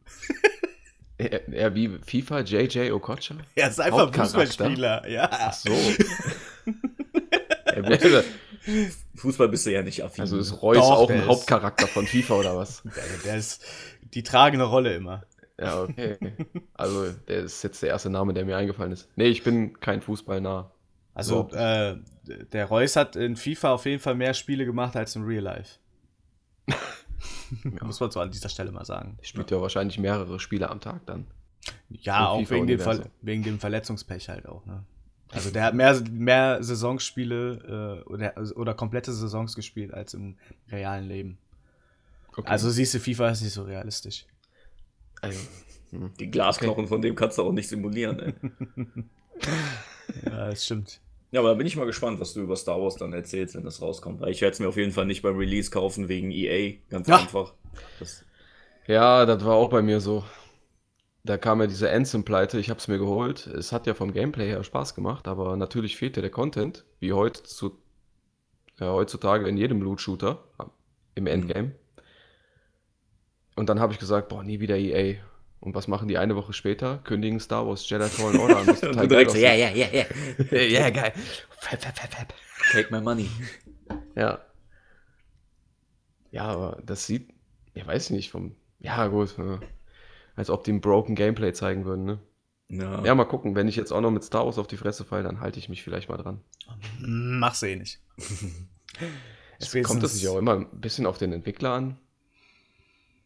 Er, 1.22 1.50
er 1.54 1.76
wie 1.76 2.00
FIFA, 2.06 2.40
JJ 2.42 2.92
Okocha? 2.92 3.36
Er 3.54 3.68
ist 3.70 3.82
einfach? 3.82 4.14
Fußballspieler, 4.14 5.06
ja. 5.10 5.28
Ach 5.30 5.52
so. 5.52 5.70
er 7.66 7.84
wäre, 7.90 8.24
Fußball 9.16 9.50
bist 9.50 9.66
du 9.66 9.72
ja 9.74 9.82
nicht 9.82 10.02
affin. 10.02 10.22
also 10.22 10.38
ist 10.38 10.62
Reus 10.62 10.78
Doch, 10.78 10.92
auch 10.92 11.10
ein 11.10 11.20
ist- 11.20 11.28
Hauptcharakter 11.28 11.88
von 11.88 12.08
FIFA 12.08 12.36
oder 12.36 12.56
was? 12.58 12.84
Der, 12.96 13.04
der 13.26 13.36
ist 13.36 13.66
die 14.14 14.24
tragende 14.24 14.64
Rolle 14.64 14.96
immer. 14.96 15.24
Ja, 15.60 15.82
okay. 15.82 16.18
Also, 16.74 17.12
der 17.12 17.40
ist 17.40 17.62
jetzt 17.64 17.84
der 17.84 17.90
erste 17.90 18.10
Name, 18.10 18.34
der 18.34 18.46
mir 18.46 18.56
eingefallen 18.56 18.94
ist. 18.94 19.10
Nee, 19.18 19.28
ich 19.28 19.44
bin 19.44 19.78
kein 19.82 20.02
Fußballnah. 20.02 20.72
Also, 21.14 21.50
äh, 21.52 21.98
der 22.54 22.66
Reus 22.68 22.96
hat 22.96 23.18
in 23.18 23.36
FIFA 23.36 23.74
auf 23.74 23.86
jeden 23.86 24.00
Fall 24.00 24.16
mehr 24.16 24.34
Spiele 24.34 24.64
gemacht 24.66 24.96
als 24.96 25.18
in 25.18 25.24
Real 25.24 25.44
Life. 25.44 25.80
Muss 27.82 28.00
man 28.00 28.12
so 28.12 28.20
an 28.20 28.32
dieser 28.32 28.50
Stelle 28.50 28.72
mal 28.72 28.86
sagen. 28.86 29.18
Spielt 29.22 29.52
ja 29.52 29.62
wahrscheinlich 29.62 29.98
mehrere 29.98 30.40
Spiele 30.40 30.70
am 30.70 30.80
Tag 30.80 31.06
dann. 31.06 31.28
Ja, 31.90 32.34
Im 32.36 32.46
auch 32.46 32.50
wegen 32.50 32.68
dem, 32.68 32.80
Ver 32.80 33.10
wegen 33.22 33.44
dem 33.44 33.60
Verletzungspech 33.60 34.30
halt 34.30 34.48
auch, 34.48 34.66
ne? 34.66 34.84
Also 35.32 35.52
der 35.52 35.64
hat 35.64 35.76
mehr, 35.76 36.02
mehr 36.12 36.64
Saisonspiele 36.64 38.04
äh, 38.08 38.10
oder, 38.10 38.34
oder 38.56 38.74
komplette 38.74 39.14
Saisons 39.14 39.56
gespielt 39.56 39.94
als 39.94 40.16
im 40.16 40.38
realen 40.72 41.08
Leben. 41.08 41.38
Okay. 42.36 42.50
Also 42.50 42.70
siehst 42.72 42.96
du, 42.96 43.00
FIFA 43.00 43.30
ist 43.30 43.42
nicht 43.42 43.54
so 43.54 43.64
realistisch. 43.64 44.26
also, 45.22 45.40
die 45.92 46.32
Glasknochen 46.32 46.88
von 46.88 47.02
dem 47.02 47.16
kannst 47.16 47.38
du 47.38 47.44
auch 47.44 47.52
nicht 47.52 47.68
simulieren. 47.68 48.20
Ey. 48.20 48.34
Ja, 50.26 50.48
das 50.48 50.66
stimmt. 50.66 51.00
Ja, 51.32 51.42
aber 51.42 51.50
da 51.50 51.56
bin 51.56 51.68
ich 51.68 51.76
mal 51.76 51.86
gespannt, 51.86 52.20
was 52.20 52.34
du 52.34 52.42
über 52.42 52.56
Star 52.56 52.82
Wars 52.82 52.96
dann 52.96 53.14
erzählst, 53.14 53.56
wenn 53.56 53.64
das 53.64 53.82
rauskommt. 53.82 54.20
Weil 54.20 54.32
ich 54.32 54.42
werde 54.42 54.54
es 54.54 54.60
mir 54.60 54.68
auf 54.68 54.78
jeden 54.78 54.92
Fall 54.92 55.06
nicht 55.06 55.22
beim 55.22 55.38
Release 55.38 55.70
kaufen 55.70 56.10
wegen 56.10 56.32
EA. 56.32 56.78
Ganz 56.90 57.08
Ja. 57.08 57.18
einfach. 57.18 57.54
Das, 58.00 58.26
Ja, 58.88 59.26
das 59.26 59.46
war 59.46 59.54
auch 59.56 59.70
bei 59.70 59.84
mir 59.84 60.00
so. 60.00 60.24
Da 61.24 61.38
kam 61.38 61.62
ja 61.62 61.68
diese 61.68 61.92
Anthem-Pleite, 61.92 62.60
ich 62.60 62.70
habe 62.72 62.80
es 62.80 62.88
mir 62.88 62.98
geholt. 62.98 63.46
Es 63.46 63.72
hat 63.72 63.86
ja 63.86 63.94
vom 63.94 64.14
Gameplay 64.14 64.48
her 64.48 64.64
Spaß 64.64 64.96
gemacht, 64.96 65.28
aber 65.28 65.56
natürlich 65.58 65.98
fehlte 65.98 66.22
der 66.22 66.32
Content, 66.32 66.86
wie 67.00 67.14
heute 67.14 67.44
zu, 67.44 67.78
ja, 68.80 68.92
heutzutage 68.92 69.48
in 69.48 69.58
jedem 69.58 69.82
Loot-Shooter 69.82 70.44
im 71.14 71.28
Endgame. 71.28 71.76
Und 73.56 73.70
dann 73.70 73.80
habe 73.80 73.94
ich 73.94 74.00
gesagt, 74.00 74.30
boah, 74.30 74.44
nie 74.44 74.60
wieder 74.60 74.78
EA. 74.78 75.18
Und 75.60 75.76
was 75.76 75.88
machen 75.88 76.08
die 76.08 76.18
eine 76.18 76.36
Woche 76.36 76.54
später? 76.54 77.00
Kündigen 77.04 77.40
Star 77.40 77.68
Wars 77.68 77.88
Jedi 77.90 78.08
Fallen 78.08 78.40
Order 78.40 78.58
an. 78.60 78.70
und 78.70 78.82
du 78.82 79.08
direkt 79.08 79.32
so, 79.32 79.38
ja, 79.38 79.54
ja, 79.54 79.70
ja, 79.70 79.88
ja. 79.92 80.58
ja, 80.58 80.90
geil. 80.90 81.12
Fap, 81.60 81.82
fap, 81.82 81.98
fap, 81.98 82.14
fap. 82.14 82.34
Take 82.72 82.94
my 82.94 83.02
money. 83.02 83.30
Ja. 84.16 84.40
Ja, 86.32 86.44
aber 86.44 86.82
das 86.86 87.06
sieht, 87.06 87.34
ich 87.74 87.86
weiß 87.86 88.12
nicht, 88.12 88.32
vom, 88.32 88.56
ja 88.80 89.08
gut, 89.08 89.38
äh, 89.40 89.58
als 90.36 90.50
ob 90.50 90.64
die 90.64 90.72
ein 90.72 90.82
Broken 90.82 91.16
Gameplay 91.16 91.54
zeigen 91.54 91.86
würden, 91.86 92.06
ne? 92.06 92.20
Ja. 92.70 93.04
Ja, 93.04 93.16
mal 93.16 93.26
gucken, 93.26 93.56
wenn 93.56 93.68
ich 93.68 93.76
jetzt 93.76 93.92
auch 93.92 94.02
noch 94.02 94.12
mit 94.12 94.24
Star 94.24 94.46
Wars 94.46 94.60
auf 94.60 94.68
die 94.68 94.78
Fresse 94.78 95.04
falle, 95.04 95.24
dann 95.24 95.42
halte 95.42 95.58
ich 95.58 95.70
mich 95.70 95.84
vielleicht 95.84 96.08
mal 96.08 96.18
dran. 96.18 96.42
Mach's 97.00 97.64
eh 97.64 97.76
nicht. 97.76 98.00
Es 99.62 99.74
kommt 99.84 100.02
es 100.04 100.14
sich 100.14 100.26
auch 100.30 100.38
immer 100.38 100.54
ein 100.56 100.68
bisschen 100.80 101.06
auf 101.06 101.18
den 101.18 101.34
Entwickler 101.34 101.74
an. 101.74 101.98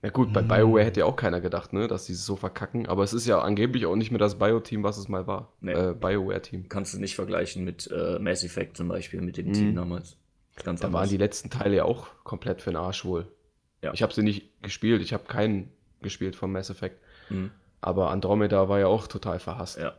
Ja 0.03 0.09
gut, 0.09 0.33
bei 0.33 0.41
BioWare 0.41 0.83
hätte 0.83 0.99
ja 0.99 1.05
auch 1.05 1.15
keiner 1.15 1.39
gedacht, 1.39 1.71
ne, 1.71 1.87
dass 1.87 2.05
die 2.05 2.11
es 2.11 2.25
so 2.25 2.35
verkacken, 2.35 2.87
aber 2.87 3.03
es 3.03 3.13
ist 3.13 3.25
ja 3.25 3.39
angeblich 3.41 3.85
auch 3.85 3.95
nicht 3.95 4.11
mehr 4.11 4.19
das 4.19 4.37
Bio-Team, 4.37 4.83
was 4.83 4.97
es 4.97 5.07
mal 5.07 5.27
war. 5.27 5.53
Nee. 5.61 5.71
Äh, 5.71 5.93
BioWare-Team. 5.93 6.67
Kannst 6.67 6.93
du 6.93 6.99
nicht 6.99 7.15
vergleichen 7.15 7.63
mit 7.63 7.89
äh, 7.89 8.19
Mass 8.19 8.43
Effect 8.43 8.75
zum 8.75 8.89
Beispiel, 8.89 9.21
mit 9.21 9.37
dem 9.37 9.47
Mhm. 9.47 9.53
Team 9.53 9.75
damals. 9.75 10.17
Ganz 10.63 10.81
Da 10.81 10.91
waren 10.91 11.07
die 11.07 11.17
letzten 11.17 11.49
Teile 11.49 11.77
ja 11.77 11.85
auch 11.85 12.07
komplett 12.25 12.61
für 12.61 12.71
den 12.71 12.77
Arsch 12.77 13.05
wohl. 13.05 13.27
Ja. 13.81 13.93
Ich 13.93 14.03
habe 14.03 14.13
sie 14.13 14.23
nicht 14.23 14.61
gespielt, 14.61 15.01
ich 15.01 15.13
habe 15.13 15.23
keinen 15.23 15.71
gespielt 16.01 16.35
von 16.35 16.51
Mass 16.51 16.69
Effect. 16.69 16.99
Mhm. 17.29 17.51
Aber 17.79 18.11
Andromeda 18.11 18.67
war 18.67 18.79
ja 18.79 18.87
auch 18.87 19.07
total 19.07 19.39
verhasst. 19.39 19.77
Ja. 19.79 19.93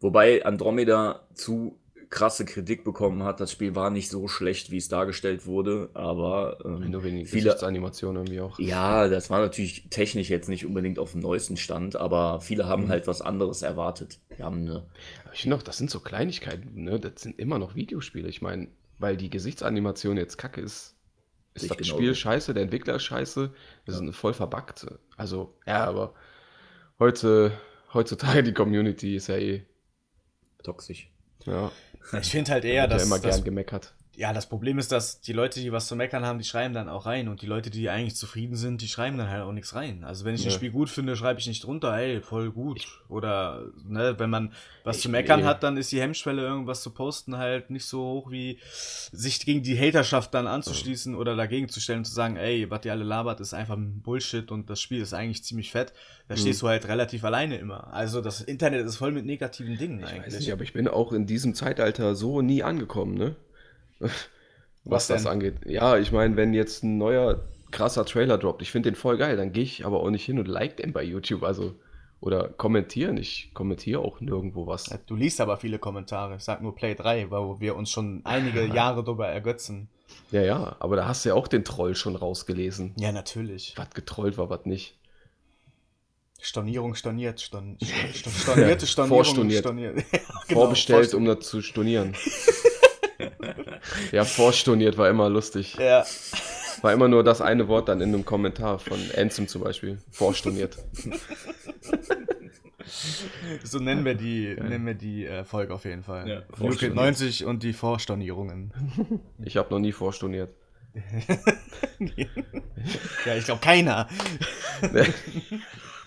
Wobei 0.00 0.44
Andromeda 0.46 1.20
zu 1.34 1.78
krasse 2.10 2.44
Kritik 2.44 2.82
bekommen 2.82 3.22
hat. 3.22 3.38
Das 3.40 3.52
Spiel 3.52 3.76
war 3.76 3.90
nicht 3.90 4.10
so 4.10 4.26
schlecht, 4.26 4.70
wie 4.72 4.78
es 4.78 4.88
dargestellt 4.88 5.46
wurde, 5.46 5.90
aber 5.94 6.58
ähm, 6.64 6.90
Nur 6.90 7.04
wegen 7.04 7.24
viele, 7.24 7.44
Gesichtsanimationen 7.44 8.22
irgendwie 8.26 8.40
auch. 8.40 8.58
Ja, 8.58 9.08
das 9.08 9.30
war 9.30 9.40
natürlich 9.40 9.88
technisch 9.90 10.28
jetzt 10.28 10.48
nicht 10.48 10.66
unbedingt 10.66 10.98
auf 10.98 11.12
dem 11.12 11.20
neuesten 11.20 11.56
Stand, 11.56 11.94
aber 11.96 12.40
viele 12.40 12.66
haben 12.66 12.84
Mhm. 12.84 12.88
halt 12.88 13.06
was 13.06 13.22
anderes 13.22 13.62
erwartet. 13.62 14.18
Die 14.36 14.42
haben 14.42 14.62
eine, 14.62 14.86
ich 15.32 15.42
finde 15.42 15.56
auch, 15.56 15.62
das 15.62 15.78
sind 15.78 15.88
so 15.90 16.00
Kleinigkeiten, 16.00 16.82
ne? 16.82 16.98
Das 16.98 17.22
sind 17.22 17.38
immer 17.38 17.58
noch 17.60 17.76
Videospiele. 17.76 18.28
Ich 18.28 18.42
meine, 18.42 18.68
weil 18.98 19.16
die 19.16 19.30
Gesichtsanimation 19.30 20.16
jetzt 20.16 20.36
kacke 20.36 20.60
ist, 20.60 20.96
ist 21.54 21.62
Sehe 21.62 21.68
das 21.68 21.78
ich 21.78 21.86
genauso. 21.86 21.96
Spiel 22.02 22.14
scheiße, 22.16 22.54
der 22.54 22.64
Entwickler 22.64 22.96
ist 22.96 23.04
scheiße, 23.04 23.52
wir 23.84 23.94
sind 23.94 24.12
voll 24.14 24.34
verbuggt. 24.34 24.86
Also, 25.16 25.54
ja, 25.66 25.84
aber 25.84 26.14
heute, 26.98 27.52
heutzutage 27.94 28.42
die 28.42 28.52
Community 28.52 29.14
ist 29.16 29.28
ja 29.28 29.36
eh, 29.36 29.62
toxisch. 30.64 31.08
Ja, 31.46 31.70
Ich 32.20 32.30
finde 32.30 32.52
halt 32.52 32.64
eher, 32.64 32.82
wird 32.82 32.92
ja 32.92 32.96
dass, 32.96 33.06
immer 33.06 33.18
dass 33.18 33.36
gern 33.36 33.44
gemeckert. 33.44 33.92
Ja, 34.16 34.32
das 34.34 34.48
Problem 34.48 34.78
ist, 34.78 34.92
dass 34.92 35.20
die 35.22 35.32
Leute, 35.32 35.60
die 35.60 35.72
was 35.72 35.86
zu 35.86 35.96
meckern 35.96 36.26
haben, 36.26 36.38
die 36.38 36.44
schreiben 36.44 36.74
dann 36.74 36.88
auch 36.90 37.06
rein. 37.06 37.28
Und 37.28 37.40
die 37.42 37.46
Leute, 37.46 37.70
die 37.70 37.88
eigentlich 37.88 38.16
zufrieden 38.16 38.54
sind, 38.56 38.82
die 38.82 38.88
schreiben 38.88 39.16
dann 39.16 39.30
halt 39.30 39.42
auch 39.44 39.52
nichts 39.52 39.74
rein. 39.74 40.04
Also 40.04 40.24
wenn 40.26 40.34
ich 40.34 40.42
ein 40.42 40.50
Ja. 40.50 40.54
Spiel 40.56 40.72
gut 40.72 40.90
finde, 40.90 41.16
schreibe 41.16 41.40
ich 41.40 41.46
nicht 41.46 41.64
drunter, 41.64 41.96
ey, 41.96 42.20
voll 42.20 42.50
gut. 42.50 42.86
Oder, 43.08 43.66
ne, 43.86 44.16
wenn 44.18 44.28
man 44.28 44.52
was 44.84 44.96
Ich- 44.96 45.02
zu 45.04 45.08
meckern 45.10 45.40
nee. 45.40 45.46
hat, 45.46 45.62
dann 45.62 45.76
ist 45.78 45.90
die 45.92 46.00
Hemmschwelle, 46.02 46.42
irgendwas 46.42 46.82
zu 46.82 46.90
posten, 46.90 47.38
halt 47.38 47.70
nicht 47.70 47.86
so 47.86 48.00
hoch, 48.02 48.30
wie 48.30 48.58
sich 49.12 49.40
gegen 49.46 49.62
die 49.62 49.78
Haterschaft 49.78 50.34
dann 50.34 50.46
anzuschließen 50.46 51.14
oder 51.14 51.34
dagegen 51.36 51.68
zu 51.68 51.80
stellen 51.80 52.00
und 52.00 52.04
zu 52.04 52.12
sagen, 52.12 52.36
ey, 52.36 52.68
was 52.68 52.84
ihr 52.84 52.92
alle 52.92 53.04
labert, 53.04 53.40
ist 53.40 53.54
einfach 53.54 53.76
Bullshit 53.78 54.50
und 54.50 54.68
das 54.68 54.80
Spiel 54.82 55.00
ist 55.00 55.14
eigentlich 55.14 55.44
ziemlich 55.44 55.70
fett. 55.70 55.92
Da 56.28 56.34
Mhm. 56.34 56.40
stehst 56.40 56.60
du 56.62 56.68
halt 56.68 56.86
relativ 56.88 57.24
alleine 57.24 57.56
immer. 57.56 57.92
Also 57.94 58.20
das 58.20 58.40
Internet 58.42 58.84
ist 58.84 58.96
voll 58.96 59.12
mit 59.12 59.24
negativen 59.24 59.78
Dingen 59.78 60.00
Ich 60.00 60.04
weiß 60.06 60.12
eigentlich. 60.12 60.34
nicht, 60.40 60.52
aber 60.52 60.62
ich 60.64 60.72
bin 60.74 60.88
auch 60.88 61.12
in 61.12 61.26
diesem 61.26 61.54
Zeitalter 61.54 62.14
so 62.16 62.42
nie 62.42 62.62
angekommen, 62.64 63.14
ne? 63.14 63.36
Was 64.00 64.28
Was, 64.84 65.06
das 65.08 65.26
angeht. 65.26 65.56
Ja, 65.66 65.98
ich 65.98 66.10
meine, 66.10 66.36
wenn 66.36 66.54
jetzt 66.54 66.82
ein 66.82 66.98
neuer 66.98 67.42
krasser 67.70 68.04
Trailer 68.04 68.38
droppt, 68.38 68.62
ich 68.62 68.70
finde 68.70 68.90
den 68.90 68.96
voll 68.96 69.18
geil, 69.18 69.36
dann 69.36 69.52
gehe 69.52 69.62
ich 69.62 69.84
aber 69.84 70.00
auch 70.00 70.10
nicht 70.10 70.24
hin 70.24 70.38
und 70.38 70.48
like 70.48 70.78
den 70.78 70.92
bei 70.92 71.02
YouTube, 71.04 71.42
also 71.42 71.74
oder 72.20 72.48
kommentieren. 72.48 73.16
Ich 73.16 73.50
kommentiere 73.54 74.00
auch 74.00 74.20
nirgendwo 74.20 74.66
was. 74.66 74.90
Du 75.06 75.16
liest 75.16 75.40
aber 75.40 75.56
viele 75.56 75.78
Kommentare. 75.78 76.36
Ich 76.36 76.42
sag 76.42 76.62
nur 76.62 76.74
Play 76.74 76.94
3, 76.94 77.30
wo 77.30 77.60
wir 77.60 77.76
uns 77.76 77.90
schon 77.90 78.22
einige 78.24 78.66
Jahre 78.66 79.04
drüber 79.04 79.28
ergötzen. 79.28 79.88
Ja, 80.30 80.42
ja, 80.42 80.76
aber 80.80 80.96
da 80.96 81.06
hast 81.06 81.24
du 81.24 81.30
ja 81.30 81.34
auch 81.34 81.48
den 81.48 81.64
Troll 81.64 81.94
schon 81.94 82.16
rausgelesen. 82.16 82.94
Ja, 82.98 83.12
natürlich. 83.12 83.74
Was 83.76 83.90
getrollt 83.90 84.38
war, 84.38 84.50
was 84.50 84.64
nicht. 84.66 84.96
Stornierung 86.42 86.94
storniert, 86.94 87.40
storn, 87.40 87.76
storn, 87.82 88.12
storn, 88.14 88.34
stornierte 88.34 88.86
Stornierung 88.86 89.24
Vorstorniert. 89.24 89.60
storniert. 89.60 89.96
Ja, 90.12 90.18
genau, 90.48 90.60
Vorbestellt, 90.60 91.14
um 91.14 91.26
das 91.26 91.40
zu 91.46 91.60
stornieren. 91.62 92.14
ja, 94.12 94.24
vorstorniert 94.24 94.98
war 94.98 95.08
immer 95.08 95.28
lustig. 95.28 95.76
Ja, 95.78 96.04
War 96.82 96.92
immer 96.92 97.08
nur 97.08 97.24
das 97.24 97.40
eine 97.40 97.68
Wort 97.68 97.88
dann 97.88 98.00
in 98.00 98.14
einem 98.14 98.24
Kommentar 98.24 98.78
von 98.78 98.98
Ansem 99.16 99.48
zum 99.48 99.62
Beispiel. 99.62 99.98
Vorstorniert. 100.10 100.78
so 103.64 103.78
nennen 103.78 104.04
wir 104.04 104.14
die, 104.14 104.54
nennen 104.54 104.86
wir 104.86 104.94
die 104.94 105.26
äh, 105.26 105.44
Folge 105.44 105.74
auf 105.74 105.84
jeden 105.84 106.02
Fall. 106.02 106.28
Ja, 106.28 106.42
vorstorniert. 106.50 106.96
90 106.96 107.44
und 107.44 107.62
die 107.62 107.72
Vorstornierungen. 107.72 108.72
Ich 109.42 109.56
habe 109.56 109.70
noch 109.70 109.78
nie 109.78 109.92
vorstorniert. 109.92 110.50
ja, 113.26 113.34
ich 113.36 113.44
glaube 113.44 113.60
keiner. 113.60 114.08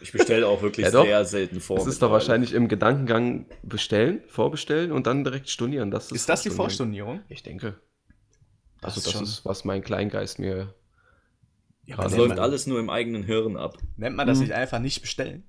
Ich 0.03 0.11
bestelle 0.11 0.47
auch 0.47 0.61
wirklich 0.61 0.85
Ja, 0.85 0.91
doch. 0.91 1.05
sehr 1.05 1.25
selten 1.25 1.59
vor. 1.61 1.77
Das 1.77 1.87
ist 1.87 2.01
doch 2.01 2.11
wahrscheinlich 2.11 2.53
im 2.53 2.67
Gedankengang 2.67 3.45
bestellen, 3.63 4.21
vorbestellen 4.27 4.91
und 4.91 5.07
dann 5.07 5.23
direkt 5.23 5.49
stornieren. 5.49 5.89
Das 5.91 6.11
Ist 6.11 6.29
das 6.29 6.43
die 6.43 6.49
Vorstornieren. 6.49 7.05
Vorstundierung? 7.07 7.21
Ich 7.29 7.41
denke. 7.43 7.79
Das 8.81 8.95
Also 8.95 8.97
ist 8.99 9.05
das 9.07 9.13
schon- 9.13 9.23
ist, 9.23 9.45
was 9.45 9.63
mein 9.65 9.81
Kleingeist 9.81 10.39
mir. 10.39 10.73
Ja, 11.85 11.97
Das 11.97 12.15
läuft 12.15 12.29
man, 12.29 12.39
alles 12.39 12.67
nur 12.67 12.79
im 12.79 12.89
eigenen 12.89 13.23
Hirn 13.23 13.57
ab. 13.57 13.77
nennt 13.97 14.15
man 14.15 14.27
das 14.27 14.39
nicht 14.39 14.51
einfach 14.53 14.79
nicht 14.79 15.01
bestellen? 15.01 15.43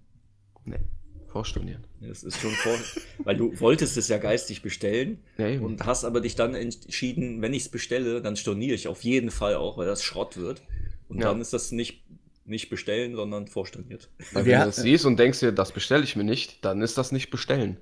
Nee, 0.64 0.80
vorstornieren. 1.28 1.86
Das 2.00 2.22
ist 2.22 2.40
schon 2.40 2.50
vor, 2.52 2.72
weil 3.24 3.36
du 3.36 3.58
wolltest 3.60 3.96
es 3.96 4.08
ja 4.08 4.18
geistig 4.18 4.62
bestellen 4.62 5.18
Ja, 5.36 5.46
und 5.60 5.84
hast 5.84 6.04
aber 6.04 6.20
dich 6.20 6.34
dann 6.36 6.54
entschieden, 6.54 7.42
wenn 7.42 7.52
ich 7.54 7.62
es 7.64 7.68
bestelle, 7.68 8.20
dann 8.22 8.36
storniere 8.36 8.74
ich 8.74 8.88
auf 8.88 9.02
jeden 9.02 9.30
Fall 9.30 9.54
auch, 9.56 9.76
weil 9.78 9.86
das 9.86 10.02
Schrott 10.02 10.36
wird. 10.36 10.62
Und 11.08 11.18
Ja. 11.20 11.28
dann 11.28 11.40
ist 11.40 11.52
das 11.52 11.70
nicht, 11.70 12.02
nicht 12.44 12.68
bestellen, 12.70 13.14
sondern 13.14 13.46
vorstorniert. 13.46 14.10
Wenn 14.32 14.44
du 14.44 14.50
das 14.50 14.76
siehst 14.76 15.06
und 15.06 15.18
denkst 15.18 15.40
dir, 15.40 15.52
das 15.52 15.72
bestelle 15.72 16.04
ich 16.04 16.16
mir 16.16 16.24
nicht, 16.24 16.64
dann 16.64 16.82
ist 16.82 16.98
das 16.98 17.12
nicht 17.12 17.30
bestellen. 17.30 17.78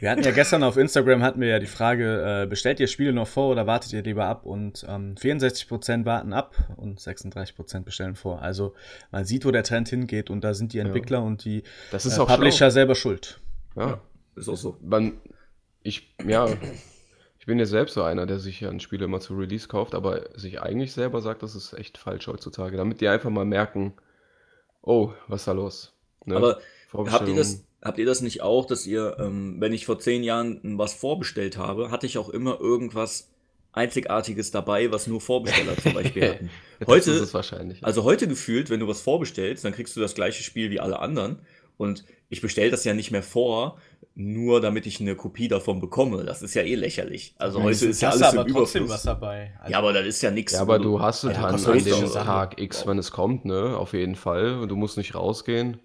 Wir 0.00 0.10
hatten 0.10 0.22
ja 0.22 0.30
gestern 0.30 0.62
auf 0.62 0.76
Instagram 0.76 1.22
hatten 1.22 1.40
wir 1.40 1.48
ja 1.48 1.58
die 1.58 1.66
Frage, 1.66 2.42
äh, 2.44 2.46
bestellt 2.46 2.78
ihr 2.78 2.86
Spiele 2.86 3.12
noch 3.12 3.26
vor 3.26 3.50
oder 3.50 3.66
wartet 3.66 3.92
ihr 3.92 4.02
lieber 4.02 4.26
ab? 4.26 4.46
Und 4.46 4.86
ähm, 4.88 5.16
64% 5.16 6.04
warten 6.04 6.32
ab 6.32 6.54
und 6.76 7.00
36% 7.00 7.82
bestellen 7.82 8.14
vor. 8.14 8.40
Also 8.40 8.74
man 9.10 9.24
sieht, 9.24 9.44
wo 9.44 9.50
der 9.50 9.64
Trend 9.64 9.88
hingeht 9.88 10.30
und 10.30 10.42
da 10.42 10.54
sind 10.54 10.72
die 10.72 10.78
Entwickler 10.78 11.22
und 11.22 11.44
die 11.44 11.64
Das 11.90 12.06
ist 12.06 12.16
äh, 12.16 12.20
auch 12.20 12.28
Publisher 12.28 12.70
selber 12.70 12.94
schuld. 12.94 13.40
Ja. 13.76 14.00
Ist 14.36 14.48
auch 14.48 14.56
so. 14.56 14.76
Man, 14.82 15.14
ich, 15.82 16.14
ja, 16.24 16.46
bin 17.48 17.58
ja 17.58 17.64
selbst 17.64 17.94
so 17.94 18.02
einer, 18.02 18.26
der 18.26 18.38
sich 18.38 18.60
ja 18.60 18.68
ein 18.68 18.78
Spiel 18.78 19.00
immer 19.00 19.20
zu 19.20 19.34
Release 19.34 19.68
kauft, 19.68 19.94
aber 19.94 20.28
sich 20.38 20.60
eigentlich 20.60 20.92
selber 20.92 21.22
sagt, 21.22 21.42
das 21.42 21.54
ist 21.54 21.72
echt 21.72 21.96
falsch 21.96 22.26
heutzutage, 22.26 22.76
damit 22.76 23.00
die 23.00 23.08
einfach 23.08 23.30
mal 23.30 23.46
merken, 23.46 23.94
oh, 24.82 25.12
was 25.28 25.40
ist 25.40 25.48
da 25.48 25.52
los? 25.52 25.94
Ne? 26.26 26.36
Aber 26.36 26.58
habt 27.10 27.26
ihr, 27.26 27.34
das, 27.34 27.64
habt 27.82 27.98
ihr 27.98 28.04
das 28.04 28.20
nicht 28.20 28.42
auch, 28.42 28.66
dass 28.66 28.86
ihr, 28.86 29.16
ähm, 29.18 29.56
wenn 29.60 29.72
ich 29.72 29.86
vor 29.86 29.98
zehn 29.98 30.24
Jahren 30.24 30.60
was 30.76 30.92
vorbestellt 30.92 31.56
habe, 31.56 31.90
hatte 31.90 32.04
ich 32.04 32.18
auch 32.18 32.28
immer 32.28 32.60
irgendwas 32.60 33.30
Einzigartiges 33.72 34.50
dabei, 34.50 34.92
was 34.92 35.06
nur 35.06 35.22
Vorbesteller 35.22 35.74
zum 35.78 35.94
Beispiel 35.94 36.28
hatten. 36.30 36.50
Das 36.80 36.88
Heute, 36.88 37.12
ist 37.12 37.20
es 37.22 37.32
wahrscheinlich. 37.32 37.82
also 37.82 38.04
heute 38.04 38.28
gefühlt, 38.28 38.68
wenn 38.68 38.80
du 38.80 38.88
was 38.88 39.00
vorbestellst, 39.00 39.64
dann 39.64 39.72
kriegst 39.72 39.96
du 39.96 40.00
das 40.00 40.14
gleiche 40.14 40.42
Spiel 40.42 40.70
wie 40.70 40.80
alle 40.80 40.98
anderen. 40.98 41.38
Und 41.78 42.04
ich 42.28 42.42
bestelle 42.42 42.70
das 42.70 42.84
ja 42.84 42.92
nicht 42.92 43.10
mehr 43.10 43.22
vor, 43.22 43.80
nur 44.20 44.60
damit 44.60 44.84
ich 44.86 45.00
eine 45.00 45.14
Kopie 45.14 45.46
davon 45.46 45.78
bekomme. 45.80 46.24
Das 46.24 46.42
ist 46.42 46.52
ja 46.54 46.62
eh 46.62 46.74
lächerlich. 46.74 47.36
Also 47.38 47.62
heute 47.62 47.86
ist 47.86 48.00
ja 48.02 48.10
alles 48.10 48.32
im 48.32 48.46
Überfluss. 48.46 48.90
was 48.90 49.02
dabei. 49.04 49.52
Also, 49.60 49.70
Ja, 49.72 49.78
aber 49.78 49.92
das 49.92 50.06
ist 50.06 50.22
ja 50.22 50.32
nichts. 50.32 50.54
ja, 50.54 50.60
aber 50.60 50.80
du 50.80 51.00
hast 51.00 51.22
es 51.22 51.36
Ja, 51.36 51.42
dann 51.42 51.52
kostet 51.62 51.92
an 51.92 52.00
dem. 52.00 52.12
Tag 52.12 52.60
X, 52.60 52.84
wenn 52.84 52.98
es 52.98 53.12
kommt, 53.12 53.44
ne? 53.44 53.76
Auf 53.76 53.92
jeden 53.92 54.16
Fall. 54.16 54.58
Und 54.58 54.70
du 54.70 54.76
musst 54.76 54.96
nicht 54.96 55.14
rausgehen. 55.14 55.78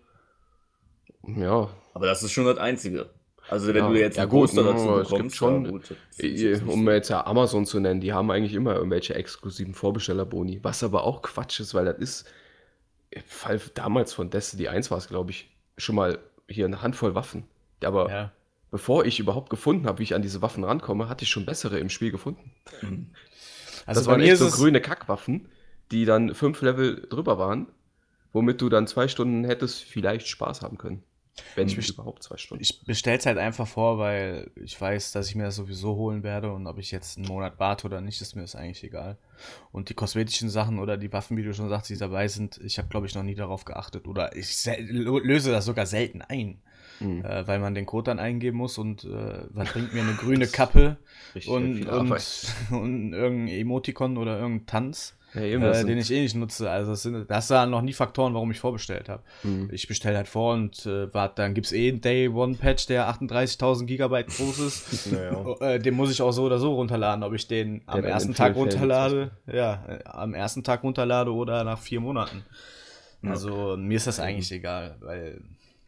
Ja, 1.27 1.69
Aber 1.93 2.05
das 2.07 2.23
ist 2.23 2.31
schon 2.31 2.45
das 2.45 2.57
Einzige. 2.57 3.11
Also 3.49 3.67
wenn 3.67 3.75
Ja, 3.75 3.89
du 3.89 3.99
jetzt 3.99 4.17
ja 4.17 4.23
einen 4.23 4.31
gut, 4.31 4.41
Poster 4.47 4.63
ne, 4.63 4.71
dazu 4.71 4.89
aber 4.89 5.01
es 5.01 5.07
gibt 5.09 5.17
bekommst, 5.17 5.36
schon- 5.36 5.65
ja, 5.65 5.71
gut, 5.71 5.91
Äh, 6.17 6.27
jetzt 6.27 6.63
nicht 6.63 6.73
Um 6.73 6.89
jetzt 6.89 7.09
ja 7.09 7.25
Amazon 7.27 7.65
zu 7.67 7.79
nennen, 7.79 8.01
die 8.01 8.13
haben 8.13 8.31
eigentlich 8.31 8.53
immer 8.55 8.73
irgendwelche 8.75 9.13
exklusiven 9.15 9.73
Vorbestellerboni, 9.75 10.59
was 10.63 10.84
aber 10.84 11.03
auch 11.03 11.21
Quatsch 11.21 11.59
ist, 11.59 11.73
weil 11.75 11.86
das 11.86 11.97
ist, 11.99 12.25
im 13.11 13.21
Fall 13.27 13.61
damals 13.75 14.11
von 14.13 14.29
Destiny 14.31 14.69
1 14.69 14.89
war 14.91 14.97
es, 14.97 15.07
glaube 15.07 15.31
ich, 15.31 15.55
schon 15.77 15.95
mal 15.95 16.17
hier 16.49 16.65
eine 16.65 16.81
Handvoll 16.81 17.13
Waffen. 17.15 17.43
Aber 17.86 18.09
ja. 18.09 18.31
bevor 18.71 19.05
ich 19.05 19.19
überhaupt 19.19 19.49
gefunden 19.49 19.88
habe, 19.88 19.99
wie 19.99 20.03
ich 20.03 20.15
an 20.15 20.21
diese 20.21 20.41
Waffen 20.41 20.63
rankomme, 20.63 21.09
hatte 21.09 21.23
ich 21.23 21.29
schon 21.29 21.45
bessere 21.45 21.79
im 21.79 21.89
Spiel 21.89 22.11
gefunden. 22.11 22.51
Also 23.86 24.01
das 24.01 24.07
waren 24.07 24.21
echt 24.21 24.38
so 24.38 24.49
grüne 24.49 24.81
Kackwaffen, 24.81 25.49
die 25.91 26.05
dann 26.05 26.34
fünf 26.34 26.61
Level 26.61 27.05
drüber 27.09 27.38
waren, 27.38 27.67
womit 28.31 28.61
du 28.61 28.69
dann 28.69 28.88
zwei 28.88 29.07
Stunden 29.07 29.43
hättest 29.43 29.84
vielleicht 29.84 30.27
Spaß 30.27 30.61
haben 30.61 30.77
können. 30.77 31.03
Wenn 31.55 31.67
Ich 31.67 31.89
überhaupt 31.89 32.21
zwei 32.21 32.38
Stunden. 32.38 32.61
ich 32.61 32.84
bestell's 32.86 33.25
halt 33.25 33.39
einfach 33.39 33.67
vor, 33.67 33.97
weil 33.97 34.51
ich 34.55 34.79
weiß, 34.79 35.13
dass 35.13 35.29
ich 35.29 35.36
mir 35.36 35.43
das 35.43 35.55
sowieso 35.55 35.95
holen 35.95 36.21
werde 36.21 36.51
und 36.51 36.67
ob 36.67 36.77
ich 36.77 36.91
jetzt 36.91 37.17
einen 37.17 37.27
Monat 37.27 37.59
warte 37.59 37.88
oder 37.88 38.01
nicht, 38.01 38.21
ist 38.21 38.36
mir 38.36 38.43
das 38.43 38.55
eigentlich 38.55 38.84
egal. 38.84 39.17
Und 39.71 39.89
die 39.89 39.95
kosmetischen 39.95 40.49
Sachen 40.49 40.77
oder 40.77 40.95
die 40.95 41.11
Waffen, 41.11 41.36
wie 41.36 41.43
du 41.43 41.53
schon 41.53 41.69
sagst, 41.69 41.89
die 41.89 41.97
dabei 41.97 42.27
sind, 42.27 42.59
ich 42.63 42.77
habe 42.77 42.88
glaube 42.88 43.07
ich 43.07 43.15
noch 43.15 43.23
nie 43.23 43.34
darauf 43.34 43.65
geachtet 43.65 44.07
oder 44.07 44.36
ich 44.36 44.63
löse 44.77 45.51
das 45.51 45.65
sogar 45.65 45.88
selten 45.88 46.21
ein, 46.21 46.61
Mhm. 47.04 47.24
äh, 47.24 47.47
weil 47.47 47.60
man 47.60 47.76
den 47.76 47.86
Code 47.86 48.06
dann 48.06 48.20
eingeben 48.20 48.58
muss 48.58 48.78
und 48.78 49.04
äh, 49.04 49.43
was 49.49 49.72
bringt 49.72 49.93
mir 49.93 50.01
eine 50.01 50.14
grüne 50.18 50.47
Kappe 50.47 50.97
und, 51.47 51.88
und, 51.88 52.12
und 52.72 53.14
irgendein 53.14 53.47
Emoticon 53.47 54.18
oder 54.18 54.39
irgendein 54.39 54.66
Tanz. 54.66 55.16
Ja, 55.34 55.41
Äh, 55.41 55.84
den 55.84 55.97
ich 55.97 56.12
eh 56.12 56.22
nicht 56.22 56.36
nutze. 56.36 56.70
Also 56.70 56.91
das, 56.91 57.01
sind, 57.01 57.30
das 57.30 57.49
waren 57.49 57.72
noch 57.72 57.82
nie 57.82 57.93
Faktoren, 57.93 58.36
warum 58.36 58.51
ich 58.51 58.60
vorbestellt 58.60 59.10
habe. 59.10 59.24
Mhm. 59.41 59.68
Ich 59.72 59.88
bestelle 59.88 60.18
halt 60.18 60.28
vor 60.28 60.54
und 60.54 60.86
äh, 60.86 61.12
warte, 61.14 61.41
dann 61.41 61.56
gibt 61.56 61.66
es 61.66 61.74
eh 61.74 61.89
einen 61.89 62.01
Day-One-Patch, 62.01 62.86
der 62.86 63.10
38.000 63.10 63.86
Gigabyte 63.86 64.28
groß 64.28 64.60
ist. 64.60 64.84
Naja. 65.12 65.43
äh, 65.60 65.80
den 65.80 65.95
muss 65.95 66.12
ich 66.12 66.22
auch 66.22 66.32
so 66.32 66.43
oder 66.43 66.60
so 66.60 66.76
runterladen, 66.76 67.24
ob 67.24 67.34
ich 67.34 67.47
den 67.47 67.82
am 67.88 68.01
dann 68.01 68.12
ersten 68.12 68.36
Tag 68.36 68.56
runterlade, 68.56 69.32
ja, 69.51 69.84
äh, 69.88 70.04
am 70.06 70.34
ersten 70.36 70.64
Tag 70.64 70.84
runterlade 70.84 71.34
oder 71.34 71.64
nach 71.64 71.80
vier 71.80 71.99
Monaten. 71.99 72.43
Also 73.26 73.78
mir 73.78 73.95
ist 73.97 74.06
das 74.08 74.20
eigentlich 74.20 74.51
egal, 74.51 74.97
weil 74.99 75.41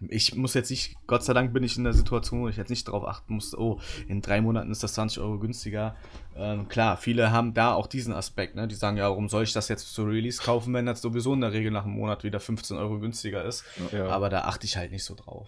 ich 0.10 0.36
muss 0.36 0.54
jetzt 0.54 0.70
nicht, 0.70 0.96
Gott 1.08 1.24
sei 1.24 1.34
Dank 1.34 1.54
bin 1.54 1.64
ich 1.64 1.78
in 1.78 1.84
der 1.84 1.94
Situation, 1.94 2.42
wo 2.42 2.50
ich 2.50 2.58
jetzt 2.58 2.70
nicht 2.70 2.88
darauf 2.88 3.08
achten 3.08 3.36
muss, 3.36 3.58
oh, 3.58 3.80
in 4.08 4.22
drei 4.22 4.42
Monaten 4.42 4.72
ist 4.72 4.84
das 4.84 4.94
20 4.94 5.20
Euro 5.22 5.40
günstiger. 5.40 5.96
Ähm, 6.36 6.68
klar, 6.68 6.98
viele 6.98 7.32
haben 7.32 7.54
da 7.54 7.74
auch 7.74 7.88
diesen 7.88 8.14
Aspekt, 8.14 8.56
ne? 8.56 8.68
Die 8.68 8.76
sagen, 8.76 8.98
ja, 8.98 9.10
warum 9.10 9.30
soll 9.30 9.44
ich 9.44 9.54
das 9.54 9.70
jetzt 9.70 9.94
zu 9.94 10.04
Release 10.04 10.42
kaufen, 10.42 10.74
wenn 10.74 10.86
das 10.86 11.02
sowieso 11.02 11.34
in 11.34 11.42
der 11.42 11.54
Regel 11.54 11.72
nach 11.72 11.86
einem 11.86 11.96
Monat 11.96 12.24
wieder 12.24 12.40
15 12.40 12.78
Euro 12.78 13.00
günstiger 13.00 13.44
ist. 13.44 13.64
Ja. 13.92 14.08
Aber 14.08 14.30
da 14.30 14.42
achte 14.42 14.66
ich 14.66 14.78
halt 14.78 14.92
nicht 14.92 15.04
so 15.04 15.16
drauf. 15.16 15.48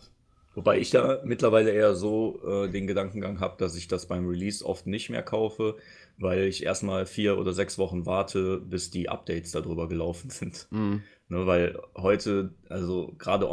Wobei 0.58 0.80
ich 0.80 0.89
da 0.89 1.22
mittlerweile 1.24 1.70
eher 1.70 1.93
so 1.93 2.39
äh, 2.43 2.68
den 2.68 2.88
Gedankengang 2.88 3.39
habe, 3.39 3.58
dass 3.60 3.76
ich 3.76 3.88
das 3.88 4.08
beim 4.08 4.28
Release 4.28 4.66
oft 4.66 4.88
nicht 4.88 5.12
mehr 5.12 5.22
kaufe, 5.22 5.76
weil 6.18 6.45
ich 6.45 6.64
erstmal 6.64 7.05
vier 7.05 7.38
oder 7.38 7.53
sechs 7.53 7.78
Wochen 7.78 8.08
warte, 8.08 8.58
bis 8.58 8.89
die 8.89 9.08
Updates 9.08 9.51
darüber 9.51 9.88
gelaufen 9.88 10.32
sind. 10.32 10.68
Mhm. 10.72 11.03
Ne, 11.30 11.45
weil 11.45 11.80
heute, 11.95 12.55
also 12.70 13.14
gerade 13.20 13.47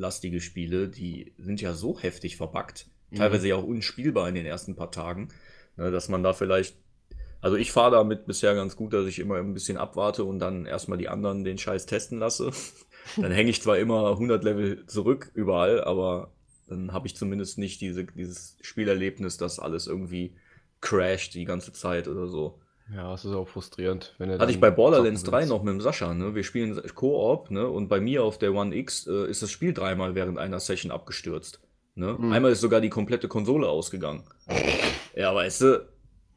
online-lastige 0.00 0.40
Spiele, 0.40 0.88
die 0.88 1.32
sind 1.38 1.60
ja 1.60 1.74
so 1.74 1.98
heftig 1.98 2.36
verbuggt, 2.36 2.86
teilweise 3.14 3.48
ja 3.48 3.56
auch 3.56 3.64
unspielbar 3.64 4.28
in 4.28 4.34
den 4.34 4.46
ersten 4.46 4.74
paar 4.74 4.90
Tagen, 4.90 5.28
ne, 5.76 5.90
dass 5.90 6.08
man 6.08 6.22
da 6.22 6.32
vielleicht, 6.32 6.76
also 7.40 7.56
ich 7.56 7.72
fahre 7.72 7.92
damit 7.92 8.26
bisher 8.26 8.54
ganz 8.54 8.76
gut, 8.76 8.92
dass 8.92 9.06
ich 9.06 9.18
immer 9.18 9.36
ein 9.36 9.54
bisschen 9.54 9.76
abwarte 9.76 10.24
und 10.24 10.38
dann 10.38 10.66
erstmal 10.66 10.98
die 10.98 11.08
anderen 11.08 11.44
den 11.44 11.58
Scheiß 11.58 11.86
testen 11.86 12.18
lasse. 12.18 12.50
Dann 13.16 13.32
hänge 13.32 13.48
ich 13.48 13.62
zwar 13.62 13.78
immer 13.78 14.10
100 14.10 14.44
Level 14.44 14.84
zurück 14.86 15.30
überall, 15.32 15.82
aber 15.82 16.32
dann 16.68 16.92
habe 16.92 17.06
ich 17.06 17.16
zumindest 17.16 17.56
nicht 17.56 17.80
diese, 17.80 18.04
dieses 18.04 18.58
Spielerlebnis, 18.60 19.38
dass 19.38 19.58
alles 19.58 19.86
irgendwie 19.86 20.36
crasht 20.82 21.34
die 21.34 21.46
ganze 21.46 21.72
Zeit 21.72 22.08
oder 22.08 22.28
so. 22.28 22.60
Ja, 22.94 23.14
es 23.14 23.24
ist 23.24 23.32
auch 23.32 23.48
frustrierend, 23.48 24.14
wenn 24.18 24.36
Hatte 24.38 24.50
ich 24.50 24.60
bei 24.60 24.70
Borderlands 24.70 25.20
zocken 25.20 25.32
3 25.32 25.38
willst. 25.38 25.50
noch 25.50 25.62
mit 25.62 25.74
dem 25.74 25.80
Sascha, 25.80 26.12
ne? 26.14 26.34
Wir 26.34 26.42
spielen 26.42 26.80
Koop, 26.94 27.50
ne? 27.50 27.68
Und 27.68 27.88
bei 27.88 28.00
mir 28.00 28.24
auf 28.24 28.38
der 28.38 28.52
One 28.52 28.74
X 28.74 29.06
äh, 29.06 29.28
ist 29.30 29.42
das 29.42 29.50
Spiel 29.50 29.72
dreimal 29.72 30.14
während 30.14 30.38
einer 30.38 30.58
Session 30.60 30.90
abgestürzt. 30.90 31.60
Ne? 31.94 32.16
Mhm. 32.18 32.32
Einmal 32.32 32.52
ist 32.52 32.60
sogar 32.60 32.80
die 32.80 32.88
komplette 32.88 33.28
Konsole 33.28 33.68
ausgegangen. 33.68 34.24
Ja, 35.14 35.34
weißt 35.34 35.60
du, 35.60 35.88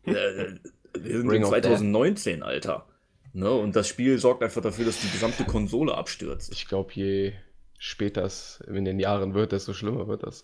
äh, 0.06 0.12
äh, 0.12 0.60
wir 0.99 1.18
sind 1.20 1.32
in 1.32 1.43
of 1.43 1.51
Death. 1.51 1.64
2019, 1.64 2.43
Alter. 2.43 2.86
Ne? 3.34 3.49
Und 3.49 3.76
das 3.76 3.88
Spiel 3.88 4.20
sorgt 4.20 4.43
einfach 4.43 4.62
dafür, 4.62 4.86
dass 4.86 4.99
die 4.99 5.10
gesamte 5.10 5.45
Konsole 5.45 5.95
abstürzt. 5.95 6.51
Ich 6.54 6.68
glaube, 6.68 6.91
je 6.93 7.34
später 7.78 8.24
es 8.24 8.62
in 8.68 8.86
den 8.86 8.99
Jahren 8.99 9.34
wird, 9.34 9.51
desto 9.51 9.74
schlimmer 9.74 10.08
wird 10.08 10.24
das. 10.24 10.43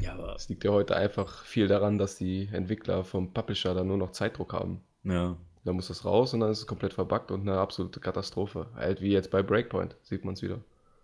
Ja, 0.00 0.12
aber, 0.12 0.34
Es 0.34 0.48
liegt 0.48 0.64
ja 0.64 0.70
heute 0.70 0.96
einfach 0.96 1.44
viel 1.44 1.66
daran, 1.66 1.98
dass 1.98 2.16
die 2.16 2.48
Entwickler 2.52 3.04
vom 3.04 3.32
Publisher 3.32 3.74
dann 3.74 3.88
nur 3.88 3.96
noch 3.96 4.12
Zeitdruck 4.12 4.52
haben. 4.52 4.82
Ja. 5.04 5.36
Da 5.64 5.72
muss 5.72 5.88
das 5.88 6.04
raus 6.04 6.34
und 6.34 6.40
dann 6.40 6.50
ist 6.50 6.58
es 6.58 6.66
komplett 6.66 6.92
verbuggt 6.92 7.30
und 7.30 7.42
eine 7.42 7.58
absolute 7.58 8.00
Katastrophe. 8.00 8.66
Halt 8.74 9.00
wie 9.00 9.12
jetzt 9.12 9.30
bei 9.30 9.42
Breakpoint, 9.42 9.96
sieht 10.02 10.24
man 10.24 10.34
es 10.34 10.42
wieder. 10.42 10.58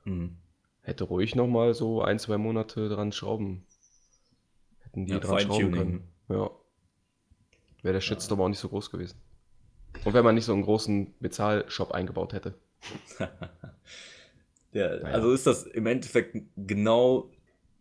Mhm. 0.05 0.37
Hätte 0.83 1.05
ruhig 1.05 1.37
nochmal 1.37 1.75
so 1.75 2.03
ein, 2.03 2.19
zwei 2.19 2.39
Monate 2.39 2.89
dran 2.89 3.13
schrauben. 3.13 3.65
Hätten 4.81 5.07
die 5.07 5.13
Ja, 5.13 5.19
dran 5.21 5.41
schrauben 5.41 5.73
können. 5.73 6.09
Ja. 6.29 6.51
Wäre 7.83 7.95
der 7.95 8.01
Shitstorm 8.01 8.41
auch 8.41 8.49
nicht 8.49 8.59
so 8.59 8.69
groß 8.69 8.91
gewesen. 8.91 9.21
Und 10.05 10.15
wenn 10.15 10.25
man 10.25 10.35
nicht 10.35 10.45
so 10.45 10.53
einen 10.53 10.63
großen 10.63 11.15
Bezahlshop 11.21 11.93
eingebaut 11.93 12.33
hätte. 12.33 12.55
Der, 14.75 15.01
Naja. 15.01 15.15
Also 15.15 15.33
ist 15.33 15.47
das 15.47 15.65
im 15.65 15.87
Endeffekt 15.87 16.37
genau 16.57 17.31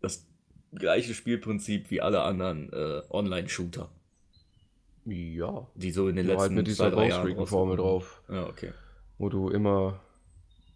das 0.00 0.26
gleiche 0.72 1.14
Spielprinzip 1.14 1.90
wie 1.90 2.00
alle 2.00 2.22
anderen 2.22 2.72
äh, 2.72 3.02
Online-Shooter, 3.10 3.90
Ja. 5.10 5.66
die 5.74 5.90
so 5.90 6.08
in 6.08 6.16
den 6.16 6.26
Nur 6.26 6.34
letzten 6.34 6.42
halt 6.42 6.52
mit 6.52 6.66
dieser 6.66 6.84
zwei, 6.84 6.90
drei 6.90 7.08
Jahren 7.08 7.22
Bowstreaking-Formel 7.22 7.76
rausgekommen 7.78 8.00
drauf. 8.00 8.22
Ja, 8.28 8.46
okay. 8.48 8.72
wo 9.18 9.28
du 9.28 9.50
immer 9.50 10.00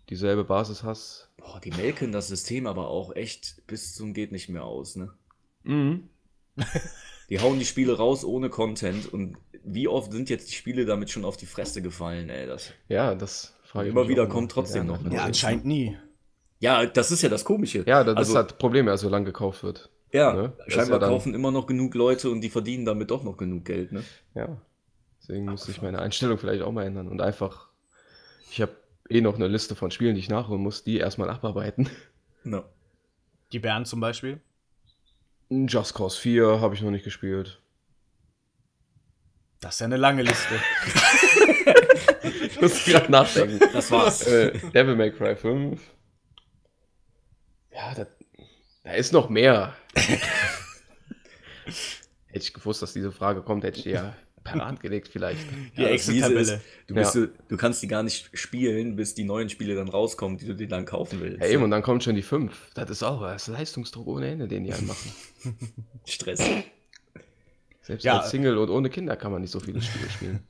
dieselbe 0.09 0.45
Basis 0.45 0.83
hast. 0.83 1.31
Boah, 1.37 1.61
die 1.61 1.71
melken 1.71 2.13
das 2.13 2.29
System 2.29 2.67
aber 2.67 2.89
auch 2.89 3.15
echt 3.17 3.67
bis 3.67 3.95
zum 3.95 4.15
geht 4.15 4.33
nicht 4.33 4.49
mehr 4.49 4.65
aus, 4.65 4.97
ne? 4.97 5.13
Mhm. 5.65 6.09
Die 7.29 7.41
hauen 7.41 7.59
die 7.59 7.65
Spiele 7.65 7.97
raus 7.97 8.27
ohne 8.27 8.51
Content 8.51 9.11
und 9.11 9.39
wie 9.65 9.89
oft 9.89 10.13
sind 10.13 10.29
jetzt 10.29 10.51
die 10.51 10.55
Spiele 10.55 10.85
damit 10.85 11.09
schon 11.09 11.25
auf 11.25 11.39
die 11.39 11.47
Fresse 11.47 11.81
gefallen, 11.81 12.29
ey? 12.29 12.47
Das, 12.47 12.73
Ja, 12.89 13.15
das 13.15 13.55
frage 13.63 13.89
ich 13.89 13.93
Immer 13.93 14.03
mich 14.03 14.11
wieder 14.11 14.27
kommt 14.27 14.53
trotzdem 14.53 14.87
Ja, 14.87 14.93
noch 14.93 15.03
ne? 15.03 15.15
Ja, 15.15 15.25
anscheinend 15.25 15.65
nie. 15.65 15.97
ja, 16.59 16.85
das 16.85 17.11
ist 17.11 17.23
ja 17.23 17.31
das 17.31 17.47
Komische. 17.47 17.85
Ja, 17.87 18.05
das 18.05 18.17
also, 18.17 18.33
ist 18.33 18.37
halt 18.37 18.51
das 18.51 18.59
Problem, 18.59 18.87
ja, 18.87 18.99
solange 18.99 19.25
gekauft 19.25 19.63
wird. 19.63 19.89
Ja, 20.13 20.33
ne? 20.33 20.53
Das 20.59 20.75
scheinbar 20.75 21.01
ja 21.01 21.09
kaufen 21.09 21.35
immer 21.35 21.51
noch 21.51 21.67
genug 21.67 21.95
Leute 21.95 22.31
und 22.31 22.41
die 22.41 22.51
verdienen 22.51 22.85
damit 22.85 23.11
doch 23.11 23.23
noch 23.23 23.37
genug 23.37 23.65
Geld, 23.65 23.93
ne? 23.93 24.05
Ja. 24.35 24.61
Deswegen 25.21 25.47
muss 25.47 25.69
ich 25.69 25.81
meine 25.81 26.01
Einstellung 26.01 26.37
vielleicht 26.39 26.63
auch 26.63 26.73
mal 26.73 26.85
ändern 26.85 27.09
und 27.09 27.21
einfach, 27.21 27.69
ich 28.51 28.61
habe 28.61 28.77
eh 29.09 29.21
noch 29.21 29.37
eine 29.37 29.49
Liste 29.49 29.75
von 29.75 29.91
Spielen, 29.91 30.15
die 30.15 30.21
ich 30.21 30.29
nachholen 30.29 30.63
muss, 30.63 30.85
die 30.85 30.99
erstmal 30.99 31.31
abarbeiten. 31.31 31.89
Ja. 32.45 32.65
Die 33.53 33.59
Bären 33.59 33.85
zum 33.85 34.01
Beispiel. 34.01 34.41
Just 35.49 35.95
Cause 35.95 36.19
4 36.21 36.61
habe 36.61 36.75
ich 36.75 36.83
noch 36.83 36.91
nicht 36.91 37.05
gespielt. 37.05 37.61
Das 39.61 39.75
ist 39.75 39.81
ja 39.81 39.87
eine 39.87 39.97
lange 39.97 40.23
Liste. 40.23 40.55
Ich 42.23 42.61
muss 42.61 42.85
gerade 42.85 43.11
nachdenken. 43.11 43.61
Das 43.73 43.91
war's. 43.91 44.27
äh, 44.27 44.53
Devil 44.71 44.97
May 44.97 45.11
Cry 45.11 45.37
5. 45.37 45.81
Ja, 47.73 47.95
da, 47.95 48.07
da 48.85 48.93
ist 48.93 49.13
noch 49.13 49.29
mehr. 49.29 49.75
hätte 52.27 52.45
ich 52.45 52.53
gewusst, 52.55 52.83
dass 52.83 52.93
diese 52.93 53.13
Frage 53.13 53.43
kommt, 53.43 53.65
hätte 53.65 53.79
ich 53.79 53.85
die 53.85 53.91
ja 53.91 54.15
parat 54.45 54.81
gelegt 54.81 55.07
vielleicht. 55.09 55.39
Die 55.77 55.83
Ja, 55.83 55.89
Excel-Tabelle. 55.89 56.61
Du, 56.89 56.95
bist, 56.95 57.15
Ja. 57.15 57.21
du, 57.23 57.33
du 57.49 57.57
kannst 57.57 57.81
die 57.83 57.87
gar 57.87 58.03
nicht 58.03 58.31
spielen, 58.37 58.97
bis 58.97 59.15
die 59.15 59.23
neuen 59.23 59.49
Spiele 59.49 59.77
dann 59.77 59.89
rauskommen, 59.89 60.37
die 60.39 60.47
du 60.47 60.55
dir 60.57 60.67
dann 60.67 60.85
kaufen 60.85 61.21
willst. 61.21 61.41
Ja, 61.41 61.47
eben, 61.49 61.63
und 61.63 61.71
dann 61.71 61.83
kommt 61.83 62.03
schon 62.03 62.17
die 62.17 62.23
5. 62.23 62.71
Das 62.75 62.91
ist 62.91 63.05
auch 63.05 63.23
das 63.23 63.47
ist 63.47 63.55
Leistungsdruck 63.55 64.07
ohne 64.09 64.27
Ende, 64.29 64.49
den 64.49 64.65
die 64.65 64.73
einen 64.73 64.89
machen. 64.89 65.13
Stress. 66.07 66.43
Selbst 67.83 68.03
Ja. 68.05 68.19
als 68.19 68.31
Single 68.31 68.59
und 68.59 68.69
ohne 68.71 68.91
Kinder 68.91 69.15
kann 69.17 69.31
man 69.31 69.43
nicht 69.43 69.53
so 69.53 69.61
viele 69.61 69.81
Spiele 69.81 70.11
spielen. 70.11 70.41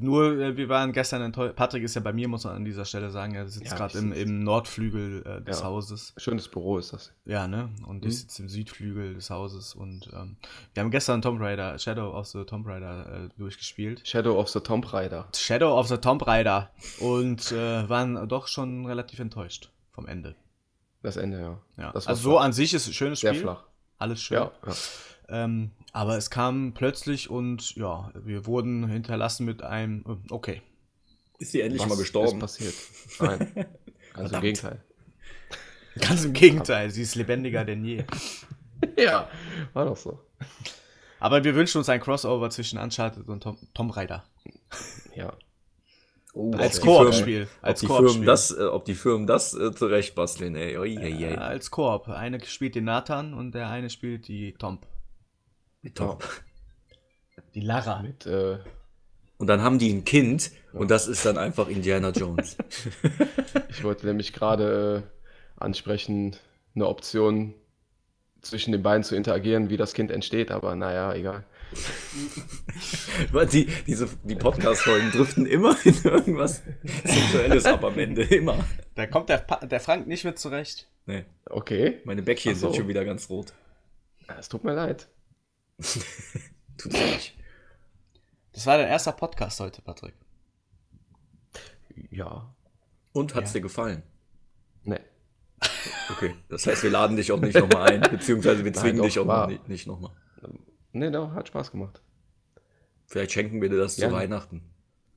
Nur, 0.00 0.38
äh, 0.40 0.56
wir 0.56 0.68
waren 0.68 0.92
gestern 0.92 1.22
enttäuscht. 1.22 1.56
Patrick 1.56 1.82
ist 1.82 1.94
ja 1.94 2.00
bei 2.00 2.12
mir, 2.12 2.28
muss 2.28 2.44
man 2.44 2.56
an 2.56 2.64
dieser 2.64 2.84
Stelle 2.84 3.10
sagen. 3.10 3.34
Er 3.34 3.46
sitzt 3.48 3.70
Ja, 3.70 3.76
gerade 3.76 3.98
im, 3.98 4.12
im 4.12 4.42
Nordflügel 4.44 5.22
äh, 5.26 5.42
des 5.42 5.60
Ja. 5.60 5.66
Hauses. 5.66 6.12
Schönes 6.16 6.48
Büro 6.48 6.78
ist 6.78 6.92
das. 6.92 7.12
Ja, 7.24 7.46
ne? 7.46 7.68
Und 7.86 8.02
Mhm. 8.02 8.08
ich 8.08 8.18
sitze 8.20 8.42
im 8.42 8.48
Südflügel 8.48 9.14
des 9.14 9.30
Hauses. 9.30 9.74
Und 9.74 10.08
ähm, 10.12 10.36
wir 10.74 10.82
haben 10.82 10.90
gestern 10.90 11.22
Tomb 11.22 11.40
Raider, 11.40 11.78
Shadow 11.78 12.10
of 12.16 12.26
the 12.26 12.44
Tomb 12.44 12.66
Raider 12.66 13.24
äh, 13.26 13.28
durchgespielt. 13.38 14.06
Shadow 14.06 14.38
of 14.38 14.48
the 14.48 14.60
Tomb 14.60 14.92
Raider. 14.92 15.28
Shadow 15.34 15.78
of 15.78 15.88
the 15.88 15.96
Tomb 15.98 16.26
Raider. 16.26 16.70
Und 17.00 17.52
äh, 17.52 17.88
waren 17.88 18.28
doch 18.28 18.46
schon 18.48 18.86
relativ 18.86 19.18
enttäuscht 19.18 19.70
vom 19.92 20.06
Ende. 20.06 20.34
Das 21.02 21.16
Ende, 21.16 21.40
ja. 21.40 21.58
Ja. 21.76 21.90
Also 21.92 22.14
so 22.14 22.38
an 22.38 22.52
sich 22.52 22.74
ist 22.74 22.86
ein 22.88 22.92
schönes 22.92 23.20
Sehr 23.20 23.32
Spiel. 23.32 23.42
flach. 23.42 23.62
Alles 23.98 24.20
schön. 24.20 24.38
Ja, 24.38 24.50
ja. 24.66 24.72
Ähm, 25.28 25.70
aber 25.96 26.18
es 26.18 26.28
kam 26.28 26.74
plötzlich 26.74 27.30
und 27.30 27.74
ja, 27.74 28.12
wir 28.14 28.44
wurden 28.44 28.86
hinterlassen 28.86 29.46
mit 29.46 29.62
einem, 29.62 30.04
äh, 30.06 30.30
okay. 30.30 30.60
Ist 31.38 31.54
die 31.54 31.62
endlich 31.62 31.80
Was 31.80 31.88
mal 31.88 31.96
gestorben? 31.96 32.36
ist 32.36 32.38
passiert? 32.38 32.74
Nein. 33.18 33.66
Ganz 34.12 34.32
im. 34.32 34.40
Gegenteil. 34.42 34.84
Ganz 35.98 36.24
im 36.26 36.34
Gegenteil, 36.34 36.90
sie 36.90 37.00
ist 37.00 37.14
lebendiger 37.14 37.64
denn 37.64 37.82
je. 37.84 38.04
Ja, 38.98 39.30
war 39.72 39.86
doch 39.86 39.96
so. 39.96 40.20
Aber 41.18 41.42
wir 41.44 41.54
wünschen 41.54 41.78
uns 41.78 41.88
ein 41.88 41.98
Crossover 41.98 42.50
zwischen 42.50 42.78
Uncharted 42.78 43.26
und 43.26 43.42
Tom, 43.42 43.56
Tomb 43.72 43.96
Raider. 43.96 44.22
Ja. 45.14 45.32
Oh, 46.34 46.52
Als 46.52 46.76
ob 46.76 46.82
die 46.82 46.88
Koop-Spiel. 46.88 47.42
Ob 47.44 47.64
Als 47.64 47.80
die 47.80 47.86
Koop-Spiel. 47.86 48.08
Firmen 48.10 48.26
das, 48.26 48.50
äh, 48.50 48.64
ob 48.64 48.84
die 48.84 48.94
Firmen 48.94 49.26
das 49.26 49.54
äh, 49.54 49.72
zurecht 49.74 50.14
basteln, 50.14 50.56
ey. 50.56 50.76
Ui, 50.76 50.98
ui, 50.98 51.04
ui. 51.04 51.20
Ja, 51.22 51.36
als 51.36 51.70
Koop. 51.70 52.08
Eine 52.08 52.44
spielt 52.44 52.74
den 52.74 52.84
Nathan 52.84 53.32
und 53.32 53.54
der 53.54 53.70
eine 53.70 53.88
spielt 53.88 54.28
die 54.28 54.52
Tomb. 55.92 56.20
Top. 56.20 56.42
Die 57.54 57.60
Lara. 57.60 58.02
Mit, 58.02 58.26
äh, 58.26 58.58
Und 59.38 59.46
dann 59.46 59.62
haben 59.62 59.78
die 59.78 59.92
ein 59.92 60.04
Kind 60.04 60.50
und 60.72 60.90
das 60.90 61.06
ist 61.08 61.24
dann 61.24 61.38
einfach 61.38 61.68
Indiana 61.68 62.10
Jones. 62.10 62.56
ich 63.68 63.82
wollte 63.84 64.06
nämlich 64.06 64.32
gerade 64.32 65.04
äh, 65.06 65.62
ansprechen, 65.62 66.36
eine 66.74 66.86
Option 66.86 67.54
zwischen 68.42 68.72
den 68.72 68.82
beiden 68.82 69.02
zu 69.02 69.16
interagieren, 69.16 69.70
wie 69.70 69.76
das 69.76 69.92
Kind 69.94 70.10
entsteht, 70.10 70.50
aber 70.50 70.76
naja, 70.76 71.12
egal. 71.14 71.44
Weil 73.32 73.46
die, 73.46 73.66
diese, 73.86 74.08
die 74.22 74.36
Podcast-Folgen 74.36 75.10
driften 75.10 75.46
immer 75.46 75.76
in 75.84 75.94
irgendwas 76.04 76.62
Sexuelles 77.04 77.64
ab 77.66 77.82
am 77.84 77.98
Ende. 77.98 78.22
Immer. 78.22 78.64
Da 78.94 79.06
kommt 79.06 79.28
der, 79.30 79.38
Pa- 79.38 79.64
der 79.66 79.80
Frank 79.80 80.06
nicht 80.06 80.24
mit 80.24 80.38
zurecht. 80.38 80.86
Nee, 81.06 81.24
Okay, 81.48 82.00
meine 82.04 82.22
Bäckchen 82.22 82.54
so. 82.54 82.68
sind 82.68 82.76
schon 82.76 82.88
wieder 82.88 83.04
ganz 83.04 83.28
rot. 83.30 83.52
es 84.38 84.48
tut 84.48 84.64
mir 84.64 84.74
leid. 84.74 85.08
Tut's 86.78 86.98
ja 86.98 87.06
nicht. 87.06 87.36
Das 88.52 88.66
war 88.66 88.78
dein 88.78 88.88
erster 88.88 89.12
Podcast 89.12 89.60
heute, 89.60 89.82
Patrick. 89.82 90.14
Ja, 92.10 92.54
Und 93.12 93.34
hat's 93.34 93.50
Ja. 93.50 93.54
dir 93.58 93.62
gefallen? 93.62 94.02
ne. 94.84 95.00
Okay. 96.10 96.34
Das 96.48 96.66
heißt, 96.66 96.82
wir 96.82 96.90
laden 96.90 97.16
dich 97.16 97.32
auch 97.32 97.40
nicht 97.40 97.56
nochmal 97.58 97.90
ein, 97.92 98.00
beziehungsweise 98.10 98.64
wir 98.64 98.70
Nein, 98.72 98.80
zwingen 98.80 98.98
doch, 98.98 99.04
dich 99.04 99.18
auch 99.18 99.26
war- 99.26 99.42
noch 99.46 99.52
nicht, 99.52 99.68
nicht 99.68 99.86
nochmal. 99.86 100.12
Ne, 100.92 101.10
doch, 101.10 101.32
hat 101.34 101.48
Spaß 101.48 101.70
gemacht. 101.72 102.00
Vielleicht 103.06 103.32
schenken 103.32 103.60
wir 103.60 103.68
dir 103.68 103.76
das 103.78 103.96
Gerne. 103.96 104.12
zu 104.12 104.18
Weihnachten. 104.18 104.62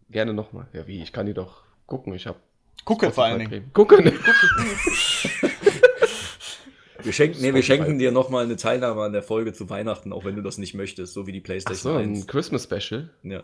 Gerne 0.09 0.33
nochmal. 0.33 0.67
Ja, 0.73 0.85
wie? 0.87 1.01
Ich 1.01 1.13
kann 1.13 1.25
die 1.25 1.33
doch 1.33 1.63
gucken. 1.85 2.13
Ich 2.13 2.27
habe 2.27 2.39
Gucke 2.85 3.11
vor 3.11 3.25
allen 3.25 3.39
Dingen. 3.39 3.71
Gucken. 3.73 4.13
Wir 7.03 7.13
schenken, 7.13 7.41
nee, 7.41 7.53
wir 7.53 7.63
schenken 7.63 7.99
dir 7.99 8.11
nochmal 8.11 8.45
eine 8.45 8.55
Teilnahme 8.55 9.03
an 9.03 9.13
der 9.13 9.23
Folge 9.23 9.53
zu 9.53 9.69
Weihnachten, 9.69 10.11
auch 10.13 10.25
wenn 10.25 10.35
du 10.35 10.41
das 10.41 10.57
nicht 10.57 10.73
möchtest, 10.73 11.13
so 11.13 11.27
wie 11.27 11.31
die 11.31 11.39
Ach 11.39 11.45
PlayStation 11.45 11.93
so, 11.93 11.99
ein 11.99 12.15
1. 12.15 12.27
Christmas 12.27 12.63
Special. 12.63 13.09
Ja. 13.23 13.43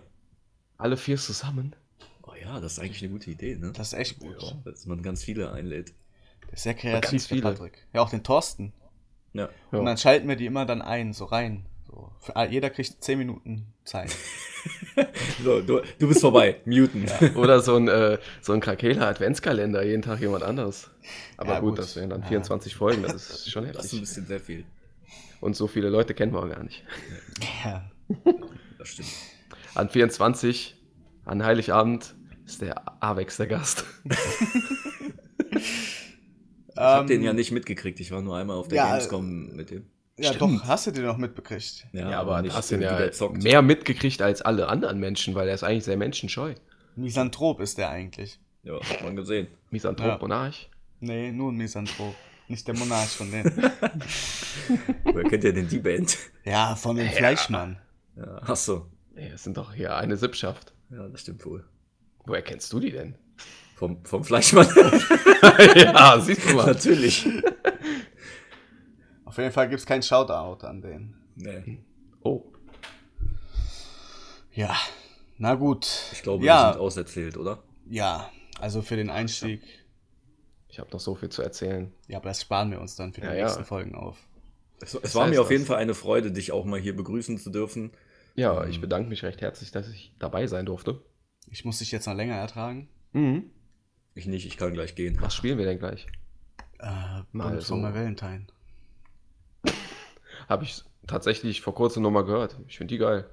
Alle 0.77 0.97
vier 0.97 1.17
zusammen. 1.17 1.75
Oh 2.23 2.33
ja, 2.39 2.59
das 2.59 2.73
ist 2.73 2.79
eigentlich 2.79 3.01
eine 3.03 3.11
gute 3.11 3.31
Idee, 3.31 3.55
ne? 3.55 3.71
Das 3.73 3.93
ist 3.93 3.99
echt 3.99 4.19
gut. 4.19 4.41
Ja, 4.41 4.51
dass 4.65 4.85
man 4.85 5.01
ganz 5.01 5.23
viele 5.23 5.51
einlädt. 5.51 5.93
Der 6.47 6.53
ist 6.53 6.63
sehr 6.63 6.73
kreativ, 6.73 7.11
Ganz 7.11 7.27
viele. 7.27 7.41
Patrick. 7.41 7.87
Ja, 7.93 8.01
auch 8.01 8.09
den 8.09 8.23
Thorsten. 8.23 8.73
Ja. 9.33 9.49
Und 9.71 9.85
dann 9.85 9.97
schalten 9.97 10.27
wir 10.27 10.35
die 10.35 10.45
immer 10.45 10.65
dann 10.65 10.81
ein, 10.81 11.13
so 11.13 11.25
rein. 11.25 11.65
So. 11.95 12.11
Jeder 12.49 12.69
kriegt 12.69 13.01
10 13.03 13.17
Minuten 13.17 13.67
Zeit. 13.85 14.15
So, 15.43 15.61
du, 15.61 15.81
du 15.99 16.07
bist 16.07 16.21
vorbei. 16.21 16.59
Muten. 16.65 17.05
Oder 17.35 17.59
so 17.59 17.75
ein, 17.75 17.87
äh, 17.87 18.17
so 18.41 18.53
ein 18.53 18.61
Krakela 18.61 19.07
Adventskalender, 19.09 19.83
jeden 19.83 20.01
Tag 20.01 20.21
jemand 20.21 20.41
anderes. 20.43 20.89
Aber 21.37 21.53
Ja, 21.53 21.59
gut, 21.59 21.71
gut. 21.71 21.79
das 21.79 21.95
wären 21.95 22.09
dann 22.09 22.21
Ja. 22.21 22.27
24 22.29 22.75
Folgen, 22.75 23.03
das 23.03 23.13
ist 23.13 23.51
schon 23.51 23.65
Das 23.65 23.73
ist 23.73 23.77
ein 23.77 23.83
heftig. 23.83 23.99
bisschen 24.01 24.25
sehr 24.25 24.39
viel. 24.39 24.65
Und 25.41 25.55
so 25.55 25.67
viele 25.67 25.89
Leute 25.89 26.15
kennen 26.15 26.33
wir 26.33 26.39
auch 26.39 26.49
gar 26.49 26.63
nicht. 26.63 26.83
ja. 27.63 27.91
Das 28.79 28.87
stimmt. 28.89 29.09
An 29.75 29.89
24, 29.89 30.75
an 31.25 31.43
Heiligabend, 31.45 32.15
ist 32.45 32.61
der 32.61 33.03
Avex 33.03 33.37
der 33.37 33.47
Gast. 33.47 33.83
Ich 36.69 36.77
habe 36.77 37.07
den 37.07 37.21
ja 37.23 37.33
nicht 37.33 37.51
mitgekriegt. 37.51 37.99
Ich 37.99 38.11
war 38.11 38.21
nur 38.21 38.35
einmal 38.37 38.57
auf 38.57 38.67
der 38.67 38.79
Ähm, 38.81 38.85
ja, 38.85 38.91
Gamescom 38.97 39.55
mit 39.55 39.69
dem. 39.69 39.85
Ja, 40.17 40.33
Stimmt. 40.33 40.61
doch, 40.61 40.67
hast 40.67 40.87
du 40.87 40.91
den 40.91 41.03
noch 41.03 41.17
mitbekriegt. 41.17 41.87
Ja, 41.91 42.19
aber 42.21 42.41
nicht, 42.41 42.53
du 42.53 42.57
hast 42.57 42.71
den 42.71 42.81
ja 42.81 43.09
mehr 43.33 43.61
mitgekriegt 43.61 44.21
als 44.21 44.41
alle 44.41 44.69
anderen 44.69 44.97
Menschen, 44.99 45.35
weil 45.35 45.49
er 45.49 45.55
ist 45.55 45.63
eigentlich 45.63 45.83
sehr 45.83 45.97
menschenscheu. 45.97 46.53
Misanthrop 46.95 47.59
ist 47.59 47.77
der 47.77 47.89
eigentlich. 47.89 48.39
Ja, 48.63 48.79
hat 48.81 49.03
man 49.03 49.15
gesehen. 49.17 49.47
Misanthrop 49.71 50.07
Ja. 50.07 50.17
Monarch. 50.17 50.69
Nee, 51.01 51.31
nur 51.33 51.51
ein 51.51 51.57
Misanthrop. 51.57 52.15
Nicht 52.47 52.65
der 52.67 52.77
Monarch 52.77 53.09
von 53.09 53.29
denen. 53.29 53.51
Woher 55.03 55.23
kennt 55.25 55.43
ihr 55.43 55.51
denn 55.53 55.67
die 55.67 55.79
Band? 55.79 56.17
ja, 56.45 56.75
von 56.75 56.95
dem 56.95 57.09
Fleischmann. 57.09 57.77
Ja, 58.15 58.41
ach 58.45 58.55
so. 58.55 58.85
Nee, 59.15 59.29
das 59.31 59.43
sind 59.43 59.57
doch 59.57 59.73
hier 59.73 59.95
eine 59.97 60.15
Sippschaft. 60.15 60.73
Ja, 60.91 61.07
das 61.09 61.21
stimmt 61.21 61.45
wohl. 61.45 61.65
Woher 62.25 62.41
kennst 62.41 62.71
du 62.71 62.79
die 62.79 62.91
denn? 62.91 63.15
Vom, 63.75 64.05
vom 64.05 64.23
Fleischmann. 64.23 64.67
ja, 65.75 66.19
siehst 66.21 66.49
du 66.49 66.55
mal. 66.55 66.67
Natürlich. 66.67 67.27
Auf 69.35 69.39
jeden 69.39 69.51
Fall 69.51 69.67
gibt 69.67 69.81
es 69.81 69.85
kein 69.85 70.01
Shoutout 70.01 70.65
an 70.65 70.79
den. 70.81 71.13
Nee, 71.35 71.79
Oh, 72.21 72.45
Ja, 74.53 74.73
na 75.37 75.55
gut. 75.55 75.85
ich 76.13 76.23
glaube, 76.23 76.43
wir 76.43 76.47
ja, 76.47 76.71
sind 76.71 76.79
auserzählt, 76.81 77.35
oder? 77.35 77.61
ja, 77.89 78.31
also 78.61 78.81
für 78.81 78.95
den 78.95 79.09
Einstieg. 79.09 79.61
ich 80.69 80.79
habe 80.79 80.89
noch 80.91 81.01
so 81.01 81.15
viel 81.15 81.27
zu 81.27 81.41
erzählen. 81.41 81.91
Ja, 82.07 82.19
aber 82.19 82.29
das 82.29 82.39
sparen 82.43 82.71
wir 82.71 82.79
uns 82.79 82.95
dann 82.95 83.11
für 83.11 83.19
die 83.19 83.27
Ja, 83.27 83.33
ja. 83.33 83.43
nächsten 83.43 83.65
Folgen 83.65 83.93
auf. 83.93 84.17
Es, 84.81 84.93
es 84.93 85.13
war 85.15 85.27
mir 85.27 85.41
auf 85.41 85.47
das? 85.47 85.51
jeden 85.51 85.65
Fall 85.65 85.79
eine 85.79 85.95
Freude, 85.95 86.31
dich 86.31 86.53
auch 86.53 86.63
mal 86.63 86.79
hier 86.79 86.95
begrüßen 86.95 87.37
zu 87.37 87.49
dürfen. 87.49 87.91
Ja, 88.35 88.63
Ähm. 88.63 88.69
ich 88.69 88.79
bedanke 88.79 89.09
mich 89.09 89.23
recht 89.23 89.41
herzlich, 89.41 89.71
dass 89.71 89.89
ich 89.89 90.15
dabei 90.17 90.47
sein 90.47 90.65
durfte. 90.65 91.01
Ich 91.51 91.65
muss 91.65 91.79
dich 91.79 91.91
jetzt 91.91 92.07
noch 92.07 92.15
länger 92.15 92.35
ertragen. 92.35 92.87
Mhm. 93.11 93.49
Ich 94.13 94.27
nicht, 94.27 94.45
ich 94.45 94.55
kann 94.55 94.73
gleich 94.73 94.95
gehen. 94.95 95.17
Was 95.19 95.35
spielen 95.35 95.57
wir 95.57 95.65
denn 95.65 95.79
gleich? 95.79 96.07
Äh, 96.79 96.85
Mal 96.85 97.25
Mal 97.33 97.59
so. 97.61 97.75
so. 97.75 97.81
Valentine. 97.83 98.47
Habe 100.47 100.63
ich 100.63 100.83
tatsächlich 101.07 101.61
vor 101.61 101.73
kurzem 101.75 102.03
nochmal 102.03 102.25
gehört. 102.25 102.57
Ich 102.67 102.77
finde 102.77 102.93
die 102.93 102.97
geil. 102.99 103.29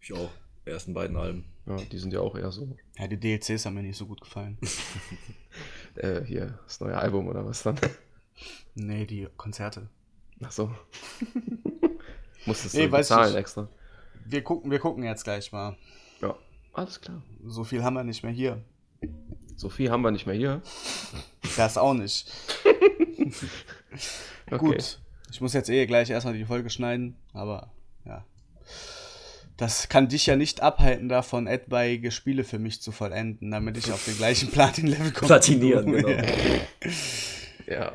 Ich 0.00 0.12
auch. 0.12 0.30
Die 0.66 0.70
ersten 0.70 0.94
beiden 0.94 1.16
Alben. 1.16 1.44
Ja, 1.66 1.76
die 1.76 1.98
sind 1.98 2.12
ja 2.12 2.20
auch 2.20 2.36
eher 2.36 2.50
so. 2.52 2.76
Ja, 2.98 3.06
die 3.06 3.18
DLCs 3.18 3.64
haben 3.66 3.74
mir 3.74 3.82
nicht 3.82 3.96
so 3.96 4.06
gut 4.06 4.20
gefallen. 4.20 4.58
Äh, 5.96 6.24
hier, 6.24 6.58
das 6.64 6.80
neue 6.80 6.98
Album 6.98 7.28
oder 7.28 7.46
was 7.46 7.62
dann? 7.62 7.78
nee, 8.74 9.06
die 9.06 9.28
Konzerte. 9.36 9.88
Ach 10.42 10.50
so. 10.50 10.74
Musstest 12.46 12.74
Nee, 12.74 12.86
du 12.86 12.90
bezahlen 12.90 13.36
extra. 13.36 13.68
wir 14.24 14.42
gucken, 14.42 14.72
wir 14.72 14.80
gucken 14.80 15.04
jetzt 15.04 15.22
gleich 15.22 15.52
mal. 15.52 15.76
Ja, 16.20 16.34
alles 16.72 17.00
klar. 17.00 17.22
So 17.44 17.62
viel 17.62 17.84
haben 17.84 17.94
wir 17.94 18.02
nicht 18.02 18.24
mehr 18.24 18.32
hier. 18.32 18.60
So 19.54 19.68
viel 19.68 19.88
haben 19.88 20.02
wir 20.02 20.10
nicht 20.10 20.26
mehr 20.26 20.34
hier. 20.34 20.62
Das 21.56 21.78
auch 21.78 21.94
nicht. 21.94 22.28
Okay. 24.50 24.58
Gut. 24.58 25.00
Ich 25.30 25.40
muss 25.40 25.52
jetzt 25.52 25.68
eh 25.70 25.86
gleich 25.86 26.10
erstmal 26.10 26.34
die 26.34 26.44
Folge 26.44 26.70
schneiden, 26.70 27.16
aber 27.32 27.72
ja. 28.04 28.24
Das 29.56 29.88
kann 29.88 30.08
dich 30.08 30.26
ja 30.26 30.34
nicht 30.36 30.62
abhalten, 30.62 31.08
davon 31.08 31.46
etwaige 31.46 32.10
Spiele 32.10 32.42
für 32.44 32.58
mich 32.58 32.82
zu 32.82 32.90
vollenden, 32.90 33.50
damit 33.52 33.76
ich 33.76 33.92
auf 33.92 34.04
den 34.04 34.16
gleichen 34.16 34.50
Platin-Level 34.50 35.12
komme. 35.12 35.28
Platinieren, 35.28 35.92
genau. 35.92 36.08
Ja. 37.66 37.94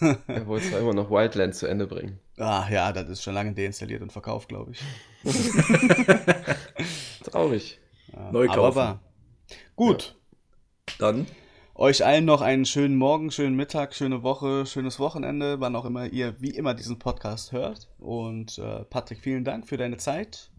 er 0.28 0.46
wollte 0.46 0.68
zwar 0.70 0.78
immer 0.78 0.94
noch 0.94 1.10
Wildlands 1.10 1.58
zu 1.58 1.66
Ende 1.66 1.88
bringen. 1.88 2.20
Ah, 2.38 2.68
ja, 2.70 2.92
das 2.92 3.08
ist 3.08 3.24
schon 3.24 3.34
lange 3.34 3.52
deinstalliert 3.52 4.02
und 4.02 4.12
verkauft, 4.12 4.48
glaube 4.48 4.70
ich. 4.70 4.80
Traurig. 7.24 7.80
Ja, 8.12 8.30
Neu 8.30 8.44
aber 8.48 8.54
kaufen. 8.54 8.76
wahr. 8.76 9.00
Gut. 9.74 10.16
Dann 11.00 11.26
Euch 11.80 12.04
allen 12.04 12.26
noch 12.26 12.42
einen 12.42 12.66
schönen 12.66 12.98
Morgen, 12.98 13.30
schönen 13.30 13.56
Mittag, 13.56 13.94
schöne 13.94 14.22
Woche, 14.22 14.66
schönes 14.66 14.98
Wochenende, 14.98 15.60
wann 15.60 15.74
auch 15.74 15.86
immer 15.86 16.04
ihr 16.04 16.34
wie 16.38 16.50
immer 16.50 16.74
diesen 16.74 16.98
Podcast 16.98 17.52
hört. 17.52 17.88
Und 17.98 18.58
äh, 18.58 18.84
Patrick, 18.84 19.20
vielen 19.20 19.44
Dank 19.44 19.66
für 19.66 19.78
deine 19.78 19.96
Zeit. 19.96 20.50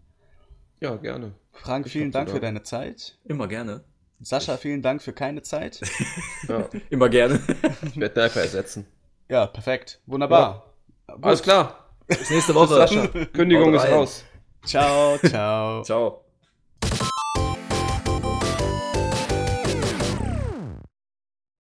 Ja, 0.80 0.96
gerne. 0.96 1.30
Frank, 1.52 1.86
Ich 1.86 1.92
vielen 1.92 2.10
Dank 2.10 2.28
für 2.28 2.40
deine 2.40 2.64
Zeit. 2.64 3.18
immer 3.24 3.46
gerne. 3.46 3.84
Sascha, 4.20 4.56
vielen 4.56 4.82
Dank 4.82 5.00
für 5.00 5.12
keine 5.12 5.42
Zeit. 5.42 5.80
Ja, 6.48 6.68
Immer 6.90 7.08
gerne. 7.08 7.40
ich 7.84 7.96
werde 8.00 8.18
Nerfer 8.18 8.40
ersetzen. 8.40 8.84
Ja, 9.28 9.46
perfekt. 9.46 10.00
Wunderbar. 10.06 10.74
Gut. 11.06 11.24
Alles 11.24 11.40
klar. 11.40 11.94
Bis 12.08 12.30
nächste 12.30 12.52
Woche. 12.52 12.74
Sascha, 12.74 13.06
Kündigung 13.32 13.72
ist 13.74 13.88
raus. 13.88 14.24
Ciao, 14.64 15.16
ciao. 15.18 15.82
Ciao. 15.84 16.24